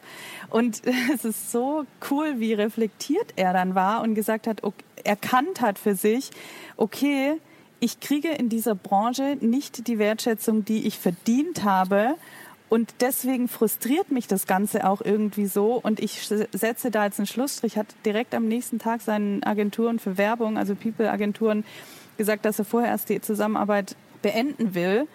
Und 0.50 0.82
es 1.14 1.26
ist 1.26 1.52
so 1.52 1.84
cool, 2.10 2.36
wie 2.38 2.54
reflektiert 2.54 3.34
er 3.36 3.52
dann 3.52 3.76
war 3.76 4.04
und 4.04 4.16
gesagt 4.16 4.48
hat, 4.48 4.64
okay, 4.64 4.86
erkannt 5.04 5.60
hat 5.60 5.80
für 5.80 5.96
sich, 5.96 6.32
okay, 6.78 7.34
ich 7.82 8.00
kriege 8.00 8.30
in 8.30 8.48
dieser 8.48 8.76
Branche 8.76 9.38
nicht 9.42 9.88
die 9.88 10.00
Wertschätzung, 10.00 10.64
die 10.64 10.88
ich 10.88 10.98
verdient 10.98 11.66
habe. 11.66 12.16
Und 12.72 12.94
deswegen 13.02 13.50
frustriert 13.50 14.12
mich 14.12 14.28
das 14.28 14.48
Ganze 14.48 14.88
auch 14.88 15.02
irgendwie 15.02 15.46
so. 15.46 15.74
Und 15.74 16.00
ich 16.00 16.26
setze 16.54 16.90
da 16.90 17.04
jetzt 17.04 17.20
einen 17.20 17.28
Schlussstrich. 17.28 17.76
Hat 17.76 17.88
direkt 18.06 18.34
am 18.34 18.48
nächsten 18.48 18.80
Tag 18.80 19.02
seinen 19.02 19.44
Agenturen 19.44 20.00
für 20.00 20.18
Werbung, 20.18 20.58
also 20.58 20.74
People-Agenturen, 20.74 21.66
gesagt, 22.18 22.46
dass 22.46 22.60
er 22.60 22.64
vorher 22.64 22.92
erst 22.92 23.10
die 23.10 23.20
Zusammenarbeit 23.20 23.98
beenden 24.22 24.74
will. 24.74 25.06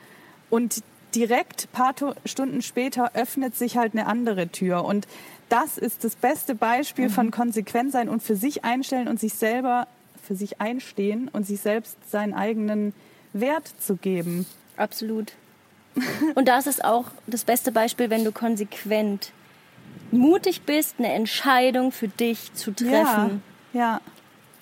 Und 0.50 0.82
direkt 1.14 1.72
paar 1.72 1.94
Stunden 2.26 2.60
später 2.60 3.12
öffnet 3.14 3.56
sich 3.56 3.78
halt 3.78 3.94
eine 3.94 4.06
andere 4.06 4.48
Tür. 4.48 4.84
Und 4.84 5.08
das 5.48 5.78
ist 5.78 6.04
das 6.04 6.14
beste 6.14 6.54
Beispiel 6.54 7.06
mhm. 7.06 7.12
von 7.12 7.30
konsequent 7.30 7.90
sein 7.90 8.10
und 8.10 8.22
für 8.22 8.36
sich 8.36 8.66
einstellen 8.66 9.08
und 9.08 9.18
sich 9.18 9.32
selber 9.32 9.88
für 10.22 10.34
sich 10.34 10.60
einstehen 10.60 11.30
und 11.32 11.46
sich 11.46 11.60
selbst 11.60 11.96
seinen 12.10 12.34
eigenen 12.34 12.92
Wert 13.32 13.72
zu 13.78 13.96
geben. 13.96 14.44
Absolut. 14.76 15.32
Und 16.34 16.48
das 16.48 16.66
ist 16.66 16.84
auch 16.84 17.06
das 17.26 17.44
beste 17.44 17.72
Beispiel, 17.72 18.10
wenn 18.10 18.24
du 18.24 18.32
konsequent 18.32 19.32
mutig 20.10 20.62
bist, 20.62 20.96
eine 20.98 21.12
Entscheidung 21.12 21.92
für 21.92 22.08
dich 22.08 22.52
zu 22.54 22.72
treffen. 22.72 23.42
Ja. 23.72 23.80
ja. 23.80 24.00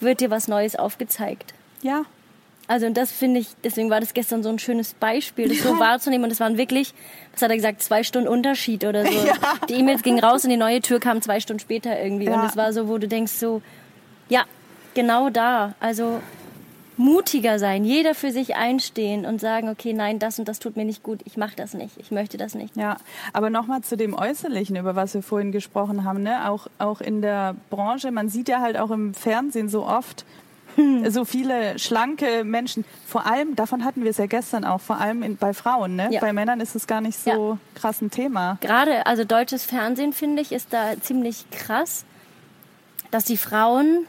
Wird 0.01 0.21
dir 0.21 0.31
was 0.31 0.49
Neues 0.49 0.77
aufgezeigt. 0.77 1.55
Ja. 1.83 2.05
Also 2.67 2.87
und 2.87 2.97
das 2.97 3.13
finde 3.13 3.41
ich, 3.41 3.49
deswegen 3.63 3.91
war 3.91 4.01
das 4.01 4.15
gestern 4.15 4.43
so 4.43 4.49
ein 4.49 4.59
schönes 4.59 4.95
Beispiel, 4.95 5.49
das 5.49 5.59
ja. 5.59 5.65
so 5.65 5.79
wahrzunehmen. 5.79 6.25
Und 6.25 6.31
es 6.31 6.41
waren 6.41 6.57
wirklich, 6.57 6.95
was 7.33 7.43
hat 7.43 7.51
er 7.51 7.57
gesagt, 7.57 7.83
zwei 7.83 8.03
Stunden 8.03 8.29
Unterschied 8.29 8.85
oder 8.85 9.05
so. 9.05 9.13
Ja. 9.25 9.35
Die 9.69 9.75
E-Mails 9.75 10.03
gingen 10.03 10.19
raus 10.19 10.45
und 10.45 10.51
die 10.51 10.57
neue 10.57 10.81
Tür 10.81 11.01
kam 11.01 11.21
zwei 11.21 11.41
Stunden 11.41 11.61
später 11.61 11.99
irgendwie. 12.01 12.27
Ja. 12.27 12.41
Und 12.41 12.49
es 12.49 12.57
war 12.57 12.73
so, 12.73 12.89
wo 12.89 12.99
du 12.99 13.07
denkst 13.07 13.33
so, 13.33 13.63
ja, 14.29 14.45
genau 14.95 15.31
da. 15.31 15.75
Also 15.81 16.21
mutiger 16.97 17.59
sein, 17.59 17.85
jeder 17.85 18.15
für 18.15 18.31
sich 18.31 18.57
einstehen 18.57 19.27
und 19.27 19.41
sagen, 19.41 19.69
okay, 19.69 19.93
nein, 19.93 20.19
das 20.19 20.39
und 20.39 20.49
das 20.49 20.59
tut 20.59 20.77
mir 20.77 20.85
nicht 20.85 21.03
gut, 21.03 21.21
ich 21.25 21.37
mache 21.37 21.57
das 21.57 21.75
nicht, 21.75 21.97
ich 21.99 22.11
möchte 22.11 22.37
das 22.37 22.55
nicht. 22.55 22.77
Ja, 22.77 22.97
aber 23.33 23.51
nochmal 23.51 23.83
zu 23.83 23.97
dem 23.97 24.15
Äußerlichen, 24.15 24.77
über 24.77 24.95
was 24.97 25.15
wir 25.15 25.23
vorhin 25.23 25.53
gesprochen 25.53 26.05
haben, 26.05 26.23
ne? 26.23 26.49
auch, 26.51 26.69
auch 26.79 27.01
in 27.01 27.23
der 27.23 27.57
Branche, 27.71 28.11
man 28.11 28.29
sieht 28.29 28.49
ja 28.49 28.61
halt 28.61 28.77
auch 28.77 28.91
im 28.91 29.15
Fernsehen 29.15 29.69
so 29.69 29.85
oft, 29.85 30.25
hm. 30.77 31.09
so 31.11 31.25
viele 31.25 31.79
schlanke 31.79 32.45
Menschen. 32.45 32.85
Vor 33.07 33.27
allem, 33.27 33.55
davon 33.57 33.85
hatten 33.85 34.03
wir 34.03 34.11
es 34.11 34.19
ja 34.19 34.27
gestern 34.27 34.65
auch, 34.65 34.81
vor 34.81 35.01
allem 35.01 35.23
in, 35.23 35.37
bei 35.37 35.55
Frauen. 35.55 35.97
Ne? 35.97 36.09
Ja. 36.11 36.21
Bei 36.21 36.33
Männern 36.33 36.61
ist 36.61 36.75
es 36.75 36.87
gar 36.87 37.01
nicht 37.01 37.19
so 37.19 37.31
ja. 37.31 37.59
krass 37.75 38.01
ein 38.01 38.11
Thema. 38.11 38.59
Gerade, 38.61 39.07
also 39.07 39.25
deutsches 39.25 39.65
Fernsehen, 39.65 40.13
finde 40.13 40.43
ich, 40.43 40.53
ist 40.53 40.73
da 40.73 41.01
ziemlich 41.01 41.49
krass, 41.51 42.05
dass 43.11 43.25
die 43.25 43.37
Frauen 43.37 44.07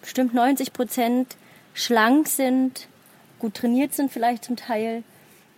bestimmt 0.00 0.34
90 0.34 0.72
Prozent 0.72 1.36
schlank 1.74 2.28
sind, 2.28 2.88
gut 3.38 3.54
trainiert 3.54 3.94
sind 3.94 4.12
vielleicht 4.12 4.44
zum 4.44 4.56
Teil 4.56 5.02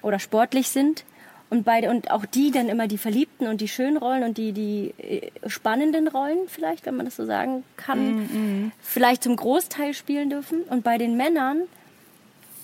oder 0.02 0.18
sportlich 0.18 0.68
sind. 0.68 1.04
Und, 1.50 1.62
beide, 1.62 1.90
und 1.90 2.10
auch 2.10 2.24
die 2.24 2.50
dann 2.50 2.68
immer 2.68 2.88
die 2.88 2.98
verliebten 2.98 3.46
und 3.46 3.60
die 3.60 3.68
schönen 3.68 3.96
Rollen 3.96 4.24
und 4.24 4.38
die, 4.38 4.52
die 4.52 4.94
äh, 4.98 5.30
spannenden 5.46 6.08
Rollen 6.08 6.48
vielleicht, 6.48 6.84
wenn 6.86 6.96
man 6.96 7.06
das 7.06 7.16
so 7.16 7.26
sagen 7.26 7.62
kann, 7.76 8.16
mm, 8.16 8.22
mm. 8.22 8.72
vielleicht 8.80 9.22
zum 9.22 9.36
Großteil 9.36 9.94
spielen 9.94 10.30
dürfen. 10.30 10.62
Und 10.62 10.82
bei 10.82 10.98
den 10.98 11.16
Männern 11.16 11.60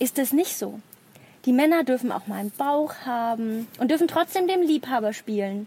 ist 0.01 0.19
das 0.19 0.33
nicht 0.33 0.57
so. 0.57 0.81
Die 1.45 1.53
Männer 1.53 1.85
dürfen 1.85 2.11
auch 2.11 2.27
mal 2.27 2.41
einen 2.41 2.51
Bauch 2.51 2.95
haben 3.05 3.69
und 3.79 3.91
dürfen 3.91 4.09
trotzdem 4.09 4.49
dem 4.49 4.63
Liebhaber 4.63 5.13
spielen. 5.13 5.67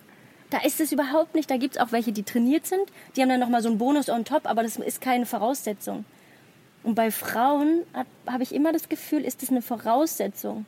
Da 0.50 0.60
ist 0.60 0.82
es 0.82 0.92
überhaupt 0.92 1.34
nicht. 1.34 1.50
Da 1.50 1.58
gibt 1.58 1.76
es 1.76 1.82
auch 1.82 1.92
welche, 1.92 2.12
die 2.12 2.24
trainiert 2.24 2.68
sind. 2.68 2.84
Die 3.16 3.22
haben 3.22 3.30
dann 3.30 3.40
nochmal 3.40 3.62
so 3.64 3.70
einen 3.70 3.78
Bonus 3.78 4.10
on 4.10 4.26
top, 4.26 4.48
aber 4.48 4.64
das 4.64 4.76
ist 4.78 5.02
keine 5.02 5.26
Und 6.84 6.96
bei 6.96 7.12
Frauen 7.12 7.84
habe 8.28 8.44
ich 8.44 8.54
immer 8.54 8.74
das 8.74 8.90
Gefühl, 8.90 9.24
ist 9.24 9.42
das 9.42 9.50
eine 9.50 9.62
Voraussetzung. 9.62 10.66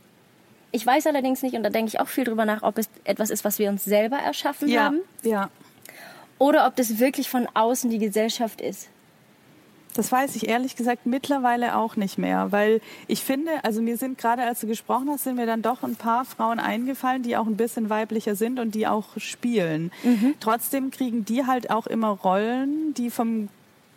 Ich 0.71 0.85
weiß 0.85 1.07
allerdings 1.07 1.41
nicht, 1.41 1.55
und 1.55 1.63
da 1.63 1.69
denke 1.69 1.89
ich 1.89 1.99
auch 1.99 2.07
viel 2.07 2.23
drüber 2.23 2.45
nach, 2.45 2.63
ob 2.63 2.77
es 2.77 2.89
etwas 3.03 3.29
ist, 3.29 3.45
was 3.45 3.59
wir 3.59 3.69
uns 3.69 3.85
selber 3.85 4.17
erschaffen 4.17 4.67
ja, 4.67 4.85
haben. 4.85 5.01
Ja. 5.23 5.49
Oder 6.37 6.67
ob 6.67 6.75
das 6.75 6.99
wirklich 6.99 7.29
von 7.29 7.47
außen 7.53 7.89
die 7.89 7.99
Gesellschaft 7.99 8.61
ist. 8.61 8.89
Das 9.95 10.11
weiß 10.11 10.35
ich 10.35 10.49
ehrlich 10.49 10.75
gesagt 10.75 11.05
mittlerweile 11.05 11.77
auch 11.77 11.95
nicht 11.95 12.17
mehr, 12.17 12.51
weil 12.51 12.81
ich 13.07 13.23
finde, 13.23 13.51
also 13.63 13.81
mir 13.81 13.95
sind 13.95 14.17
gerade, 14.17 14.43
als 14.43 14.59
du 14.59 14.67
gesprochen 14.67 15.09
hast, 15.09 15.23
sind 15.23 15.37
mir 15.37 15.45
dann 15.45 15.61
doch 15.61 15.83
ein 15.83 15.95
paar 15.95 16.25
Frauen 16.25 16.59
eingefallen, 16.59 17.23
die 17.23 17.37
auch 17.37 17.45
ein 17.45 17.55
bisschen 17.55 17.89
weiblicher 17.89 18.35
sind 18.35 18.59
und 18.59 18.75
die 18.75 18.87
auch 18.87 19.17
spielen. 19.17 19.91
Mhm. 20.03 20.33
Trotzdem 20.41 20.91
kriegen 20.91 21.23
die 21.23 21.45
halt 21.45 21.69
auch 21.69 21.87
immer 21.87 22.09
Rollen, 22.09 22.93
die 22.93 23.09
vom 23.09 23.47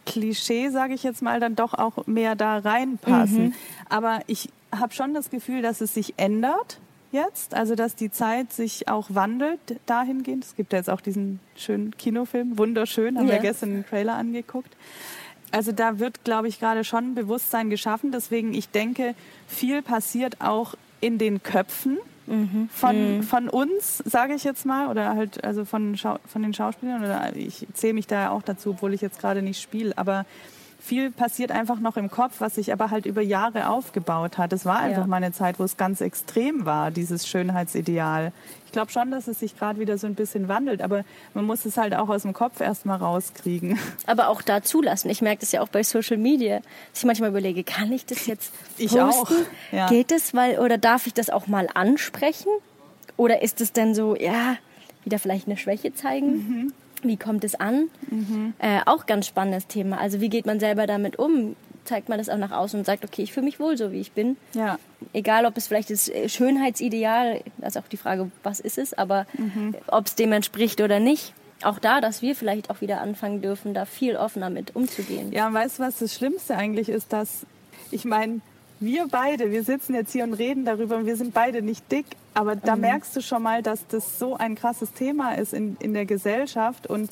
Klischee, 0.09 0.71
sage 0.71 0.95
ich 0.95 1.03
jetzt 1.03 1.21
mal, 1.21 1.39
dann 1.39 1.55
doch 1.55 1.75
auch 1.75 2.07
mehr 2.07 2.35
da 2.35 2.59
reinpassen. 2.59 3.45
Mhm. 3.45 3.55
Aber 3.89 4.21
ich 4.27 4.49
habe 4.75 4.95
schon 4.95 5.13
das 5.13 5.31
Gefühl, 5.31 5.61
dass 5.61 5.81
es 5.81 5.93
sich 5.93 6.15
ändert 6.17 6.79
jetzt, 7.13 7.55
also 7.55 7.75
dass 7.75 7.95
die 7.95 8.11
Zeit 8.11 8.53
sich 8.53 8.89
auch 8.89 9.07
wandelt 9.11 9.61
dahingehend. 9.87 10.45
Es 10.45 10.57
gibt 10.57 10.73
ja 10.73 10.79
jetzt 10.79 10.91
auch 10.91 11.01
diesen 11.01 11.41
schönen 11.57 11.97
Kinofilm, 11.97 12.59
wunderschön, 12.59 13.19
haben 13.19 13.29
ja. 13.29 13.35
wir 13.35 13.41
gestern 13.41 13.71
den 13.71 13.87
Trailer 13.87 14.15
angeguckt. 14.15 14.75
Also 15.51 15.73
da 15.73 15.99
wird, 15.99 16.25
glaube 16.25 16.49
ich, 16.49 16.59
gerade 16.59 16.85
schon 16.85 17.15
Bewusstsein 17.15 17.71
geschaffen. 17.71 18.13
Deswegen, 18.13 18.53
ich 18.53 18.69
denke, 18.71 19.15
viel 19.47 19.83
passiert 19.83 20.41
auch 20.41 20.75
in 21.01 21.19
den 21.19 21.43
Köpfen 21.43 21.99
mhm. 22.29 22.69
von, 22.73 23.17
mhm. 23.17 23.23
von 23.23 23.49
uns, 23.49 23.99
sage 23.99 24.35
ich 24.35 24.45
jetzt 24.45 24.67
mal, 24.67 24.89
oder 24.89 25.15
halt 25.15 25.43
also 25.45 25.65
von, 25.65 25.97
Schau 25.97 26.19
von 26.27 26.43
den 26.43 26.55
Schauspielern. 26.55 27.05
Oder 27.05 27.35
ich 27.35 27.67
zähle 27.73 27.95
mich 27.95 28.07
da 28.07 28.23
ja 28.23 28.31
auch 28.31 28.43
dazu, 28.43 28.71
obwohl 28.71 28.95
ich 28.95 29.01
jetzt 29.01 29.21
gerade 29.21 29.43
nicht 29.43 29.61
spiele. 29.61 29.97
Aber 29.97 30.27
viel 30.79 31.11
passiert 31.11 31.51
einfach 31.51 31.81
noch 31.81 31.97
im 31.97 32.11
Kopf, 32.11 32.37
was 32.39 32.55
sich 32.55 32.73
aber 32.73 32.91
halt 32.91 33.05
über 33.05 33.21
Jahre 33.21 33.69
aufgebaut 33.69 34.39
hat. 34.39 34.53
Es 34.53 34.65
war 34.65 34.79
einfach 34.79 35.03
ja. 35.03 35.07
mal 35.07 35.17
eine 35.17 35.33
Zeit, 35.33 35.59
wo 35.59 35.65
es 35.65 35.77
ganz 35.77 36.01
extrem 36.01 36.65
war, 36.65 36.91
dieses 36.91 37.27
Schönheitsideal. 37.27 38.33
Ich 38.67 38.73
glaube 38.73 38.93
schon, 38.93 39.11
dass 39.11 39.27
es 39.29 39.41
sich 39.41 39.59
gerade 39.59 39.81
wieder 39.81 39.99
so 39.99 40.07
ein 40.07 40.15
bisschen 40.15 40.47
wandelt, 40.47 40.81
aber 40.81 41.05
man 41.35 41.45
muss 41.47 41.65
es 41.65 41.77
halt 41.77 41.95
auch 41.95 42.09
aus 42.09 42.23
dem 42.23 42.33
Kopf 42.33 42.61
erstmal 42.61 42.99
rauskriegen. 42.99 43.79
Aber 44.07 44.29
auch 44.29 44.43
da 44.43 44.63
zulassen. 44.63 45.09
Ich 45.09 45.23
merke 45.23 45.41
das 45.41 45.53
ja 45.53 45.63
auch 45.63 45.69
bei 45.69 45.83
Social 45.83 46.19
Media, 46.19 46.59
dass 46.59 47.01
ich 47.01 47.05
manchmal 47.05 47.31
überlege, 47.31 47.65
kann 47.65 47.91
ich 47.93 48.05
das 48.05 48.27
jetzt 48.27 48.53
posten? 48.53 48.69
Ich 48.85 49.01
auch. 49.01 49.31
Ja. 49.73 49.89
Geht 49.89 50.13
es, 50.13 50.35
weil 50.35 50.59
oder 50.59 50.77
darf 50.77 51.07
ich 51.07 51.15
das 51.15 51.31
auch 51.31 51.47
mal 51.47 51.69
ansprechen? 51.73 52.51
Oder 53.17 53.43
ist 53.43 53.61
es 53.61 53.73
denn 53.73 53.95
so, 53.95 54.15
ja, 54.15 54.57
wieder 55.05 55.19
vielleicht 55.19 55.47
eine 55.47 55.57
Schwäche 55.57 55.95
zeigen? 55.95 56.31
Mhm. 56.31 56.73
Wie 57.05 57.17
kommt 57.17 57.45
es 57.45 57.55
an? 57.55 57.89
Mhm. 58.11 58.55
Äh, 58.59 58.81
auch 58.87 59.07
ganz 59.07 59.27
spannendes 59.27 59.67
Thema. 59.67 59.99
Also 59.99 60.21
wie 60.21 60.29
geht 60.29 60.47
man 60.47 60.61
selber 60.61 60.87
damit 60.87 61.19
um? 61.19 61.57
Zeigt 61.85 62.09
man 62.09 62.19
das 62.19 62.29
auch 62.29 62.37
nach 62.37 62.51
außen 62.51 62.79
und 62.79 62.85
sagt, 62.85 63.05
okay, 63.05 63.23
ich 63.23 63.33
fühle 63.33 63.47
mich 63.47 63.61
wohl 63.61 63.77
so, 63.77 63.93
wie 63.93 64.01
ich 64.01 64.13
bin. 64.13 64.37
Ja. 64.53 64.79
Egal, 65.13 65.47
ob 65.47 65.57
es 65.57 65.69
vielleicht 65.69 65.91
das 65.91 66.09
äh, 66.09 66.29
Schönheitsideal, 66.29 67.43
das 67.59 67.77
ist 67.77 67.83
auch 67.83 67.89
die 67.89 67.97
Frage, 67.97 68.31
was 68.43 68.61
ist 68.61 68.79
es, 68.79 68.93
aber 68.95 69.27
mhm. 69.39 69.75
ob 69.87 70.07
es 70.07 70.15
dem 70.15 70.33
entspricht 70.33 70.81
oder 70.81 71.01
nicht. 71.01 71.33
Auch 71.63 71.79
da, 71.79 72.01
dass 72.01 72.23
wir 72.23 72.37
vielleicht 72.37 72.71
auch 72.71 72.81
wieder 72.81 73.01
anfangen 73.01 73.43
dürfen, 73.43 73.75
da 73.75 73.85
viel 73.85 74.17
offener 74.17 74.49
mit 74.51 74.77
umzugehen. 74.77 75.33
Ja, 75.33 75.53
weißt 75.53 75.79
du, 75.79 75.83
was 75.83 75.99
das 75.99 76.15
Schlimmste 76.15 76.57
eigentlich 76.57 76.89
ist, 76.89 77.13
dass, 77.13 77.47
ich 77.91 78.05
meine, 78.05 78.41
wir 78.81 79.09
beide, 79.09 79.51
wir 79.51 79.65
sitzen 79.65 79.95
jetzt 79.95 80.13
hier 80.13 80.25
und 80.25 80.35
reden 80.35 80.65
darüber 80.65 80.97
und 80.97 81.07
wir 81.07 81.17
sind 81.17 81.35
beide 81.35 81.63
nicht 81.63 81.91
dick, 81.91 82.07
aber 82.35 82.55
da 82.55 82.77
mhm. 82.77 82.83
merkst 82.83 83.17
du 83.17 83.23
schon 83.23 83.43
mal, 83.43 83.63
dass 83.63 83.87
das 83.89 84.19
so 84.19 84.37
ein 84.37 84.55
krasses 84.55 84.93
Thema 84.93 85.35
ist 85.35 85.53
in, 85.53 85.77
in 85.81 85.95
der 85.95 86.07
Gesellschaft 86.07 86.87
und 86.87 87.11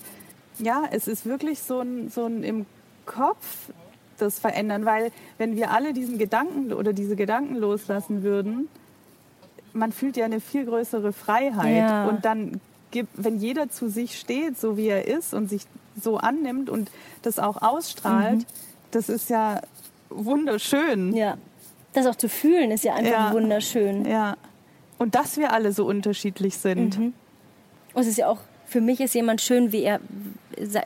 ja, 0.58 0.84
es 0.90 1.08
ist 1.08 1.26
wirklich 1.26 1.60
so 1.60 1.80
ein, 1.80 2.08
so 2.08 2.26
ein 2.26 2.42
im 2.42 2.66
Kopf 3.04 3.70
das 4.18 4.38
verändern, 4.38 4.84
weil 4.84 5.10
wenn 5.38 5.56
wir 5.56 5.72
alle 5.72 5.92
diesen 5.92 6.18
Gedanken 6.18 6.72
oder 6.72 6.92
diese 6.92 7.16
Gedanken 7.16 7.56
loslassen 7.56 8.22
würden, 8.22 8.68
man 9.72 9.92
fühlt 9.92 10.16
ja 10.16 10.24
eine 10.24 10.40
viel 10.40 10.64
größere 10.64 11.12
Freiheit 11.12 11.76
ja. 11.76 12.08
und 12.08 12.24
dann 12.24 12.60
gibt, 12.92 13.10
wenn 13.16 13.38
jeder 13.38 13.68
zu 13.68 13.90
sich 13.90 14.18
steht, 14.18 14.58
so 14.58 14.76
wie 14.76 14.86
er 14.86 15.06
ist 15.06 15.34
und 15.34 15.50
sich 15.50 15.66
so 16.00 16.16
annimmt 16.16 16.70
und 16.70 16.90
das 17.22 17.38
auch 17.38 17.60
ausstrahlt, 17.60 18.38
mhm. 18.38 18.44
das 18.92 19.08
ist 19.08 19.28
ja 19.28 19.60
wunderschön. 20.08 21.14
Ja 21.14 21.36
das 21.96 22.06
auch 22.06 22.16
zu 22.16 22.28
fühlen, 22.28 22.70
ist 22.70 22.84
ja 22.84 22.94
einfach 22.94 23.28
ja. 23.28 23.32
wunderschön. 23.32 24.04
Ja. 24.04 24.36
Und 24.98 25.14
dass 25.14 25.36
wir 25.36 25.52
alle 25.52 25.72
so 25.72 25.86
unterschiedlich 25.86 26.56
sind. 26.56 26.98
Mhm. 26.98 27.14
Und 27.94 28.02
es 28.02 28.08
ist 28.08 28.18
ja 28.18 28.28
auch, 28.28 28.38
für 28.66 28.80
mich 28.80 29.00
ist 29.00 29.14
jemand 29.14 29.40
schön, 29.40 29.72
wie 29.72 29.82
er, 29.82 30.00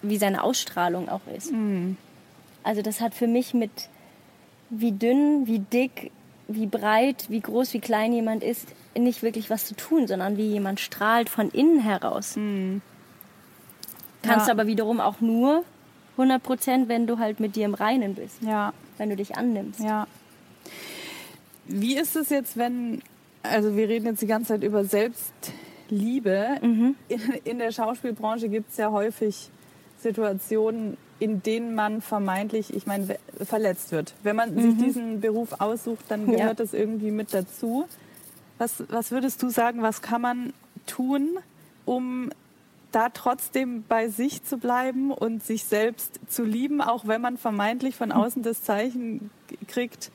wie 0.03 0.17
seine 0.19 0.43
Ausstrahlung 0.43 1.09
auch 1.09 1.21
ist. 1.37 1.53
Mhm. 1.53 1.97
Also 2.63 2.83
das 2.83 3.01
hat 3.01 3.15
für 3.15 3.27
mich 3.27 3.55
mit 3.55 3.71
wie 4.69 4.93
dünn, 4.93 5.47
wie 5.47 5.59
dick, 5.59 6.11
wie 6.49 6.67
breit, 6.67 7.27
wie 7.29 7.41
groß, 7.41 7.73
wie 7.75 7.81
klein 7.81 8.13
jemand 8.13 8.43
ist, 8.43 8.69
nicht 8.99 9.23
wirklich 9.23 9.51
was 9.51 9.67
zu 9.67 9.75
tun, 9.75 10.07
sondern 10.07 10.37
wie 10.37 10.49
jemand 10.49 10.81
strahlt 10.81 11.29
von 11.29 11.51
innen 11.51 11.81
heraus. 11.81 12.37
Mhm. 12.37 12.83
Kannst 14.23 14.49
ja. 14.49 14.53
aber 14.53 14.67
wiederum 14.67 15.01
auch 15.01 15.21
nur 15.21 15.65
100 16.13 16.43
Prozent, 16.43 16.89
wenn 16.89 17.07
du 17.07 17.19
halt 17.19 17.41
mit 17.41 17.57
dir 17.57 17.65
im 17.65 17.75
Reinen 17.75 18.15
bist. 18.15 18.43
Ja. 18.43 18.73
Wenn 18.99 19.09
du 19.09 19.17
dich 19.17 19.37
annimmst. 19.37 19.81
Ja. 19.81 20.07
Wie 21.71 21.97
ist 21.97 22.17
es 22.17 22.31
jetzt, 22.31 22.57
wenn, 22.57 23.01
also 23.43 23.77
wir 23.77 23.89
reden 23.89 24.07
jetzt 24.07 24.23
die 24.23 24.27
ganze 24.27 24.49
Zeit 24.49 24.65
über 24.65 24.85
Selbstliebe. 24.85 26.59
Mhm. 26.61 26.97
In, 27.09 27.21
in 27.45 27.59
der 27.59 27.73
Schauspielbranche 27.73 28.49
gibt 28.49 28.71
es 28.71 28.77
ja 28.77 28.91
häufig 28.91 29.51
Situationen, 29.99 30.97
in 31.21 31.43
denen 31.43 31.75
man 31.75 32.01
vermeintlich, 32.01 32.75
ich 32.75 32.87
meine, 32.87 33.19
verletzt 33.45 33.93
wird. 33.93 34.15
Wenn 34.23 34.37
man 34.37 34.55
mhm. 34.55 34.63
sich 34.63 34.85
diesen 34.85 35.21
Beruf 35.21 35.61
aussucht, 35.61 36.05
dann 36.09 36.27
gehört 36.27 36.41
ja. 36.41 36.55
das 36.55 36.73
irgendwie 36.73 37.11
mit 37.11 37.33
dazu. 37.33 37.87
Was, 38.59 38.83
was 38.89 39.11
würdest 39.11 39.43
du 39.43 39.49
sagen, 39.51 39.83
was 39.83 40.03
kann 40.03 40.23
man 40.23 40.53
tun, 40.87 41.39
um 41.85 42.31
da 42.93 43.09
trotzdem 43.11 43.85
bei 43.89 44.09
sich 44.09 44.43
zu 44.43 44.59
bleiben 44.59 45.13
und 45.13 45.45
sich 45.45 45.65
selbst 45.65 46.19
zu 46.29 46.43
lieben, 46.43 46.81
auch 46.81 47.07
wenn 47.07 47.21
man 47.21 47.37
vermeintlich 47.37 47.95
von 47.95 48.11
außen 48.11 48.43
das 48.43 48.63
Zeichen 48.63 49.31
kriegt, 49.69 50.11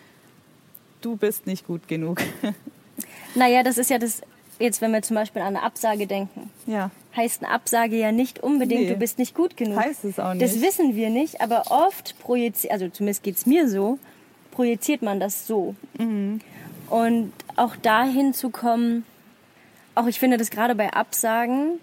du 1.06 1.16
bist 1.16 1.48
nicht 1.48 1.66
gut 1.66 1.88
genug. 1.88 2.22
Naja, 3.38 3.64
das 3.64 3.78
ist 3.78 3.90
ja 3.90 3.98
das, 3.98 4.22
jetzt 4.60 4.80
wenn 4.82 4.94
wir 4.94 5.02
zum 5.02 5.16
Beispiel 5.16 5.42
an 5.42 5.58
eine 5.58 5.64
Absage 5.64 6.08
denken. 6.08 6.50
Ja. 6.66 6.90
Heißt 7.18 7.44
eine 7.44 7.52
Absage 7.52 7.98
ja 7.98 8.14
nicht 8.14 8.40
unbedingt, 8.40 8.84
nee. 8.84 8.88
du 8.88 8.96
bist 8.96 9.20
nicht 9.20 9.36
gut 9.36 9.58
genug. 9.58 9.78
Heißt 9.78 10.06
es 10.06 10.20
auch 10.20 10.34
nicht. 10.34 10.42
Das 10.42 10.62
wissen 10.62 10.96
wir 10.96 11.10
nicht, 11.10 11.42
aber 11.42 11.66
oft 11.70 12.18
projiziert, 12.20 12.72
also 12.72 12.88
zumindest 12.88 13.24
geht 13.24 13.36
es 13.36 13.46
mir 13.46 13.68
so, 13.68 14.00
projiziert 14.52 15.02
man 15.02 15.20
das 15.20 15.46
so. 15.46 15.76
Mhm. 15.98 16.40
Und 16.90 17.34
auch 17.58 17.76
dahin 17.76 18.34
zu 18.34 18.50
kommen, 18.50 19.04
auch 19.96 20.08
ich 20.08 20.18
finde 20.18 20.38
das 20.38 20.50
gerade 20.50 20.76
bei 20.76 20.94
Absagen, 20.94 21.80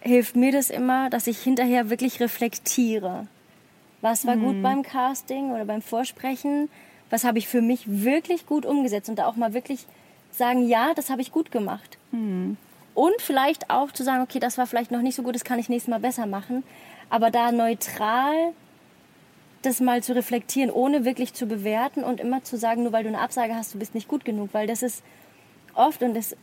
hilft 0.00 0.36
mir 0.36 0.52
das 0.52 0.68
immer, 0.68 1.08
dass 1.08 1.26
ich 1.26 1.38
hinterher 1.38 1.88
wirklich 1.88 2.20
reflektiere. 2.20 3.26
Was 4.02 4.26
war 4.26 4.36
mhm. 4.36 4.44
gut 4.44 4.62
beim 4.62 4.82
Casting 4.82 5.50
oder 5.52 5.64
beim 5.64 5.80
Vorsprechen? 5.80 6.68
Was 7.10 7.24
habe 7.24 7.38
ich 7.38 7.48
für 7.48 7.62
mich 7.62 7.84
wirklich 7.86 8.46
gut 8.46 8.66
umgesetzt 8.66 9.08
und 9.08 9.18
da 9.18 9.26
auch 9.26 9.36
mal 9.36 9.54
wirklich 9.54 9.86
sagen, 10.30 10.68
ja, 10.68 10.92
das 10.94 11.10
habe 11.10 11.22
ich 11.22 11.32
gut 11.32 11.50
gemacht. 11.50 11.98
Mhm. 12.12 12.56
Und 12.94 13.20
vielleicht 13.20 13.70
auch 13.70 13.92
zu 13.92 14.02
sagen, 14.02 14.22
okay, 14.22 14.40
das 14.40 14.58
war 14.58 14.66
vielleicht 14.66 14.90
noch 14.90 15.02
nicht 15.02 15.14
so 15.14 15.22
gut, 15.22 15.34
das 15.34 15.44
kann 15.44 15.58
ich 15.58 15.68
nächstes 15.68 15.90
Mal 15.90 16.00
besser 16.00 16.26
machen. 16.26 16.64
Aber 17.10 17.30
da 17.30 17.52
neutral 17.52 18.52
das 19.62 19.80
mal 19.80 20.02
zu 20.02 20.14
reflektieren, 20.14 20.70
ohne 20.70 21.04
wirklich 21.04 21.34
zu 21.34 21.46
bewerten 21.46 22.04
und 22.04 22.20
immer 22.20 22.44
zu 22.44 22.56
sagen, 22.56 22.82
nur 22.82 22.92
weil 22.92 23.02
du 23.02 23.08
eine 23.08 23.20
Absage 23.20 23.54
hast, 23.54 23.74
du 23.74 23.78
bist 23.78 23.94
nicht 23.94 24.08
gut 24.08 24.24
genug, 24.24 24.50
weil 24.52 24.66
das 24.66 24.82
ist 24.82 25.02
oft 25.74 26.02
und 26.02 26.14
das, 26.14 26.36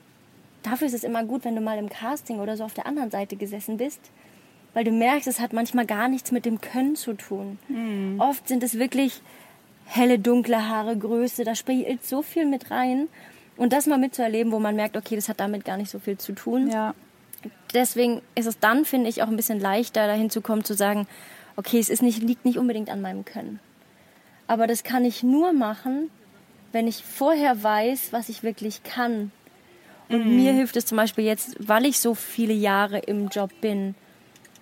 dafür 0.63 0.87
ist 0.87 0.93
es 0.93 1.03
immer 1.03 1.23
gut, 1.23 1.45
wenn 1.45 1.55
du 1.55 1.61
mal 1.61 1.77
im 1.77 1.89
Casting 1.89 2.39
oder 2.39 2.57
so 2.57 2.63
auf 2.63 2.73
der 2.73 2.85
anderen 2.85 3.11
Seite 3.11 3.35
gesessen 3.35 3.77
bist, 3.77 4.01
weil 4.73 4.83
du 4.83 4.91
merkst, 4.91 5.27
es 5.27 5.39
hat 5.39 5.53
manchmal 5.53 5.85
gar 5.85 6.09
nichts 6.09 6.31
mit 6.31 6.45
dem 6.45 6.59
Können 6.59 6.95
zu 6.95 7.13
tun. 7.13 7.57
Mhm. 7.69 8.19
Oft 8.19 8.47
sind 8.47 8.63
es 8.63 8.77
wirklich 8.77 9.21
helle, 9.85 10.19
dunkle 10.19 10.67
Haare, 10.67 10.97
Größe, 10.97 11.43
da 11.43 11.55
spielt 11.55 12.05
so 12.05 12.21
viel 12.21 12.45
mit 12.45 12.71
rein. 12.71 13.07
Und 13.57 13.71
das 13.71 13.87
mal 13.87 13.97
mitzuerleben, 13.97 14.51
wo 14.51 14.59
man 14.59 14.75
merkt, 14.75 14.97
okay, 14.97 15.15
das 15.15 15.29
hat 15.29 15.39
damit 15.39 15.63
gar 15.63 15.77
nicht 15.77 15.89
so 15.89 15.99
viel 15.99 16.17
zu 16.17 16.33
tun. 16.33 16.69
Ja. 16.69 16.93
Deswegen 17.73 18.21
ist 18.35 18.47
es 18.47 18.59
dann, 18.59 18.85
finde 18.85 19.09
ich, 19.09 19.23
auch 19.23 19.27
ein 19.27 19.37
bisschen 19.37 19.59
leichter, 19.59 20.07
dahin 20.07 20.29
zu 20.29 20.41
kommen, 20.41 20.63
zu 20.63 20.73
sagen, 20.73 21.07
okay, 21.55 21.79
es 21.79 21.89
ist 21.89 22.01
nicht, 22.01 22.21
liegt 22.21 22.43
nicht 22.43 22.57
unbedingt 22.57 22.89
an 22.89 23.01
meinem 23.01 23.23
Können. 23.23 23.59
Aber 24.47 24.67
das 24.67 24.83
kann 24.83 25.05
ich 25.05 25.23
nur 25.23 25.53
machen, 25.53 26.09
wenn 26.71 26.87
ich 26.87 27.03
vorher 27.03 27.63
weiß, 27.63 28.11
was 28.11 28.29
ich 28.29 28.43
wirklich 28.43 28.83
kann. 28.83 29.31
Und 30.09 30.25
mhm. 30.25 30.35
mir 30.35 30.53
hilft 30.53 30.75
es 30.75 30.85
zum 30.85 30.97
Beispiel 30.97 31.23
jetzt, 31.23 31.55
weil 31.59 31.85
ich 31.85 31.99
so 31.99 32.13
viele 32.13 32.53
Jahre 32.53 32.99
im 32.99 33.29
Job 33.29 33.51
bin, 33.61 33.95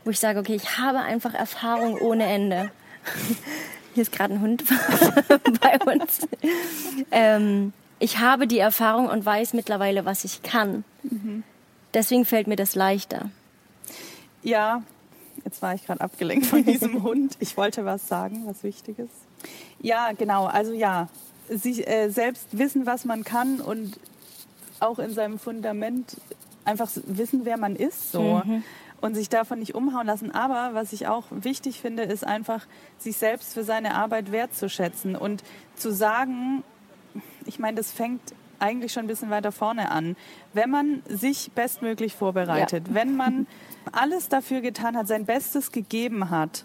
wo 0.06 0.12
ich 0.12 0.20
sage, 0.20 0.40
okay, 0.40 0.56
ich 0.56 0.78
habe 0.78 1.00
einfach 1.00 1.34
Erfahrung 1.34 1.98
ohne 1.98 2.26
Ende. 2.26 2.72
Hier 3.94 4.02
ist 4.02 4.12
gerade 4.12 4.34
ein 4.34 4.42
Hund 4.42 4.64
bei 5.62 5.80
uns. 5.94 6.28
Ähm, 7.12 7.74
ich 8.00 8.20
habe 8.20 8.48
die 8.48 8.60
Erfahrung 8.60 9.08
und 9.08 9.26
weiß 9.26 9.54
mittlerweile, 9.54 10.06
was 10.06 10.26
ich 10.26 10.42
kann. 10.42 10.84
Mhm. 11.04 11.44
Deswegen 11.94 12.26
fällt 12.26 12.48
mir 12.48 12.56
das 12.56 12.76
leichter. 12.76 13.30
Ja, 14.42 14.82
jetzt 15.46 15.62
war 15.62 15.76
ich 15.76 15.86
gerade 15.86 16.02
abgelenkt 16.02 16.48
von 16.48 16.66
diesem 16.66 17.04
Hund. 17.04 17.38
Ich 17.40 17.56
wollte 17.56 17.86
was 17.86 18.08
sagen, 18.08 18.44
was 18.46 18.64
Wichtiges. 18.64 19.10
Ja, 19.80 20.12
genau. 20.14 20.46
Also 20.46 20.74
ja, 20.74 21.08
sich 21.50 21.88
äh, 21.88 22.10
selbst 22.10 22.48
wissen, 22.58 22.86
was 22.86 23.06
man 23.06 23.24
kann 23.24 23.62
und 23.62 24.00
auch 24.80 25.00
in 25.00 25.14
seinem 25.14 25.40
Fundament 25.40 26.18
einfach 26.66 26.90
wissen, 27.06 27.42
wer 27.44 27.58
man 27.58 27.76
ist, 27.76 28.12
so. 28.12 28.42
Mhm. 28.44 28.64
Und 29.04 29.16
sich 29.16 29.28
davon 29.28 29.60
nicht 29.60 29.76
umhauen 29.76 30.08
lassen. 30.08 30.32
Aber 30.32 30.74
was 30.74 30.94
ich 30.94 31.08
auch 31.08 31.26
wichtig 31.30 31.82
finde, 31.82 32.04
ist 32.04 32.26
einfach, 32.26 32.66
sich 32.98 33.18
selbst 33.18 33.54
für 33.54 33.66
seine 33.66 33.96
Arbeit 33.96 34.32
wertzuschätzen 34.32 35.18
und 35.18 35.44
zu 35.76 35.92
sagen, 35.92 36.64
ich 37.46 37.60
meine, 37.60 37.76
das 37.76 37.92
fängt 37.92 38.22
eigentlich 38.60 38.94
schon 38.94 39.04
ein 39.04 39.08
bisschen 39.08 39.30
weiter 39.30 39.52
vorne 39.52 39.92
an. 39.92 40.16
Wenn 40.54 40.70
man 40.70 41.04
sich 41.10 41.52
bestmöglich 41.52 42.16
vorbereitet, 42.16 42.88
ja. 42.88 42.94
wenn 42.94 43.18
man 43.18 43.46
alles 43.92 44.30
dafür 44.30 44.62
getan 44.62 44.96
hat, 44.96 45.10
sein 45.10 45.26
Bestes 45.26 45.74
gegeben 45.74 46.30
hat, 46.30 46.64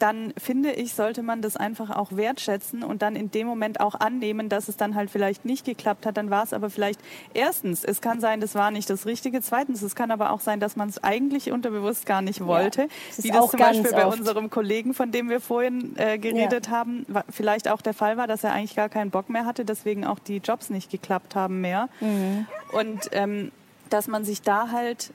dann 0.00 0.32
finde 0.38 0.72
ich, 0.72 0.94
sollte 0.94 1.22
man 1.22 1.42
das 1.42 1.56
einfach 1.56 1.90
auch 1.90 2.12
wertschätzen 2.12 2.82
und 2.82 3.02
dann 3.02 3.16
in 3.16 3.30
dem 3.30 3.46
Moment 3.46 3.80
auch 3.80 3.94
annehmen, 3.94 4.48
dass 4.48 4.68
es 4.68 4.76
dann 4.76 4.94
halt 4.94 5.10
vielleicht 5.10 5.44
nicht 5.44 5.64
geklappt 5.66 6.06
hat. 6.06 6.16
Dann 6.16 6.30
war 6.30 6.42
es 6.42 6.52
aber 6.52 6.70
vielleicht 6.70 7.00
erstens, 7.34 7.84
es 7.84 8.00
kann 8.00 8.20
sein, 8.20 8.40
das 8.40 8.54
war 8.54 8.70
nicht 8.70 8.88
das 8.88 9.04
Richtige. 9.04 9.42
Zweitens, 9.42 9.82
es 9.82 9.94
kann 9.94 10.10
aber 10.10 10.30
auch 10.30 10.40
sein, 10.40 10.58
dass 10.58 10.74
man 10.74 10.88
es 10.88 11.04
eigentlich 11.04 11.52
unterbewusst 11.52 12.06
gar 12.06 12.22
nicht 12.22 12.44
wollte. 12.44 12.82
Ja, 12.82 12.88
das 13.14 13.24
wie 13.24 13.30
das 13.30 13.50
zum 13.50 13.60
Beispiel 13.60 13.92
bei 13.92 14.06
unserem 14.06 14.48
Kollegen, 14.48 14.94
von 14.94 15.12
dem 15.12 15.28
wir 15.28 15.40
vorhin 15.40 15.94
äh, 15.96 16.18
geredet 16.18 16.66
ja. 16.66 16.72
haben, 16.72 17.04
vielleicht 17.28 17.68
auch 17.68 17.82
der 17.82 17.94
Fall 17.94 18.16
war, 18.16 18.26
dass 18.26 18.42
er 18.42 18.52
eigentlich 18.52 18.76
gar 18.76 18.88
keinen 18.88 19.10
Bock 19.10 19.28
mehr 19.28 19.44
hatte, 19.44 19.66
deswegen 19.66 20.06
auch 20.06 20.18
die 20.18 20.38
Jobs 20.38 20.70
nicht 20.70 20.90
geklappt 20.90 21.34
haben 21.34 21.60
mehr. 21.60 21.88
Mhm. 22.00 22.46
Und 22.72 23.10
ähm, 23.12 23.52
dass 23.90 24.08
man 24.08 24.24
sich 24.24 24.40
da 24.40 24.70
halt 24.70 25.12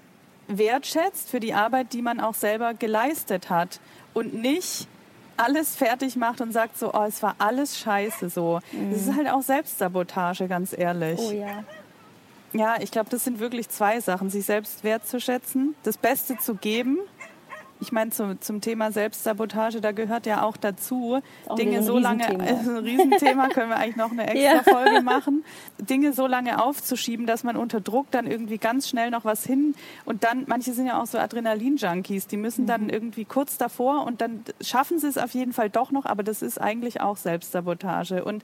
wertschätzt 0.48 1.30
für 1.30 1.39
die 1.39 1.54
Arbeit, 1.54 1.93
die 1.93 2.02
man 2.02 2.20
auch 2.20 2.36
selber 2.36 2.74
geleistet 2.74 3.50
hat 3.50 3.80
und 4.14 4.34
nicht 4.34 4.88
alles 5.38 5.76
fertig 5.76 6.16
macht 6.16 6.41
und 6.41 6.52
sagt 6.52 6.78
so, 6.78 6.93
oh, 6.93 7.04
es 7.04 7.22
war 7.22 7.36
alles 7.39 7.78
scheiße 7.78 8.30
so. 8.30 8.60
Mhm. 8.72 8.91
Das 8.91 9.02
ist 9.02 9.16
halt 9.16 9.30
auch 9.30 9.41
Selbstsabotage, 9.41 10.48
ganz 10.48 10.74
ehrlich. 10.78 11.20
Oh 11.20 11.32
ja. 11.32 11.64
Ja, 12.54 12.76
ich 12.80 12.89
glaube, 12.89 13.10
das 13.10 13.26
sind 13.26 13.39
wirklich 13.39 13.68
zwei 13.68 14.00
Sachen. 14.00 14.30
Sich 14.30 14.46
selbst 14.46 14.86
wertzuschätzen, 14.86 15.76
das 15.84 15.98
Beste 15.98 16.38
zu 16.38 16.56
geben 16.56 17.00
ich 17.82 17.92
meine, 17.92 18.12
zum, 18.12 18.40
zum 18.42 18.62
Thema 18.62 18.92
Selbstsabotage, 18.92 19.82
da 19.82 19.92
gehört 19.92 20.26
ja 20.26 20.44
auch 20.44 20.58
dazu, 20.58 21.20
auch 21.46 21.56
Dinge 21.56 21.84
so 21.84 21.98
lange, 21.98 22.28
also 22.40 22.72
ein 22.78 22.78
Riesenthema, 22.78 23.50
können 23.50 23.70
wir 23.70 23.78
eigentlich 23.78 23.98
noch 23.98 24.12
eine 24.12 24.28
extra 24.28 24.40
ja. 24.40 24.64
Folge 24.64 25.02
machen, 25.02 25.44
Dinge 25.80 26.14
so 26.14 26.26
lange 26.26 26.64
aufzuschieben, 26.64 27.26
dass 27.26 27.44
man 27.44 27.58
unter 27.58 27.82
Druck 27.82 28.10
dann 28.12 28.28
irgendwie 28.28 28.58
ganz 28.58 28.88
schnell 28.88 29.12
noch 29.12 29.26
was 29.26 29.46
hin 29.46 29.76
und 30.06 30.24
dann, 30.24 30.46
manche 30.48 30.74
sind 30.74 30.88
ja 30.88 31.02
auch 31.02 31.06
so 31.06 31.18
Adrenalin-Junkies, 31.18 32.28
die 32.28 32.38
müssen 32.38 32.66
dann 32.66 32.84
mhm. 32.84 32.90
irgendwie 32.90 33.26
kurz 33.26 33.58
davor 33.58 34.06
und 34.06 34.22
dann 34.22 34.44
schaffen 34.62 35.00
sie 35.00 35.08
es 35.08 35.18
auf 35.18 35.32
jeden 35.32 35.54
Fall 35.54 35.70
doch 35.70 35.92
noch, 35.92 36.06
aber 36.06 36.24
das 36.24 36.42
ist 36.42 36.60
eigentlich 36.60 37.02
auch 37.02 37.18
Selbstsabotage 37.18 38.24
und 38.24 38.44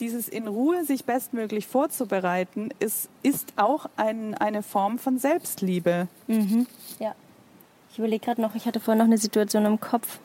dieses 0.00 0.28
in 0.28 0.48
Ruhe 0.48 0.84
sich 0.84 1.04
bestmöglich 1.04 1.68
vorzubereiten, 1.68 2.70
ist, 2.80 3.08
ist 3.22 3.52
auch 3.56 3.86
ein, 3.96 4.34
eine 4.34 4.62
Form 4.62 4.98
von 4.98 5.18
Selbstliebe. 5.18 6.08
Mhm. 6.26 6.66
Ja. 6.98 7.14
Ich 7.94 7.98
überlege 7.98 8.24
gerade 8.24 8.42
noch, 8.42 8.56
ich 8.56 8.66
hatte 8.66 8.80
vorhin 8.80 8.98
noch 8.98 9.04
eine 9.04 9.18
Situation 9.18 9.64
im 9.66 9.78
Kopf, 9.78 10.18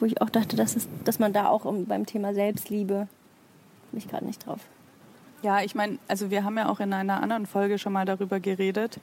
wo 0.00 0.06
ich 0.06 0.20
auch 0.20 0.28
dachte, 0.28 0.56
dass, 0.56 0.74
es, 0.74 0.88
dass 1.04 1.20
man 1.20 1.32
da 1.32 1.46
auch 1.46 1.64
beim 1.86 2.04
Thema 2.04 2.34
Selbstliebe, 2.34 3.06
ich 3.92 4.08
gerade 4.08 4.26
nicht 4.26 4.44
drauf. 4.44 4.58
Ja, 5.40 5.62
ich 5.62 5.76
meine, 5.76 6.00
also 6.08 6.30
wir 6.32 6.42
haben 6.42 6.58
ja 6.58 6.68
auch 6.68 6.80
in 6.80 6.92
einer 6.92 7.22
anderen 7.22 7.46
Folge 7.46 7.78
schon 7.78 7.92
mal 7.92 8.06
darüber 8.06 8.40
geredet, 8.40 8.98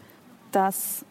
dass 0.52 1.06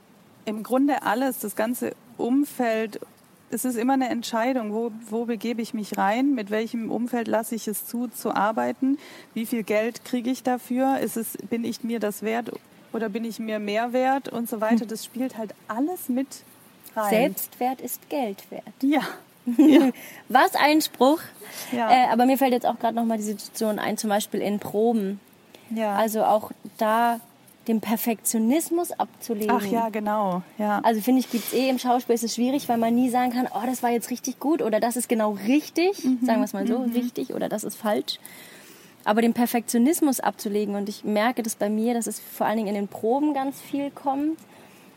im 0.45 0.63
Grunde 0.63 1.03
alles, 1.03 1.39
das 1.39 1.57
ganze 1.57 1.95
Umfeld, 2.19 3.01
es 3.49 3.65
ist 3.65 3.79
immer 3.79 3.95
eine 3.95 4.11
Entscheidung, 4.11 4.75
wo, 4.75 4.93
wo 5.09 5.25
begebe 5.25 5.63
ich 5.63 5.73
mich 5.73 5.97
rein, 5.97 6.35
mit 6.35 6.51
welchem 6.51 6.91
Umfeld 6.91 7.27
lasse 7.27 7.55
ich 7.55 7.69
es 7.69 7.87
zu, 7.87 8.09
zu 8.09 8.35
arbeiten, 8.35 8.99
wie 9.33 9.47
viel 9.47 9.63
Geld 9.63 10.05
kriege 10.05 10.29
ich 10.29 10.43
dafür, 10.43 10.99
ist 10.99 11.17
es, 11.17 11.39
bin 11.49 11.65
ich 11.65 11.85
mir 11.85 12.01
das 12.01 12.21
wert 12.21 12.53
oder 12.93 13.09
bin 13.09 13.25
ich 13.25 13.39
mir 13.39 13.61
mehr 13.61 13.95
wert 13.95 14.29
und 14.29 14.47
so 14.47 14.61
weiter. 14.61 14.83
Hm. 14.83 14.89
Das 14.89 15.07
spielt 15.07 15.39
halt 15.39 15.55
alles 15.69 16.11
mit 16.11 16.45
rein. 16.97 17.11
Selbstwert 17.11 17.81
ist 17.81 18.09
Geld 18.09 18.51
wert. 18.51 18.65
Ja. 18.83 19.01
ja. 19.57 19.91
Was 20.29 20.55
ein 20.55 20.81
Spruch. 20.81 21.21
Ja. 21.73 21.91
Äh, 21.91 22.13
aber 22.13 22.27
mir 22.27 22.39
fällt 22.39 22.53
jetzt 22.53 22.67
auch 22.67 22.79
gerade 22.79 22.95
noch 22.95 23.05
mal 23.05 23.17
die 23.19 23.25
Situation 23.25 23.79
ein, 23.79 23.97
zum 23.97 24.11
Beispiel 24.11 24.41
in 24.41 24.59
Proben. 24.59 25.21
Ja. 25.71 25.97
Also 25.97 26.25
auch 26.25 26.53
da 26.79 27.21
den 27.69 27.81
Perfektionismus 27.81 28.91
abzulegen. 28.93 29.55
Ach 29.57 29.65
ja, 29.65 29.89
genau. 29.89 30.43
Ja. 30.59 30.81
Also 30.83 31.01
finde 31.01 31.21
ich, 31.21 31.31
gibt 31.31 31.45
es 31.45 31.53
eh 31.53 31.69
im 31.69 31.79
Schauspiel 31.79 32.15
ist 32.15 32.25
es 32.25 32.35
schwierig, 32.35 32.69
weil 32.69 32.79
man 32.79 32.95
nie 32.95 33.09
sagen 33.09 33.33
kann, 33.33 33.49
oh, 33.55 33.65
das 33.65 33.83
war 33.83 33.91
jetzt 33.91 34.11
richtig 34.11 34.41
gut 34.41 34.63
oder 34.63 34.81
das 34.81 34.97
ist 34.97 35.09
genau 35.09 35.33
richtig, 35.47 36.05
mhm. 36.05 36.19
sagen 36.25 36.41
wir 36.41 36.45
es 36.45 36.53
mal 36.53 36.67
so, 36.67 36.81
mhm. 36.81 36.93
richtig 36.93 37.35
oder 37.35 37.49
das 37.49 37.63
ist 37.65 37.77
falsch. 37.77 38.19
Aber 39.05 39.23
den 39.23 39.33
Perfektionismus 39.33 40.21
abzulegen 40.21 40.75
und 40.75 40.89
ich 40.89 41.05
merke 41.05 41.43
das 41.43 41.55
bei 41.55 41.69
mir, 41.69 41.95
dass 41.95 42.07
es 42.07 42.21
vor 42.21 42.47
allen 42.47 42.57
Dingen 42.57 42.69
in 42.69 42.75
den 42.75 42.89
Proben 42.89 43.35
ganz 43.35 43.61
viel 43.61 43.91
kommt, 43.91 44.39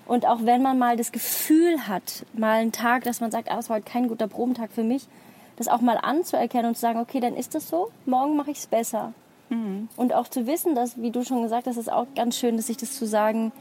und 0.07 0.25
auch 0.25 0.39
wenn 0.43 0.61
man 0.61 0.77
mal 0.77 0.97
das 0.97 1.11
Gefühl 1.11 1.87
hat, 1.87 2.25
mal 2.33 2.59
einen 2.59 2.71
Tag, 2.71 3.03
dass 3.03 3.21
man 3.21 3.31
sagt, 3.31 3.49
ah, 3.51 3.59
es 3.59 3.69
war 3.69 3.77
heute 3.77 3.89
kein 3.89 4.07
guter 4.07 4.27
Probentag 4.27 4.71
für 4.71 4.83
mich, 4.83 5.07
das 5.55 5.67
auch 5.67 5.81
mal 5.81 5.97
anzuerkennen 5.97 6.67
und 6.67 6.75
zu 6.75 6.81
sagen, 6.81 6.99
okay, 6.99 7.19
dann 7.19 7.35
ist 7.35 7.55
das 7.55 7.69
so, 7.69 7.91
morgen 8.05 8.35
mache 8.35 8.51
ich 8.51 8.59
es 8.59 8.67
besser. 8.67 9.13
Mhm. 9.49 9.89
Und 9.95 10.13
auch 10.13 10.27
zu 10.27 10.47
wissen, 10.47 10.75
dass, 10.75 11.01
wie 11.01 11.11
du 11.11 11.23
schon 11.23 11.41
gesagt 11.41 11.67
hast, 11.67 11.77
ist 11.77 11.91
auch 11.91 12.07
ganz 12.15 12.37
schön, 12.37 12.57
dass 12.57 12.67
sich 12.67 12.77
das 12.77 12.95
zu 12.95 13.05
sagen, 13.05 13.51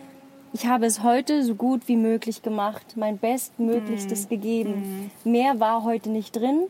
ich 0.52 0.66
habe 0.66 0.86
es 0.86 1.02
heute 1.02 1.42
so 1.42 1.54
gut 1.54 1.88
wie 1.88 1.96
möglich 1.96 2.42
gemacht, 2.42 2.96
mein 2.96 3.18
Bestmöglichstes 3.18 4.24
mhm. 4.24 4.28
gegeben. 4.28 5.10
Mhm. 5.24 5.32
Mehr 5.32 5.60
war 5.60 5.82
heute 5.82 6.10
nicht 6.10 6.36
drin 6.36 6.66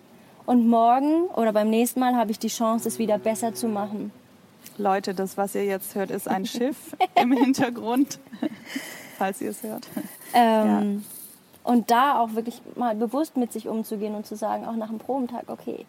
und 0.47 0.67
morgen 0.69 1.25
oder 1.35 1.53
beim 1.53 1.71
nächsten 1.71 2.01
Mal 2.01 2.17
habe 2.17 2.31
ich 2.31 2.39
die 2.39 2.49
Chance, 2.49 2.89
es 2.89 2.99
wieder 2.99 3.19
besser 3.19 3.55
zu 3.55 3.69
machen. 3.69 4.11
Leute, 4.79 5.15
das, 5.15 5.37
was 5.37 5.55
ihr 5.55 5.65
jetzt 5.65 5.95
hört, 5.95 6.11
ist 6.11 6.29
ein 6.29 6.47
Schiff 6.47 6.97
im 7.15 7.33
Hintergrund 7.33 8.19
falls 9.17 9.41
ihr 9.41 9.51
es 9.51 9.63
hört. 9.63 9.87
Ähm, 10.37 11.05
ja. 11.05 11.71
Und 11.71 11.93
da 11.93 12.19
auch 12.19 12.35
wirklich 12.35 12.61
mal 12.75 12.97
bewusst 12.97 13.37
mit 13.37 13.53
sich 13.53 13.69
umzugehen 13.69 14.17
und 14.17 14.27
zu 14.27 14.35
sagen, 14.35 14.67
auch 14.67 14.75
nach 14.75 14.89
einem 14.89 14.99
Probentag, 14.99 15.45
okay. 15.47 15.87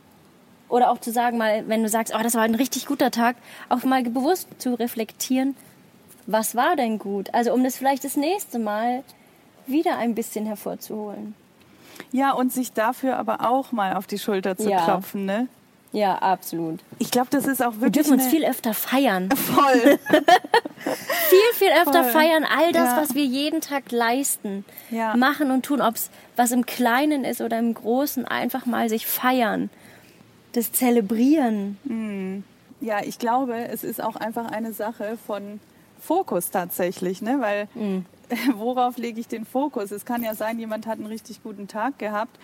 Oder 0.69 0.91
auch 0.91 0.99
zu 0.99 1.11
sagen, 1.11 1.39
mal, 1.39 1.67
wenn 1.67 1.82
du 1.82 1.89
sagst, 1.89 2.13
oh, 2.15 2.21
das 2.21 2.36
war 2.36 2.43
ein 2.43 2.53
richtig 2.53 2.86
guter 2.86 3.09
Tag, 3.09 3.38
auch 3.69 3.84
mal 3.84 4.03
bewusst 4.03 4.47
zu 4.59 4.76
reflektieren, 4.76 5.55
was 6.28 6.55
war 6.55 6.76
denn 6.76 6.99
gut? 6.99 7.34
Also 7.34 7.53
um 7.53 7.63
das 7.63 7.76
vielleicht 7.76 8.03
das 8.03 8.17
nächste 8.17 8.59
Mal 8.59 9.03
wieder 9.67 9.97
ein 9.97 10.13
bisschen 10.13 10.45
hervorzuholen. 10.45 11.34
Ja, 12.11 12.32
und 12.34 12.53
sich 12.53 12.73
dafür 12.73 13.17
aber 13.17 13.49
auch 13.49 13.71
mal 13.71 13.95
auf 13.95 14.07
die 14.07 14.19
Schulter 14.19 14.57
zu 14.57 14.69
ja. 14.69 14.84
klopfen, 14.84 15.26
ne? 15.26 15.47
Ja, 15.95 16.17
absolut. 16.17 16.81
Ich 16.99 17.09
glaube, 17.09 17.29
das 17.31 17.47
ist 17.47 17.61
auch 17.61 17.79
wirklich. 17.79 17.83
Wir 17.83 18.03
dürfen 18.03 18.13
uns 18.15 18.27
viel 18.27 18.43
öfter 18.43 18.73
feiern. 18.73 19.29
Voll. 19.35 19.79
viel, 19.79 21.53
viel 21.53 21.71
öfter 21.81 22.03
Voll. 22.03 22.11
feiern. 22.11 22.43
All 22.43 22.73
das, 22.73 22.89
ja. 22.89 22.97
was 23.01 23.15
wir 23.15 23.23
jeden 23.23 23.61
Tag 23.61 23.93
leisten, 23.93 24.65
ja. 24.91 25.15
machen 25.15 25.51
und 25.51 25.65
tun, 25.65 25.79
ob 25.79 25.95
es 25.95 26.09
was 26.35 26.51
im 26.51 26.65
Kleinen 26.65 27.23
ist 27.23 27.39
oder 27.39 27.57
im 27.59 27.73
Großen, 27.73 28.25
einfach 28.25 28.65
mal 28.65 28.89
sich 28.89 29.07
feiern. 29.07 29.69
Das 30.51 30.73
Zelebrieren. 30.73 31.77
Mhm. 31.85 32.43
Ja, 32.81 33.01
ich 33.01 33.17
glaube, 33.17 33.55
es 33.55 33.85
ist 33.85 34.03
auch 34.03 34.17
einfach 34.17 34.51
eine 34.51 34.73
Sache 34.73 35.17
von 35.25 35.61
Fokus 36.01 36.49
tatsächlich, 36.49 37.21
ne? 37.21 37.37
Weil 37.39 37.69
mhm. 37.73 38.05
worauf 38.55 38.97
lege 38.97 39.21
ich 39.21 39.29
den 39.29 39.45
Fokus? 39.45 39.91
Es 39.91 40.03
kann 40.03 40.23
ja 40.23 40.35
sein, 40.35 40.59
jemand 40.59 40.87
hat 40.87 40.97
einen 40.97 41.07
richtig 41.07 41.41
guten 41.41 41.69
Tag 41.69 41.99
gehabt 41.99 42.37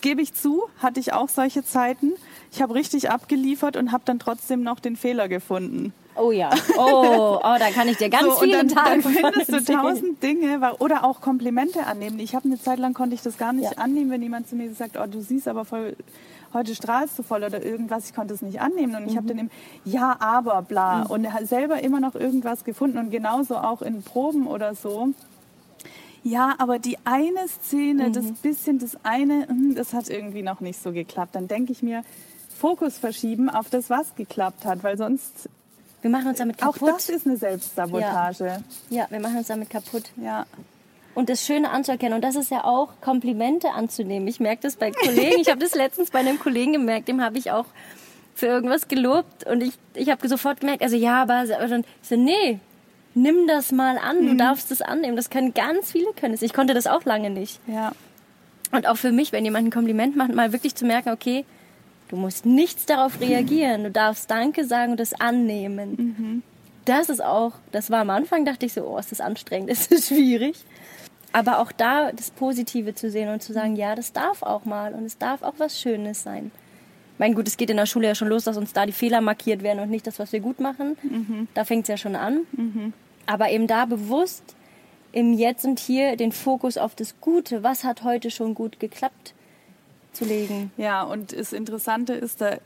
gebe 0.00 0.22
ich 0.22 0.34
zu, 0.34 0.64
hatte 0.78 1.00
ich 1.00 1.12
auch 1.12 1.28
solche 1.28 1.64
Zeiten. 1.64 2.12
Ich 2.52 2.62
habe 2.62 2.74
richtig 2.74 3.10
abgeliefert 3.10 3.76
und 3.76 3.92
habe 3.92 4.02
dann 4.06 4.18
trotzdem 4.18 4.62
noch 4.62 4.80
den 4.80 4.96
Fehler 4.96 5.28
gefunden. 5.28 5.92
Oh 6.16 6.32
ja. 6.32 6.50
Oh, 6.76 7.38
oh 7.38 7.56
da 7.58 7.70
kann 7.74 7.88
ich 7.88 7.96
dir 7.96 8.10
ganz 8.10 8.24
so, 8.24 8.32
viele 8.40 8.58
dann, 8.58 8.68
Tage 8.68 9.02
Dann 9.02 9.12
findest 9.12 9.52
du 9.52 9.74
tausend 9.74 10.22
Dinge 10.22 10.60
oder 10.78 11.04
auch 11.04 11.20
Komplimente 11.20 11.86
annehmen. 11.86 12.18
Ich 12.18 12.34
habe 12.34 12.46
eine 12.46 12.60
Zeit 12.60 12.78
lang 12.78 12.94
konnte 12.94 13.14
ich 13.14 13.22
das 13.22 13.38
gar 13.38 13.52
nicht 13.52 13.72
ja. 13.72 13.78
annehmen, 13.78 14.10
wenn 14.10 14.22
jemand 14.22 14.48
zu 14.48 14.56
mir 14.56 14.72
sagt, 14.74 14.98
oh, 14.98 15.06
du 15.06 15.20
siehst 15.20 15.48
aber 15.48 15.64
voll 15.64 15.96
heute 16.52 16.74
strahlst 16.74 17.18
du 17.18 17.22
voll 17.22 17.44
oder 17.44 17.64
irgendwas, 17.64 18.06
ich 18.08 18.14
konnte 18.14 18.34
es 18.34 18.42
nicht 18.42 18.60
annehmen 18.60 18.94
und 18.96 19.08
ich 19.08 19.16
habe 19.16 19.24
mhm. 19.24 19.28
dann 19.28 19.38
eben 19.38 19.50
ja, 19.84 20.16
aber 20.18 20.62
bla 20.62 21.04
mhm. 21.04 21.06
und 21.06 21.28
selber 21.44 21.82
immer 21.82 22.00
noch 22.00 22.14
irgendwas 22.14 22.64
gefunden 22.64 22.98
und 22.98 23.10
genauso 23.10 23.56
auch 23.56 23.82
in 23.82 24.02
Proben 24.02 24.46
oder 24.46 24.74
so 24.74 25.10
ja, 26.22 26.54
aber 26.58 26.78
die 26.78 26.98
eine 27.04 27.48
Szene, 27.48 28.08
mhm. 28.08 28.12
das 28.12 28.32
bisschen, 28.42 28.78
das 28.78 28.96
eine, 29.04 29.48
hm, 29.48 29.74
das 29.74 29.94
hat 29.94 30.08
irgendwie 30.08 30.42
noch 30.42 30.60
nicht 30.60 30.82
so 30.82 30.92
geklappt. 30.92 31.34
Dann 31.34 31.48
denke 31.48 31.72
ich 31.72 31.82
mir, 31.82 32.04
Fokus 32.58 32.98
verschieben 32.98 33.48
auf 33.48 33.70
das, 33.70 33.88
was 33.88 34.14
geklappt 34.14 34.64
hat, 34.64 34.82
weil 34.82 34.98
sonst. 34.98 35.48
Wir 36.02 36.10
machen 36.10 36.28
uns 36.28 36.38
damit 36.38 36.58
kaputt. 36.58 36.82
Auch 36.82 36.94
das 36.94 37.08
ist 37.08 37.26
eine 37.26 37.36
Selbstsabotage. 37.36 38.62
Ja, 38.90 39.02
ja 39.02 39.06
wir 39.10 39.20
machen 39.20 39.36
uns 39.36 39.48
damit 39.48 39.68
kaputt. 39.68 40.04
Ja. 40.16 40.46
Und 41.14 41.28
das 41.28 41.44
Schöne 41.44 41.70
anzuerkennen. 41.70 42.14
Und 42.14 42.22
das 42.22 42.36
ist 42.36 42.50
ja 42.50 42.64
auch 42.64 42.88
Komplimente 43.00 43.70
anzunehmen. 43.72 44.26
Ich 44.28 44.40
merke 44.40 44.62
das 44.62 44.76
bei 44.76 44.92
Kollegen. 44.92 45.40
Ich 45.40 45.50
habe 45.50 45.60
das 45.60 45.74
letztens 45.74 46.10
bei 46.10 46.20
einem 46.20 46.38
Kollegen 46.38 46.72
gemerkt, 46.72 47.08
dem 47.08 47.20
habe 47.22 47.36
ich 47.36 47.50
auch 47.50 47.66
für 48.34 48.46
irgendwas 48.46 48.88
gelobt. 48.88 49.46
Und 49.46 49.62
ich, 49.62 49.74
ich 49.94 50.08
habe 50.08 50.26
sofort 50.28 50.60
gemerkt, 50.60 50.82
also 50.82 50.96
ja, 50.96 51.22
aber, 51.22 51.46
dann, 51.46 51.84
ich 52.02 52.08
so, 52.08 52.16
nee, 52.16 52.60
nimm 53.22 53.46
das 53.46 53.72
mal 53.72 53.98
an, 53.98 54.26
du 54.26 54.32
mhm. 54.32 54.38
darfst 54.38 54.70
es 54.70 54.82
annehmen. 54.82 55.16
Das 55.16 55.30
können 55.30 55.54
ganz 55.54 55.92
viele 55.92 56.12
können 56.12 56.34
es. 56.34 56.42
Ich 56.42 56.52
konnte 56.52 56.74
das 56.74 56.86
auch 56.86 57.04
lange 57.04 57.30
nicht. 57.30 57.60
Ja. 57.66 57.92
Und 58.72 58.86
auch 58.86 58.96
für 58.96 59.12
mich, 59.12 59.32
wenn 59.32 59.44
jemand 59.44 59.66
ein 59.66 59.70
Kompliment 59.70 60.16
macht, 60.16 60.34
mal 60.34 60.52
wirklich 60.52 60.74
zu 60.74 60.84
merken, 60.84 61.10
okay, 61.10 61.44
du 62.08 62.16
musst 62.16 62.46
nichts 62.46 62.86
darauf 62.86 63.20
reagieren. 63.20 63.84
Du 63.84 63.90
darfst 63.90 64.30
Danke 64.30 64.64
sagen 64.64 64.92
und 64.92 65.00
das 65.00 65.14
annehmen. 65.14 66.14
Mhm. 66.18 66.42
das 66.84 67.08
ist 67.08 67.22
auch, 67.22 67.52
das 67.72 67.90
war 67.90 68.00
am 68.00 68.10
Anfang, 68.10 68.44
dachte 68.44 68.66
ich 68.66 68.72
so, 68.72 68.82
oh, 68.84 68.98
ist 68.98 69.12
das 69.12 69.20
anstrengend, 69.20 69.70
ist 69.70 69.92
das 69.92 70.08
schwierig. 70.08 70.64
Aber 71.32 71.60
auch 71.60 71.70
da 71.70 72.10
das 72.10 72.30
Positive 72.30 72.94
zu 72.94 73.10
sehen 73.10 73.28
und 73.28 73.40
zu 73.42 73.52
sagen, 73.52 73.76
ja, 73.76 73.94
das 73.94 74.12
darf 74.12 74.42
auch 74.42 74.64
mal 74.64 74.94
und 74.94 75.04
es 75.04 75.16
darf 75.18 75.42
auch 75.42 75.54
was 75.58 75.80
Schönes 75.80 76.22
sein. 76.22 76.50
Mein 77.18 77.34
gut, 77.34 77.46
es 77.46 77.56
geht 77.56 77.70
in 77.70 77.76
der 77.76 77.86
Schule 77.86 78.08
ja 78.08 78.14
schon 78.14 78.28
los, 78.28 78.44
dass 78.44 78.56
uns 78.56 78.72
da 78.72 78.86
die 78.86 78.92
Fehler 78.92 79.20
markiert 79.20 79.62
werden 79.62 79.80
und 79.80 79.90
nicht 79.90 80.06
das, 80.06 80.18
was 80.18 80.32
wir 80.32 80.40
gut 80.40 80.58
machen. 80.58 80.96
Mhm. 81.02 81.48
Da 81.52 81.64
fängt 81.64 81.82
es 81.84 81.88
ja 81.88 81.96
schon 81.98 82.16
an. 82.16 82.46
Mhm. 82.52 82.94
Aber 83.30 83.48
eben 83.50 83.68
da 83.68 83.84
bewusst 83.84 84.42
im 85.12 85.32
Jetzt 85.32 85.64
und 85.64 85.78
Hier 85.78 86.16
den 86.16 86.32
Fokus 86.32 86.76
auf 86.76 86.96
das 86.96 87.20
Gute, 87.20 87.62
was 87.62 87.84
hat 87.84 88.02
heute 88.02 88.28
schon 88.28 88.56
gut 88.56 88.80
geklappt, 88.80 89.34
zu 90.12 90.24
legen. 90.24 90.72
Ja, 90.76 91.04
und 91.04 91.32
das 91.32 91.52
Interessante 91.52 92.12
ist, 92.12 92.40
da 92.40 92.56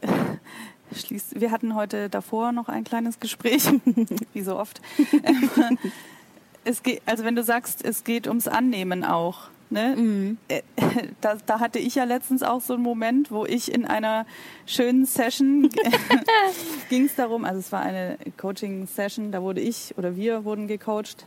schließt, 0.96 1.38
wir 1.38 1.50
hatten 1.50 1.74
heute 1.74 2.08
davor 2.08 2.52
noch 2.52 2.70
ein 2.70 2.82
kleines 2.82 3.20
Gespräch, 3.20 3.68
wie 4.32 4.40
so 4.40 4.58
oft. 4.58 4.80
es 6.64 6.82
geht, 6.82 7.02
also 7.04 7.24
wenn 7.24 7.36
du 7.36 7.42
sagst, 7.42 7.84
es 7.84 8.02
geht 8.02 8.26
ums 8.26 8.48
Annehmen 8.48 9.04
auch. 9.04 9.48
Ne? 9.70 9.96
Mhm. 9.96 10.38
Äh, 10.48 10.62
da, 11.20 11.36
da, 11.46 11.60
hatte 11.60 11.78
ich 11.78 11.94
ja 11.94 12.04
letztens 12.04 12.42
auch 12.42 12.60
so 12.60 12.74
einen 12.74 12.82
Moment, 12.82 13.30
wo 13.30 13.44
ich 13.44 13.72
in 13.72 13.84
einer 13.84 14.26
schönen 14.66 15.06
Session 15.06 15.68
ging 16.88 17.06
es 17.06 17.14
darum, 17.14 17.44
also 17.44 17.58
es 17.58 17.72
war 17.72 17.80
eine 17.80 18.18
Coaching-Session, 18.36 19.32
da 19.32 19.42
wurde 19.42 19.60
ich 19.60 19.94
oder 19.96 20.16
wir 20.16 20.44
wurden 20.44 20.68
gecoacht. 20.68 21.26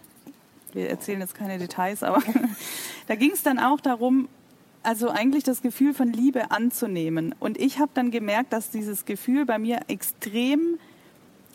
Wir 0.74 0.90
erzählen 0.90 1.22
jetzt 1.22 1.36
keine 1.36 1.58
Details, 1.58 2.04
aber 2.04 2.22
da 3.08 3.16
ging 3.16 3.32
es 3.32 3.44
dann 3.44 3.60
auch 3.60 3.80
darum, 3.80 4.28
also 4.84 5.10
eigentlich 5.10 5.44
das 5.44 5.62
Gefühl 5.62 5.94
von 5.94 6.14
Liebe 6.14 6.52
anzunehmen. 6.52 7.36
Und 7.40 7.60
ich 7.60 7.80
habe 7.80 7.92
dann 7.94 8.12
gemerkt, 8.12 8.54
dass 8.54 8.70
dieses 8.70 9.06
Gefühl 9.06 9.46
bei 9.46 9.60
mir 9.60 9.82
extrem 9.88 10.80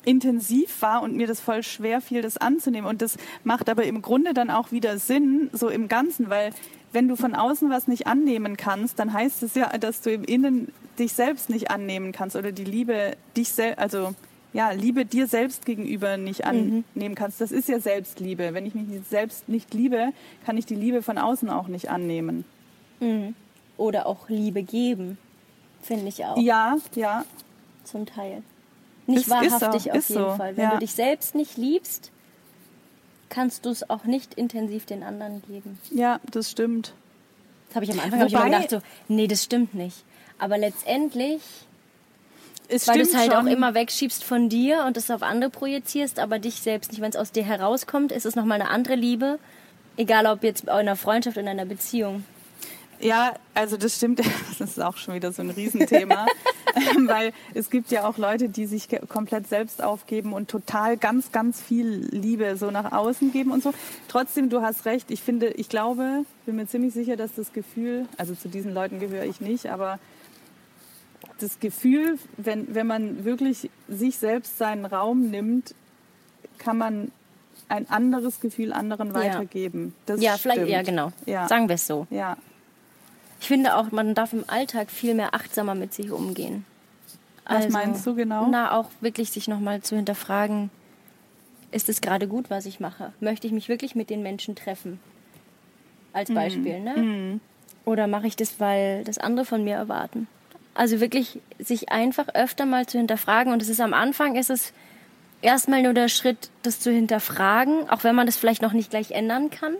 intensiv 0.04 0.82
war 0.82 1.02
und 1.02 1.16
mir 1.16 1.26
das 1.26 1.40
voll 1.40 1.62
schwer 1.62 2.00
fiel, 2.00 2.22
das 2.22 2.36
anzunehmen. 2.36 2.88
Und 2.88 3.02
das 3.02 3.16
macht 3.44 3.68
aber 3.68 3.84
im 3.84 4.02
Grunde 4.02 4.34
dann 4.34 4.50
auch 4.50 4.72
wieder 4.72 4.98
Sinn, 4.98 5.50
so 5.52 5.68
im 5.68 5.88
Ganzen, 5.88 6.30
weil 6.30 6.52
wenn 6.92 7.08
du 7.08 7.16
von 7.16 7.34
außen 7.34 7.70
was 7.70 7.88
nicht 7.88 8.06
annehmen 8.06 8.56
kannst, 8.56 8.98
dann 8.98 9.12
heißt 9.12 9.42
es 9.42 9.54
ja, 9.54 9.68
dass 9.78 10.00
du 10.02 10.10
im 10.10 10.24
Innen 10.24 10.72
dich 10.98 11.14
selbst 11.14 11.48
nicht 11.48 11.70
annehmen 11.70 12.12
kannst 12.12 12.36
oder 12.36 12.52
die 12.52 12.64
Liebe 12.64 13.16
dich 13.36 13.50
selbst, 13.50 13.78
also 13.78 14.14
ja, 14.52 14.70
Liebe 14.72 15.06
dir 15.06 15.26
selbst 15.26 15.64
gegenüber 15.64 16.16
nicht 16.16 16.40
mhm. 16.40 16.48
annehmen 16.48 16.84
mhm. 16.94 17.14
kannst. 17.14 17.40
Das 17.40 17.52
ist 17.52 17.68
ja 17.68 17.80
Selbstliebe. 17.80 18.52
Wenn 18.52 18.66
ich 18.66 18.74
mich 18.74 18.86
selbst 19.08 19.48
nicht 19.48 19.72
liebe, 19.72 20.12
kann 20.44 20.58
ich 20.58 20.66
die 20.66 20.74
Liebe 20.74 21.02
von 21.02 21.16
außen 21.16 21.48
auch 21.48 21.68
nicht 21.68 21.90
annehmen. 21.90 22.44
Mhm. 23.00 23.34
Oder 23.78 24.06
auch 24.06 24.28
Liebe 24.28 24.62
geben, 24.62 25.16
finde 25.80 26.08
ich 26.08 26.24
auch. 26.24 26.36
Ja, 26.36 26.76
ja. 26.94 27.24
Zum 27.84 28.04
Teil. 28.06 28.42
Nicht 29.06 29.22
ist, 29.22 29.30
wahrhaftig 29.30 29.86
ist 29.86 30.08
so, 30.08 30.14
auf 30.14 30.20
jeden 30.20 30.30
so, 30.30 30.36
Fall. 30.36 30.56
Wenn 30.56 30.64
ja. 30.64 30.70
du 30.72 30.78
dich 30.78 30.92
selbst 30.92 31.34
nicht 31.34 31.56
liebst, 31.56 32.10
kannst 33.28 33.64
du 33.64 33.70
es 33.70 33.88
auch 33.88 34.04
nicht 34.04 34.34
intensiv 34.34 34.86
den 34.86 35.02
anderen 35.02 35.42
geben. 35.48 35.78
Ja, 35.90 36.20
das 36.30 36.50
stimmt. 36.50 36.92
Das 37.68 37.76
habe 37.76 37.84
ich 37.86 37.92
am 37.92 38.00
Anfang 38.00 38.20
Wobei, 38.20 38.26
ich 38.26 38.32
immer 38.34 38.44
gedacht, 38.44 38.70
so, 38.70 38.82
nee, 39.08 39.26
das 39.26 39.42
stimmt 39.42 39.74
nicht. 39.74 40.04
Aber 40.38 40.58
letztendlich, 40.58 41.40
es 42.68 42.86
weil 42.86 42.96
du 42.98 43.02
es 43.02 43.16
halt 43.16 43.32
schon. 43.32 43.46
auch 43.46 43.50
immer 43.50 43.74
wegschiebst 43.74 44.24
von 44.24 44.48
dir 44.48 44.84
und 44.86 44.96
es 44.96 45.10
auf 45.10 45.22
andere 45.22 45.50
projizierst, 45.50 46.18
aber 46.18 46.38
dich 46.38 46.56
selbst 46.56 46.92
nicht, 46.92 47.00
wenn 47.00 47.10
es 47.10 47.16
aus 47.16 47.32
dir 47.32 47.44
herauskommt, 47.44 48.12
ist 48.12 48.26
es 48.26 48.36
nochmal 48.36 48.60
eine 48.60 48.70
andere 48.70 48.94
Liebe. 48.94 49.38
Egal 49.96 50.26
ob 50.26 50.42
jetzt 50.42 50.64
in 50.64 50.68
einer 50.68 50.96
Freundschaft, 50.96 51.36
in 51.36 51.48
einer 51.48 51.64
Beziehung. 51.64 52.24
Ja, 53.02 53.34
also 53.54 53.76
das 53.76 53.96
stimmt. 53.96 54.22
Das 54.58 54.70
ist 54.70 54.80
auch 54.80 54.96
schon 54.96 55.14
wieder 55.14 55.32
so 55.32 55.42
ein 55.42 55.50
Riesenthema, 55.50 56.26
weil 57.06 57.32
es 57.52 57.68
gibt 57.68 57.90
ja 57.90 58.06
auch 58.06 58.16
Leute, 58.16 58.48
die 58.48 58.66
sich 58.66 58.86
komplett 59.08 59.48
selbst 59.48 59.82
aufgeben 59.82 60.32
und 60.32 60.48
total 60.48 60.96
ganz, 60.96 61.32
ganz 61.32 61.60
viel 61.60 62.06
Liebe 62.12 62.56
so 62.56 62.70
nach 62.70 62.92
außen 62.92 63.32
geben 63.32 63.50
und 63.50 63.62
so. 63.62 63.72
Trotzdem, 64.06 64.50
du 64.50 64.62
hast 64.62 64.84
recht. 64.84 65.10
Ich 65.10 65.20
finde, 65.20 65.48
ich 65.48 65.68
glaube, 65.68 66.24
bin 66.46 66.56
mir 66.56 66.68
ziemlich 66.68 66.94
sicher, 66.94 67.16
dass 67.16 67.34
das 67.34 67.52
Gefühl, 67.52 68.06
also 68.18 68.34
zu 68.36 68.48
diesen 68.48 68.72
Leuten 68.72 69.00
gehöre 69.00 69.24
ich 69.24 69.40
nicht, 69.40 69.66
aber 69.66 69.98
das 71.40 71.58
Gefühl, 71.58 72.18
wenn, 72.36 72.72
wenn 72.72 72.86
man 72.86 73.24
wirklich 73.24 73.68
sich 73.88 74.16
selbst 74.18 74.58
seinen 74.58 74.84
Raum 74.84 75.30
nimmt, 75.30 75.74
kann 76.58 76.78
man 76.78 77.10
ein 77.68 77.90
anderes 77.90 78.38
Gefühl 78.40 78.72
anderen 78.72 79.12
weitergeben. 79.12 79.94
Das 80.06 80.20
ja, 80.20 80.38
stimmt. 80.38 80.54
vielleicht, 80.54 80.70
ja, 80.70 80.82
genau. 80.82 81.10
Ja. 81.26 81.48
Sagen 81.48 81.68
wir 81.68 81.74
es 81.74 81.86
so. 81.86 82.06
Ja 82.10 82.36
ich 83.42 83.48
finde 83.48 83.76
auch, 83.76 83.90
man 83.90 84.14
darf 84.14 84.32
im 84.32 84.44
Alltag 84.46 84.88
viel 84.88 85.14
mehr 85.14 85.34
achtsamer 85.34 85.74
mit 85.74 85.92
sich 85.92 86.12
umgehen. 86.12 86.64
Was 87.44 87.64
also, 87.64 87.70
meinst 87.70 88.06
du 88.06 88.14
genau? 88.14 88.46
Na, 88.48 88.70
auch 88.70 88.88
wirklich 89.00 89.32
sich 89.32 89.48
nochmal 89.48 89.82
zu 89.82 89.96
hinterfragen, 89.96 90.70
ist 91.72 91.88
es 91.88 92.00
gerade 92.00 92.28
gut, 92.28 92.50
was 92.50 92.66
ich 92.66 92.78
mache? 92.78 93.12
Möchte 93.18 93.48
ich 93.48 93.52
mich 93.52 93.68
wirklich 93.68 93.96
mit 93.96 94.10
den 94.10 94.22
Menschen 94.22 94.54
treffen? 94.54 95.00
Als 96.12 96.28
mhm. 96.28 96.34
Beispiel, 96.34 96.78
mm. 96.78 96.84
ne? 96.84 96.96
Mm. 96.96 97.40
Oder 97.84 98.06
mache 98.06 98.28
ich 98.28 98.36
das, 98.36 98.60
weil 98.60 99.02
das 99.02 99.18
andere 99.18 99.44
von 99.44 99.64
mir 99.64 99.74
erwarten? 99.74 100.28
Also 100.74 101.00
wirklich 101.00 101.40
sich 101.58 101.90
einfach 101.90 102.28
öfter 102.34 102.64
mal 102.64 102.86
zu 102.86 102.96
hinterfragen. 102.96 103.52
Und 103.52 103.60
es 103.60 103.68
ist 103.68 103.80
am 103.80 103.92
Anfang, 103.92 104.36
ist 104.36 104.50
es 104.50 104.72
erstmal 105.40 105.82
nur 105.82 105.94
der 105.94 106.06
Schritt, 106.06 106.50
das 106.62 106.78
zu 106.78 106.92
hinterfragen, 106.92 107.90
auch 107.90 108.04
wenn 108.04 108.14
man 108.14 108.26
das 108.26 108.36
vielleicht 108.36 108.62
noch 108.62 108.72
nicht 108.72 108.90
gleich 108.90 109.10
ändern 109.10 109.50
kann 109.50 109.74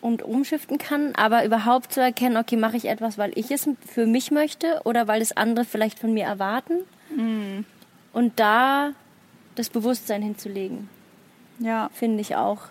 und 0.00 0.22
umschiften 0.22 0.78
kann, 0.78 1.14
aber 1.14 1.44
überhaupt 1.44 1.92
zu 1.92 2.00
erkennen, 2.00 2.36
okay, 2.36 2.56
mache 2.56 2.76
ich 2.76 2.86
etwas, 2.86 3.18
weil 3.18 3.32
ich 3.34 3.50
es 3.50 3.68
für 3.86 4.06
mich 4.06 4.30
möchte 4.30 4.80
oder 4.84 5.08
weil 5.08 5.20
es 5.20 5.36
andere 5.36 5.64
vielleicht 5.64 5.98
von 5.98 6.14
mir 6.14 6.24
erwarten. 6.24 6.84
Mhm. 7.14 7.64
Und 8.12 8.38
da 8.38 8.92
das 9.54 9.70
Bewusstsein 9.70 10.22
hinzulegen. 10.22 10.88
Ja. 11.58 11.90
Finde 11.92 12.20
ich 12.20 12.36
auch 12.36 12.62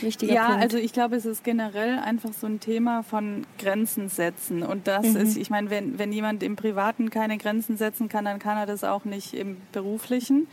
wichtiger 0.00 0.32
ja, 0.32 0.46
Punkt. 0.46 0.62
also 0.62 0.78
ich 0.78 0.92
glaube, 0.92 1.16
es 1.16 1.26
ist 1.26 1.44
generell 1.44 1.98
einfach 1.98 2.32
so 2.32 2.46
ein 2.46 2.60
Thema 2.60 3.02
von 3.02 3.46
Grenzen 3.58 4.08
setzen. 4.08 4.62
Und 4.62 4.86
das 4.86 5.06
mhm. 5.06 5.16
ist, 5.16 5.36
ich 5.36 5.50
meine, 5.50 5.70
wenn, 5.70 5.98
wenn 5.98 6.12
jemand 6.12 6.42
im 6.42 6.56
Privaten 6.56 7.10
keine 7.10 7.38
Grenzen 7.38 7.76
setzen 7.76 8.08
kann, 8.08 8.24
dann 8.24 8.38
kann 8.38 8.56
er 8.56 8.66
das 8.66 8.84
auch 8.84 9.04
nicht 9.04 9.34
im 9.34 9.58
Beruflichen 9.72 10.46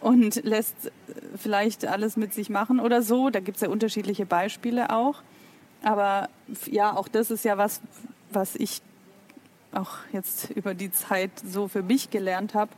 und 0.00 0.44
lässt 0.44 0.92
vielleicht 1.36 1.86
alles 1.86 2.16
mit 2.16 2.34
sich 2.34 2.50
machen 2.50 2.80
oder 2.80 3.02
so. 3.02 3.30
Da 3.30 3.40
gibt 3.40 3.56
es 3.56 3.62
ja 3.62 3.68
unterschiedliche 3.68 4.26
Beispiele 4.26 4.90
auch. 4.90 5.22
Aber 5.82 6.28
ja, 6.66 6.96
auch 6.96 7.08
das 7.08 7.30
ist 7.30 7.44
ja 7.44 7.58
was, 7.58 7.80
was 8.30 8.56
ich 8.56 8.82
auch 9.72 9.98
jetzt 10.12 10.50
über 10.50 10.74
die 10.74 10.90
Zeit 10.90 11.30
so 11.44 11.68
für 11.68 11.82
mich 11.82 12.10
gelernt 12.10 12.54
habe 12.54 12.70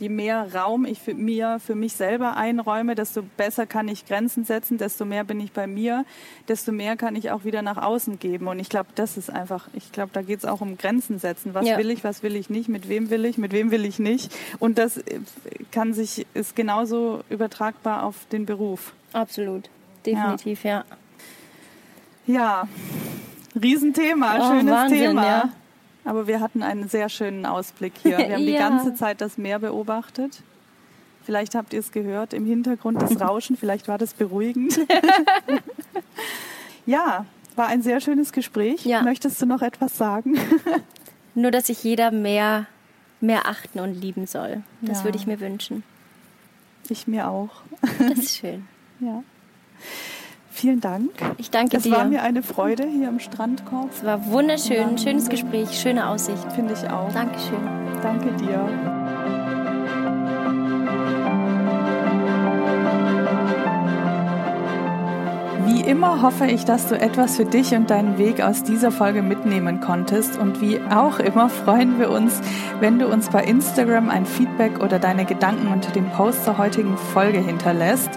je 0.00 0.08
mehr 0.08 0.54
Raum 0.54 0.86
ich 0.86 0.98
für 0.98 1.14
mir, 1.14 1.60
für 1.64 1.74
mich 1.74 1.92
selber 1.92 2.36
einräume, 2.36 2.94
desto 2.94 3.22
besser 3.36 3.66
kann 3.66 3.86
ich 3.86 4.06
Grenzen 4.06 4.44
setzen, 4.44 4.78
desto 4.78 5.04
mehr 5.04 5.24
bin 5.24 5.38
ich 5.40 5.52
bei 5.52 5.66
mir, 5.66 6.04
desto 6.48 6.72
mehr 6.72 6.96
kann 6.96 7.14
ich 7.16 7.30
auch 7.30 7.44
wieder 7.44 7.62
nach 7.62 7.76
außen 7.76 8.18
geben. 8.18 8.48
Und 8.48 8.58
ich 8.58 8.70
glaube, 8.70 8.88
das 8.94 9.16
ist 9.16 9.30
einfach, 9.30 9.68
ich 9.74 9.92
glaube, 9.92 10.10
da 10.12 10.22
geht 10.22 10.38
es 10.38 10.44
auch 10.46 10.62
um 10.62 10.78
Grenzen 10.78 11.18
setzen. 11.18 11.54
Was 11.54 11.66
ja. 11.66 11.76
will 11.76 11.90
ich, 11.90 12.02
was 12.02 12.22
will 12.22 12.34
ich 12.34 12.48
nicht, 12.48 12.68
mit 12.68 12.88
wem 12.88 13.10
will 13.10 13.24
ich, 13.26 13.36
mit 13.36 13.52
wem 13.52 13.70
will 13.70 13.84
ich 13.84 13.98
nicht. 13.98 14.34
Und 14.58 14.78
das 14.78 14.96
äh, 14.96 15.20
kann 15.70 15.92
sich, 15.92 16.26
ist 16.32 16.56
genauso 16.56 17.22
übertragbar 17.28 18.04
auf 18.04 18.16
den 18.32 18.46
Beruf. 18.46 18.94
Absolut. 19.12 19.68
Definitiv, 20.06 20.64
ja. 20.64 20.84
Ja, 22.26 22.34
ja. 22.34 22.68
Riesenthema, 23.60 24.36
oh, 24.38 24.50
schönes 24.50 24.74
Wahnsinn, 24.74 24.98
Thema. 24.98 25.26
Ja. 25.26 25.48
Aber 26.04 26.26
wir 26.26 26.40
hatten 26.40 26.62
einen 26.62 26.88
sehr 26.88 27.08
schönen 27.08 27.46
Ausblick 27.46 27.94
hier. 28.02 28.18
Wir 28.18 28.24
haben 28.24 28.30
ja. 28.42 28.52
die 28.52 28.54
ganze 28.54 28.94
Zeit 28.94 29.20
das 29.20 29.38
Meer 29.38 29.58
beobachtet. 29.58 30.42
Vielleicht 31.24 31.54
habt 31.54 31.72
ihr 31.72 31.80
es 31.80 31.92
gehört 31.92 32.32
im 32.32 32.46
Hintergrund, 32.46 33.00
das 33.00 33.20
Rauschen. 33.20 33.56
Vielleicht 33.56 33.88
war 33.88 33.98
das 33.98 34.14
beruhigend. 34.14 34.80
ja, 36.86 37.26
war 37.56 37.66
ein 37.66 37.82
sehr 37.82 38.00
schönes 38.00 38.32
Gespräch. 38.32 38.84
Ja. 38.84 39.02
Möchtest 39.02 39.40
du 39.42 39.46
noch 39.46 39.62
etwas 39.62 39.96
sagen? 39.96 40.38
Nur, 41.34 41.50
dass 41.50 41.66
sich 41.66 41.84
jeder 41.84 42.10
mehr, 42.10 42.66
mehr 43.20 43.46
achten 43.46 43.80
und 43.80 43.94
lieben 43.94 44.26
soll. 44.26 44.62
Das 44.80 44.98
ja. 44.98 45.04
würde 45.04 45.18
ich 45.18 45.26
mir 45.26 45.40
wünschen. 45.40 45.84
Ich 46.88 47.06
mir 47.06 47.28
auch. 47.28 47.50
Das 47.98 48.18
ist 48.18 48.38
schön. 48.38 48.66
Ja. 49.00 49.22
Vielen 50.50 50.80
Dank. 50.80 51.10
Ich 51.38 51.50
danke 51.50 51.76
es 51.76 51.84
dir. 51.84 51.92
Es 51.92 51.98
war 51.98 52.04
mir 52.06 52.22
eine 52.22 52.42
Freude 52.42 52.84
hier 52.84 53.08
im 53.08 53.20
Strandkorb. 53.20 53.90
Es 53.92 54.04
war 54.04 54.26
wunderschön, 54.26 54.98
schönes 54.98 55.28
Gespräch, 55.28 55.80
schöne 55.80 56.08
Aussicht. 56.08 56.52
Finde 56.52 56.74
ich 56.74 56.90
auch. 56.90 57.10
Dankeschön. 57.12 57.58
Danke 58.02 58.32
dir. 58.32 58.68
Wie 65.66 65.82
immer 65.82 66.20
hoffe 66.20 66.46
ich, 66.46 66.64
dass 66.64 66.88
du 66.88 67.00
etwas 67.00 67.36
für 67.36 67.44
dich 67.44 67.72
und 67.74 67.90
deinen 67.90 68.18
Weg 68.18 68.42
aus 68.42 68.64
dieser 68.64 68.90
Folge 68.90 69.22
mitnehmen 69.22 69.80
konntest. 69.80 70.36
Und 70.36 70.60
wie 70.60 70.80
auch 70.90 71.20
immer 71.20 71.48
freuen 71.48 71.98
wir 71.98 72.10
uns, 72.10 72.40
wenn 72.80 72.98
du 72.98 73.06
uns 73.06 73.30
bei 73.30 73.44
Instagram 73.44 74.10
ein 74.10 74.26
Feedback 74.26 74.82
oder 74.82 74.98
deine 74.98 75.24
Gedanken 75.24 75.68
unter 75.68 75.92
dem 75.92 76.10
Post 76.10 76.44
zur 76.44 76.58
heutigen 76.58 76.96
Folge 76.96 77.38
hinterlässt. 77.38 78.10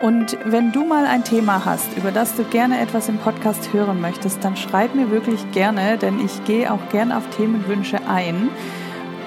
Und 0.00 0.36
wenn 0.44 0.72
du 0.72 0.84
mal 0.84 1.06
ein 1.06 1.24
Thema 1.24 1.64
hast, 1.64 1.96
über 1.96 2.10
das 2.10 2.34
du 2.34 2.44
gerne 2.44 2.80
etwas 2.80 3.08
im 3.08 3.18
Podcast 3.18 3.72
hören 3.72 4.00
möchtest, 4.00 4.44
dann 4.44 4.56
schreib 4.56 4.94
mir 4.94 5.10
wirklich 5.10 5.50
gerne, 5.52 5.96
denn 5.96 6.18
ich 6.24 6.44
gehe 6.44 6.72
auch 6.72 6.88
gerne 6.90 7.16
auf 7.16 7.28
Themenwünsche 7.36 8.06
ein. 8.06 8.50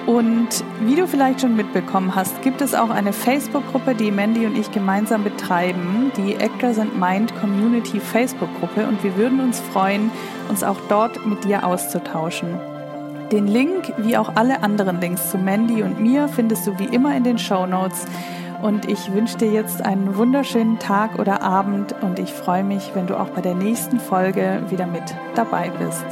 Und 0.06 0.64
wie 0.80 0.94
du 0.94 1.06
vielleicht 1.06 1.42
schon 1.42 1.54
mitbekommen 1.54 2.14
hast, 2.14 2.40
gibt 2.40 2.62
es 2.62 2.74
auch 2.74 2.88
eine 2.88 3.12
Facebook-Gruppe, 3.12 3.94
die 3.94 4.10
Mandy 4.10 4.46
und 4.46 4.56
ich 4.56 4.70
gemeinsam 4.70 5.22
betreiben, 5.22 6.12
die 6.16 6.34
Actors 6.34 6.78
and 6.78 6.98
Mind 6.98 7.34
Community 7.40 8.00
Facebook-Gruppe. 8.00 8.86
Und 8.86 9.02
wir 9.04 9.16
würden 9.16 9.40
uns 9.40 9.60
freuen, 9.60 10.10
uns 10.48 10.62
auch 10.64 10.78
dort 10.88 11.26
mit 11.26 11.44
dir 11.44 11.66
auszutauschen. 11.66 12.58
Den 13.32 13.46
Link, 13.46 13.92
wie 13.98 14.16
auch 14.16 14.34
alle 14.36 14.62
anderen 14.62 14.98
Links 14.98 15.30
zu 15.30 15.36
Mandy 15.36 15.82
und 15.82 16.00
mir, 16.00 16.28
findest 16.28 16.66
du 16.66 16.78
wie 16.78 16.86
immer 16.86 17.14
in 17.14 17.24
den 17.24 17.38
Show 17.38 17.66
Notes. 17.66 18.06
Und 18.62 18.88
ich 18.88 19.12
wünsche 19.12 19.38
dir 19.38 19.50
jetzt 19.50 19.84
einen 19.84 20.16
wunderschönen 20.16 20.78
Tag 20.78 21.18
oder 21.18 21.42
Abend 21.42 21.94
und 22.02 22.18
ich 22.18 22.32
freue 22.32 22.64
mich, 22.64 22.90
wenn 22.94 23.06
du 23.06 23.18
auch 23.18 23.28
bei 23.30 23.40
der 23.40 23.54
nächsten 23.54 24.00
Folge 24.00 24.62
wieder 24.68 24.86
mit 24.86 25.14
dabei 25.34 25.70
bist. 25.78 26.06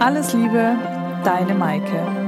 Alles 0.00 0.32
Liebe, 0.32 0.76
deine 1.24 1.54
Maike. 1.54 2.27